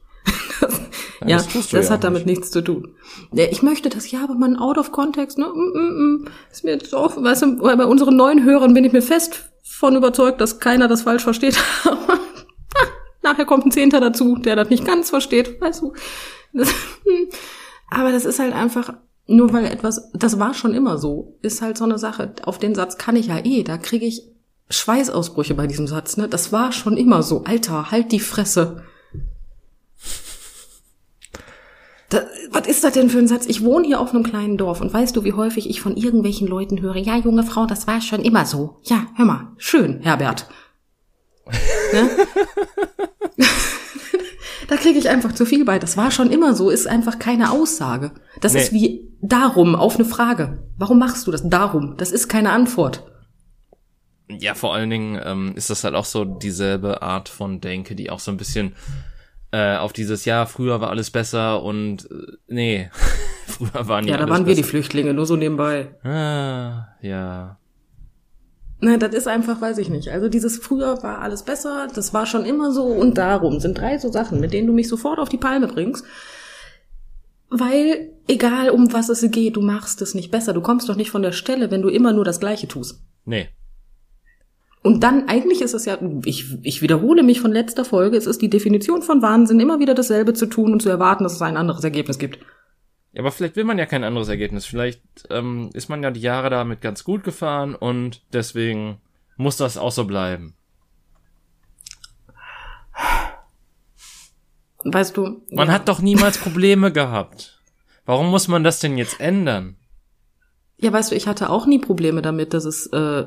Das, 0.60 0.80
Ja, 1.22 1.28
ja, 1.28 1.36
das 1.38 1.70
das, 1.70 1.88
ja 1.88 1.94
hat 1.94 2.04
damit 2.04 2.26
nichts 2.26 2.50
zu 2.50 2.62
tun. 2.62 2.94
Ich 3.32 3.62
möchte 3.62 3.88
das, 3.88 4.10
ja, 4.10 4.22
aber 4.22 4.34
man 4.34 4.56
out 4.56 4.78
of 4.78 4.92
context, 4.92 5.38
ne? 5.38 5.46
Mm, 5.46 5.78
mm, 5.78 6.14
mm. 6.14 6.24
Ist 6.52 6.64
mir 6.64 6.72
jetzt 6.72 6.94
auch, 6.94 7.16
weißt 7.20 7.42
du, 7.42 7.56
bei 7.56 7.86
unseren 7.86 8.16
neuen 8.16 8.44
Hörern 8.44 8.74
bin 8.74 8.84
ich 8.84 8.92
mir 8.92 9.02
fest 9.02 9.50
von 9.62 9.96
überzeugt, 9.96 10.40
dass 10.40 10.60
keiner 10.60 10.88
das 10.88 11.02
falsch 11.02 11.24
versteht. 11.24 11.58
Nachher 13.22 13.46
kommt 13.46 13.66
ein 13.66 13.72
Zehnter 13.72 14.00
dazu, 14.00 14.36
der 14.36 14.56
das 14.56 14.70
nicht 14.70 14.84
ganz 14.84 15.10
versteht, 15.10 15.60
weißt 15.60 15.82
du. 15.82 15.94
Das, 16.52 16.68
hm. 16.70 17.28
Aber 17.90 18.12
das 18.12 18.24
ist 18.24 18.38
halt 18.38 18.52
einfach, 18.52 18.94
nur 19.26 19.52
weil 19.52 19.66
etwas, 19.66 20.10
das 20.12 20.38
war 20.38 20.54
schon 20.54 20.74
immer 20.74 20.98
so, 20.98 21.36
ist 21.42 21.62
halt 21.62 21.76
so 21.76 21.84
eine 21.84 21.98
Sache. 21.98 22.32
Auf 22.44 22.58
den 22.58 22.74
Satz 22.74 22.98
kann 22.98 23.16
ich 23.16 23.26
ja 23.26 23.44
eh, 23.44 23.62
da 23.62 23.76
kriege 23.76 24.06
ich 24.06 24.22
Schweißausbrüche 24.68 25.54
bei 25.54 25.66
diesem 25.66 25.86
Satz, 25.86 26.16
ne? 26.16 26.28
Das 26.28 26.52
war 26.52 26.72
schon 26.72 26.96
immer 26.96 27.22
so. 27.22 27.44
Alter, 27.44 27.90
halt 27.90 28.10
die 28.12 28.20
Fresse. 28.20 28.82
Da, 32.08 32.22
was 32.50 32.68
ist 32.68 32.84
das 32.84 32.92
denn 32.92 33.10
für 33.10 33.18
ein 33.18 33.28
Satz? 33.28 33.46
Ich 33.46 33.64
wohne 33.64 33.86
hier 33.86 34.00
auf 34.00 34.14
einem 34.14 34.22
kleinen 34.22 34.56
Dorf 34.56 34.80
und 34.80 34.92
weißt 34.92 35.16
du, 35.16 35.24
wie 35.24 35.32
häufig 35.32 35.68
ich 35.68 35.80
von 35.80 35.96
irgendwelchen 35.96 36.46
Leuten 36.46 36.80
höre, 36.80 36.96
ja, 36.96 37.16
junge 37.16 37.42
Frau, 37.42 37.66
das 37.66 37.86
war 37.86 38.00
schon 38.00 38.22
immer 38.22 38.46
so. 38.46 38.78
Ja, 38.84 39.06
hör 39.16 39.24
mal, 39.24 39.52
schön, 39.56 40.00
Herbert. 40.02 40.46
Ne? 41.92 42.10
da 44.68 44.76
kriege 44.76 44.98
ich 44.98 45.08
einfach 45.08 45.32
zu 45.32 45.44
viel 45.46 45.64
bei. 45.64 45.78
Das 45.78 45.96
war 45.96 46.10
schon 46.10 46.30
immer 46.30 46.54
so, 46.54 46.70
ist 46.70 46.86
einfach 46.86 47.18
keine 47.18 47.50
Aussage. 47.50 48.12
Das 48.40 48.52
Nee. 48.54 48.60
ist 48.60 48.72
wie 48.72 49.08
darum 49.20 49.74
auf 49.74 49.96
eine 49.96 50.04
Frage. 50.04 50.64
Warum 50.76 50.98
machst 50.98 51.26
du 51.26 51.30
das? 51.30 51.48
Darum. 51.48 51.96
Das 51.96 52.12
ist 52.12 52.28
keine 52.28 52.50
Antwort. 52.52 53.04
ja, 54.28 54.54
vor 54.54 54.74
allen 54.74 54.90
Dingen 54.90 55.20
ähm, 55.24 55.52
ist 55.54 55.70
das 55.70 55.84
halt 55.84 55.94
auch 55.94 56.04
so 56.04 56.24
dieselbe 56.24 57.00
Art 57.02 57.28
von 57.28 57.60
Denke, 57.60 57.94
die 57.94 58.10
auch 58.10 58.18
so 58.20 58.30
ein 58.32 58.36
bisschen 58.36 58.74
äh, 59.52 59.76
auf 59.76 59.92
dieses, 59.92 60.24
ja, 60.24 60.46
früher 60.46 60.80
war 60.80 60.90
alles 60.90 61.10
besser 61.12 61.62
und 61.62 62.10
äh, 62.10 62.32
nee, 62.48 62.90
früher 63.46 63.86
waren 63.86 64.06
Ja, 64.08 64.16
da 64.16 64.24
alles 64.24 64.30
waren 64.34 64.46
wir 64.46 64.54
die 64.56 64.62
besser. 64.62 64.70
Flüchtlinge, 64.70 65.14
nur 65.14 65.26
so 65.26 65.36
nebenbei. 65.36 65.94
Ah, 66.02 66.88
ja. 67.00 67.58
Nein, 68.86 69.00
das 69.00 69.14
ist 69.14 69.26
einfach, 69.26 69.60
weiß 69.60 69.78
ich 69.78 69.88
nicht. 69.88 70.10
Also 70.10 70.28
dieses 70.28 70.58
früher 70.58 71.02
war 71.02 71.18
alles 71.18 71.42
besser, 71.42 71.88
das 71.92 72.14
war 72.14 72.24
schon 72.24 72.44
immer 72.44 72.70
so 72.70 72.84
und 72.84 73.18
darum 73.18 73.58
sind 73.58 73.78
drei 73.78 73.98
so 73.98 74.12
Sachen, 74.12 74.38
mit 74.38 74.52
denen 74.52 74.68
du 74.68 74.72
mich 74.72 74.86
sofort 74.86 75.18
auf 75.18 75.28
die 75.28 75.38
Palme 75.38 75.66
bringst. 75.66 76.04
Weil, 77.50 78.12
egal 78.28 78.70
um 78.70 78.92
was 78.92 79.08
es 79.08 79.28
geht, 79.32 79.56
du 79.56 79.60
machst 79.60 80.02
es 80.02 80.14
nicht 80.14 80.30
besser. 80.30 80.52
Du 80.52 80.60
kommst 80.60 80.88
doch 80.88 80.94
nicht 80.94 81.10
von 81.10 81.22
der 81.22 81.32
Stelle, 81.32 81.72
wenn 81.72 81.82
du 81.82 81.88
immer 81.88 82.12
nur 82.12 82.24
das 82.24 82.38
Gleiche 82.38 82.68
tust. 82.68 83.00
Nee. 83.24 83.48
Und 84.84 85.02
dann, 85.02 85.26
eigentlich 85.26 85.62
ist 85.62 85.74
es 85.74 85.84
ja, 85.84 85.98
ich, 86.24 86.44
ich 86.62 86.80
wiederhole 86.80 87.24
mich 87.24 87.40
von 87.40 87.50
letzter 87.50 87.84
Folge, 87.84 88.16
es 88.16 88.28
ist 88.28 88.40
die 88.40 88.50
Definition 88.50 89.02
von 89.02 89.20
Wahnsinn, 89.20 89.58
immer 89.58 89.80
wieder 89.80 89.94
dasselbe 89.94 90.32
zu 90.32 90.46
tun 90.46 90.72
und 90.72 90.80
zu 90.80 90.90
erwarten, 90.90 91.24
dass 91.24 91.34
es 91.34 91.42
ein 91.42 91.56
anderes 91.56 91.82
Ergebnis 91.82 92.20
gibt. 92.20 92.38
Ja, 93.16 93.22
aber 93.22 93.32
vielleicht 93.32 93.56
will 93.56 93.64
man 93.64 93.78
ja 93.78 93.86
kein 93.86 94.04
anderes 94.04 94.28
Ergebnis. 94.28 94.66
Vielleicht 94.66 95.00
ähm, 95.30 95.70
ist 95.72 95.88
man 95.88 96.02
ja 96.02 96.10
die 96.10 96.20
Jahre 96.20 96.50
damit 96.50 96.82
ganz 96.82 97.02
gut 97.02 97.24
gefahren 97.24 97.74
und 97.74 98.20
deswegen 98.34 99.00
muss 99.38 99.56
das 99.56 99.78
auch 99.78 99.90
so 99.90 100.04
bleiben. 100.04 100.54
Weißt 104.84 105.16
du? 105.16 105.40
Man 105.50 105.68
ja. 105.68 105.72
hat 105.72 105.88
doch 105.88 106.02
niemals 106.02 106.36
Probleme 106.36 106.92
gehabt. 106.92 107.58
Warum 108.04 108.30
muss 108.30 108.48
man 108.48 108.62
das 108.62 108.80
denn 108.80 108.98
jetzt 108.98 109.18
ändern? 109.18 109.76
Ja, 110.76 110.92
weißt 110.92 111.10
du, 111.10 111.16
ich 111.16 111.26
hatte 111.26 111.48
auch 111.48 111.64
nie 111.64 111.78
Probleme 111.78 112.20
damit, 112.20 112.52
dass 112.52 112.66
es, 112.66 112.86
äh, 112.88 113.24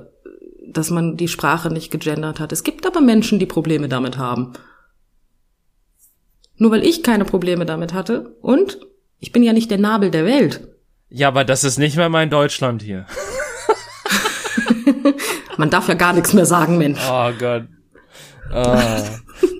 dass 0.68 0.92
man 0.92 1.18
die 1.18 1.28
Sprache 1.28 1.70
nicht 1.70 1.90
gegendert 1.90 2.40
hat. 2.40 2.52
Es 2.52 2.64
gibt 2.64 2.86
aber 2.86 3.02
Menschen, 3.02 3.40
die 3.40 3.48
Probleme 3.48 3.90
damit 3.90 4.20
haben. 4.20 4.54
Nur 6.58 6.70
weil 6.70 6.86
ich 6.86 7.02
keine 7.02 7.26
Probleme 7.26 7.66
damit 7.66 7.92
hatte 7.92 8.36
und 8.42 8.78
ich 9.20 9.32
bin 9.32 9.44
ja 9.44 9.54
nicht 9.54 9.72
der 9.72 9.78
Nabel 9.78 10.12
der 10.12 10.26
Welt. 10.26 10.68
Ja, 11.10 11.28
aber 11.28 11.44
das 11.44 11.64
ist 11.64 11.78
nicht 11.78 11.98
mehr 11.98 12.10
mein 12.10 12.30
Deutschland 12.30 12.82
hier. 12.82 13.06
Man 15.58 15.70
darf 15.70 15.88
ja 15.88 15.96
gar 15.96 16.14
nichts 16.14 16.34
mehr 16.34 16.46
sagen, 16.46 16.78
Mensch. 16.78 17.00
Oh 17.10 17.32
Gott. 17.38 17.64
Ah. 18.52 19.02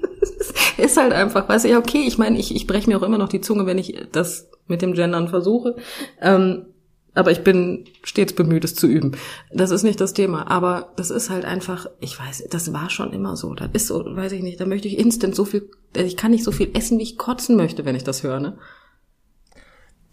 Ist 0.78 0.96
halt 0.96 1.12
einfach, 1.12 1.50
weißt 1.50 1.66
du, 1.66 1.70
ja, 1.70 1.78
okay, 1.78 2.04
ich 2.08 2.18
meine, 2.18 2.40
ich, 2.40 2.56
ich 2.56 2.66
breche 2.66 2.90
mir 2.90 2.98
auch 2.98 3.04
immer 3.04 3.18
noch 3.18 3.28
die 3.28 3.42
Zunge, 3.42 3.66
wenn 3.66 3.78
ich 3.78 4.08
das 4.12 4.50
mit 4.68 4.82
dem 4.82 4.94
Gendern 4.94 5.28
versuche. 5.28 5.76
Ähm, 6.22 6.68
aber 7.16 7.32
ich 7.32 7.44
bin 7.44 7.86
stets 8.04 8.34
bemüht, 8.34 8.64
es 8.64 8.76
zu 8.76 8.88
üben. 8.88 9.18
Das 9.52 9.72
ist 9.72 9.84
nicht 9.84 10.00
das 10.00 10.14
Thema. 10.14 10.50
Aber 10.50 10.94
das 10.96 11.10
ist 11.10 11.30
halt 11.30 11.44
einfach, 11.44 11.88
ich 12.00 12.18
weiß, 12.18 12.46
das 12.50 12.72
war 12.72 12.90
schon 12.90 13.12
immer 13.12 13.36
so. 13.36 13.54
Das 13.56 13.70
ist 13.74 13.88
so, 13.88 14.06
weiß 14.06 14.32
ich 14.32 14.42
nicht, 14.42 14.62
da 14.62 14.66
möchte 14.66 14.88
ich 14.88 14.98
instant 14.98 15.36
so 15.36 15.44
viel, 15.44 15.70
ich 15.96 16.16
kann 16.16 16.32
nicht 16.32 16.46
so 16.46 16.52
viel 16.52 16.70
essen, 16.74 16.98
wie 16.98 17.04
ich 17.04 17.18
kotzen 17.18 17.58
möchte, 17.58 17.84
wenn 17.84 17.96
ich 17.96 18.06
das 18.06 18.24
höre, 18.24 18.40
ne? 18.40 18.58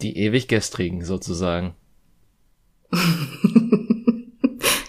Die 0.01 0.17
ewig 0.17 0.47
gestrigen 0.47 1.03
sozusagen. 1.03 1.75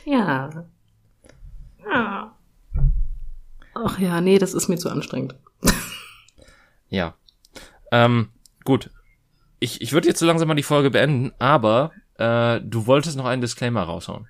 Ja. 0.08 0.64
Ja. 1.84 2.34
Ach 3.74 3.98
ja, 3.98 4.20
nee, 4.20 4.38
das 4.38 4.54
ist 4.54 4.68
mir 4.68 4.78
zu 4.78 4.90
anstrengend. 4.90 5.34
Ja. 6.90 7.16
Ähm, 7.92 8.30
gut. 8.64 8.88
Ich, 9.60 9.82
ich 9.82 9.92
würde 9.92 10.08
jetzt 10.08 10.20
so 10.20 10.24
langsam 10.24 10.48
mal 10.48 10.54
die 10.54 10.62
Folge 10.62 10.90
beenden, 10.90 11.32
aber 11.38 11.92
äh, 12.14 12.62
du 12.62 12.86
wolltest 12.86 13.18
noch 13.18 13.26
einen 13.26 13.42
Disclaimer 13.42 13.82
raushauen. 13.82 14.26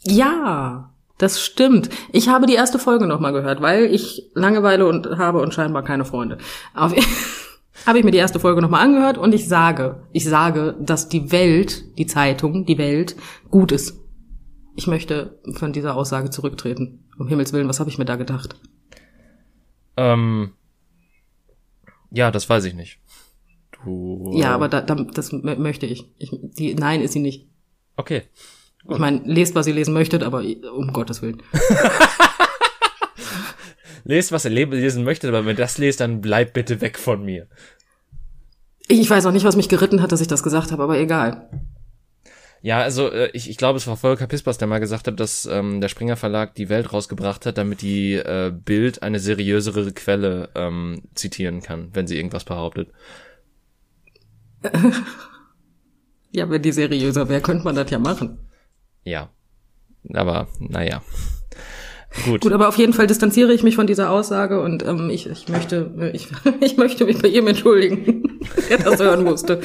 Ja, 0.00 0.90
das 1.16 1.40
stimmt. 1.40 1.90
Ich 2.10 2.28
habe 2.28 2.46
die 2.46 2.54
erste 2.54 2.80
Folge 2.80 3.06
nochmal 3.06 3.32
gehört, 3.32 3.62
weil 3.62 3.84
ich 3.84 4.32
Langeweile 4.34 4.88
und 4.88 5.06
habe 5.16 5.40
und 5.40 5.54
scheinbar 5.54 5.84
keine 5.84 6.04
Freunde. 6.04 6.38
Auf, 6.74 6.92
habe 7.86 7.98
ich 7.98 8.04
mir 8.04 8.10
die 8.10 8.18
erste 8.18 8.40
Folge 8.40 8.60
nochmal 8.62 8.84
angehört 8.84 9.18
und 9.18 9.34
ich 9.34 9.48
sage, 9.48 10.02
ich 10.12 10.24
sage, 10.24 10.76
dass 10.80 11.08
die 11.08 11.30
Welt, 11.32 11.96
die 11.98 12.06
Zeitung, 12.06 12.64
die 12.66 12.78
Welt 12.78 13.16
gut 13.50 13.72
ist. 13.72 13.98
Ich 14.76 14.86
möchte 14.86 15.38
von 15.54 15.72
dieser 15.72 15.94
Aussage 15.96 16.30
zurücktreten. 16.30 17.04
Um 17.18 17.28
Himmels 17.28 17.52
Willen, 17.52 17.68
was 17.68 17.78
habe 17.80 17.90
ich 17.90 17.98
mir 17.98 18.04
da 18.04 18.16
gedacht? 18.16 18.56
Ähm, 19.96 20.52
ja, 22.10 22.30
das 22.30 22.48
weiß 22.48 22.64
ich 22.64 22.74
nicht. 22.74 22.98
Du. 23.84 24.32
Ja, 24.34 24.54
aber 24.54 24.68
da, 24.68 24.80
da, 24.80 24.94
das 24.94 25.32
mö- 25.32 25.56
möchte 25.58 25.86
ich. 25.86 26.10
ich 26.18 26.30
die, 26.32 26.74
nein, 26.74 27.02
ist 27.02 27.12
sie 27.12 27.20
nicht. 27.20 27.48
Okay. 27.96 28.22
Ich 28.90 28.98
meine, 28.98 29.22
lest, 29.24 29.54
was 29.54 29.66
ihr 29.66 29.74
lesen 29.74 29.94
möchtet, 29.94 30.22
aber 30.22 30.42
um 30.74 30.92
Gottes 30.92 31.22
Willen. 31.22 31.42
Lest, 34.04 34.32
was 34.32 34.44
ihr 34.44 34.50
le- 34.50 34.64
lesen 34.64 35.02
möchtet, 35.04 35.28
aber 35.28 35.40
wenn 35.44 35.56
ihr 35.56 35.62
das 35.62 35.78
lest, 35.78 36.00
dann 36.00 36.20
bleibt 36.20 36.52
bitte 36.52 36.80
weg 36.80 36.98
von 36.98 37.24
mir. 37.24 37.46
Ich, 38.86 39.00
ich 39.00 39.10
weiß 39.10 39.24
auch 39.26 39.32
nicht, 39.32 39.44
was 39.44 39.56
mich 39.56 39.68
geritten 39.68 40.02
hat, 40.02 40.12
dass 40.12 40.20
ich 40.20 40.28
das 40.28 40.42
gesagt 40.42 40.72
habe, 40.72 40.82
aber 40.82 40.98
egal. 40.98 41.48
Ja, 42.60 42.80
also 42.80 43.10
äh, 43.10 43.30
ich, 43.32 43.48
ich 43.50 43.56
glaube, 43.58 43.76
es 43.76 43.86
war 43.86 43.96
Volker 43.96 44.26
Pispers, 44.26 44.56
der 44.58 44.68
mal 44.68 44.78
gesagt 44.80 45.06
hat, 45.06 45.20
dass 45.20 45.44
ähm, 45.46 45.80
der 45.82 45.88
Springer 45.88 46.16
Verlag 46.16 46.54
die 46.54 46.68
Welt 46.70 46.92
rausgebracht 46.92 47.44
hat, 47.46 47.58
damit 47.58 47.82
die 47.82 48.14
äh, 48.14 48.52
Bild 48.54 49.02
eine 49.02 49.20
seriösere 49.20 49.92
Quelle 49.92 50.48
ähm, 50.54 51.02
zitieren 51.14 51.60
kann, 51.62 51.90
wenn 51.92 52.06
sie 52.06 52.16
irgendwas 52.16 52.44
behauptet. 52.44 52.88
Ja, 56.36 56.50
wenn 56.50 56.62
die 56.62 56.72
seriöser 56.72 57.28
wäre, 57.28 57.40
könnte 57.40 57.62
man 57.62 57.76
das 57.76 57.90
ja 57.92 57.98
machen. 58.00 58.40
Ja. 59.04 59.30
Aber, 60.12 60.48
naja. 60.58 61.00
Gut. 62.24 62.42
Gut, 62.42 62.52
aber 62.52 62.68
auf 62.68 62.76
jeden 62.76 62.92
Fall 62.92 63.06
distanziere 63.06 63.52
ich 63.52 63.62
mich 63.62 63.74
von 63.76 63.86
dieser 63.86 64.10
Aussage 64.10 64.60
und 64.60 64.84
ähm, 64.84 65.10
ich, 65.10 65.28
ich 65.28 65.48
möchte 65.48 66.10
ich, 66.14 66.28
ich 66.60 66.76
möchte 66.76 67.04
mich 67.04 67.20
bei 67.20 67.28
ihm 67.28 67.46
entschuldigen, 67.48 68.40
der 68.70 68.78
das 68.78 69.00
hören 69.00 69.24
musste. 69.24 69.60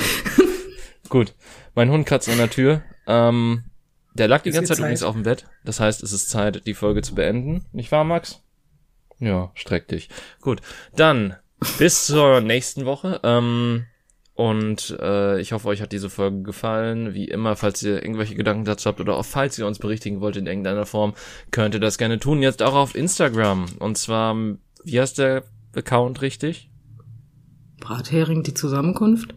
Gut. 1.09 1.33
Mein 1.75 1.91
Hund 1.91 2.05
kratzt 2.05 2.27
an 2.29 2.37
der 2.37 2.49
Tür. 2.49 2.81
Ähm, 3.07 3.63
der 4.15 4.27
lag 4.27 4.41
die 4.41 4.49
Es 4.49 4.55
ganze 4.55 4.69
wird 4.69 4.77
Zeit 4.77 4.83
übrigens 4.83 4.99
Zeit. 5.01 5.09
auf 5.09 5.15
dem 5.15 5.23
Bett. 5.23 5.45
Das 5.63 5.79
heißt, 5.79 6.03
es 6.03 6.11
ist 6.11 6.29
Zeit, 6.29 6.65
die 6.65 6.73
Folge 6.73 7.01
zu 7.01 7.15
beenden. 7.15 7.65
Nicht 7.71 7.91
wahr, 7.91 8.03
Max? 8.03 8.41
Ja, 9.19 9.51
streck 9.53 9.87
dich. 9.87 10.09
Gut. 10.41 10.61
Dann 10.95 11.35
bis 11.77 12.07
zur 12.07 12.41
nächsten 12.41 12.85
Woche. 12.85 13.19
Ähm, 13.23 13.85
und 14.39 14.97
äh, 15.01 15.41
ich 15.41 15.51
hoffe, 15.51 15.67
euch 15.67 15.81
hat 15.81 15.91
diese 15.91 16.09
Folge 16.09 16.43
gefallen. 16.43 17.13
Wie 17.13 17.25
immer, 17.25 17.57
falls 17.57 17.83
ihr 17.83 18.01
irgendwelche 18.01 18.35
Gedanken 18.35 18.63
dazu 18.63 18.87
habt 18.87 19.01
oder 19.01 19.17
auch 19.17 19.25
falls 19.25 19.59
ihr 19.59 19.67
uns 19.67 19.79
berichtigen 19.79 20.21
wollt 20.21 20.37
in 20.37 20.47
irgendeiner 20.47 20.85
Form, 20.85 21.13
könnt 21.51 21.73
ihr 21.73 21.81
das 21.81 21.97
gerne 21.97 22.19
tun. 22.19 22.41
Jetzt 22.41 22.63
auch 22.63 22.73
auf 22.73 22.95
Instagram. 22.95 23.65
Und 23.79 23.97
zwar, 23.97 24.37
wie 24.85 25.01
heißt 25.01 25.17
der 25.17 25.43
Account 25.75 26.21
richtig? 26.21 26.69
Brathering, 27.81 28.43
die 28.43 28.53
Zusammenkunft? 28.53 29.35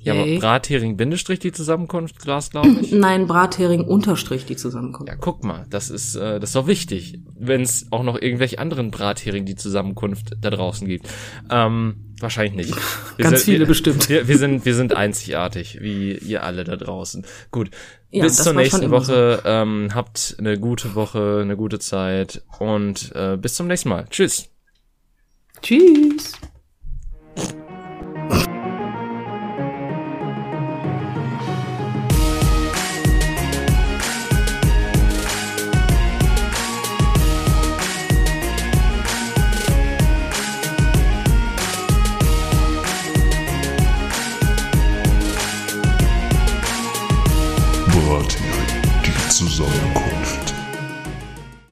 Ja, 0.00 0.14
aber 0.14 0.26
Yay. 0.26 0.38
Brathering 0.38 0.96
Bindestrich 0.96 1.38
die 1.38 1.52
Zusammenkunft, 1.52 2.18
Glas, 2.18 2.50
glaube 2.50 2.70
ich. 2.80 2.90
Nein, 2.90 3.26
Brathering 3.26 3.82
unterstrich 3.82 4.46
die 4.46 4.56
Zusammenkunft. 4.56 5.12
Ja, 5.12 5.18
guck 5.20 5.44
mal, 5.44 5.66
das 5.68 5.90
ist, 5.90 6.16
äh, 6.16 6.40
das 6.40 6.50
ist 6.50 6.56
doch 6.56 6.66
wichtig, 6.66 7.20
wenn 7.38 7.60
es 7.60 7.86
auch 7.92 8.02
noch 8.02 8.20
irgendwelche 8.20 8.58
anderen 8.58 8.90
Brathering 8.90 9.44
die 9.44 9.54
Zusammenkunft 9.56 10.32
da 10.40 10.50
draußen 10.50 10.88
gibt. 10.88 11.06
Ähm, 11.50 12.11
wahrscheinlich 12.22 12.54
nicht. 12.54 12.76
Wir 13.16 13.24
Ganz 13.24 13.38
sind, 13.38 13.44
viele 13.44 13.58
wir, 13.60 13.66
bestimmt. 13.66 14.08
Wir, 14.08 14.28
wir 14.28 14.38
sind, 14.38 14.64
wir 14.64 14.74
sind 14.74 14.96
einzigartig, 14.96 15.78
wie 15.80 16.12
ihr 16.16 16.42
alle 16.42 16.64
da 16.64 16.76
draußen. 16.76 17.26
Gut. 17.50 17.70
Ja, 18.10 18.24
bis 18.24 18.36
zur 18.36 18.54
nächsten 18.54 18.90
Woche. 18.90 19.42
Ähm, 19.44 19.90
habt 19.94 20.36
eine 20.38 20.58
gute 20.58 20.94
Woche, 20.94 21.40
eine 21.42 21.56
gute 21.56 21.78
Zeit 21.78 22.42
und 22.58 23.12
äh, 23.14 23.36
bis 23.36 23.54
zum 23.54 23.66
nächsten 23.66 23.88
Mal. 23.88 24.06
Tschüss. 24.10 24.48
Tschüss. 25.62 26.32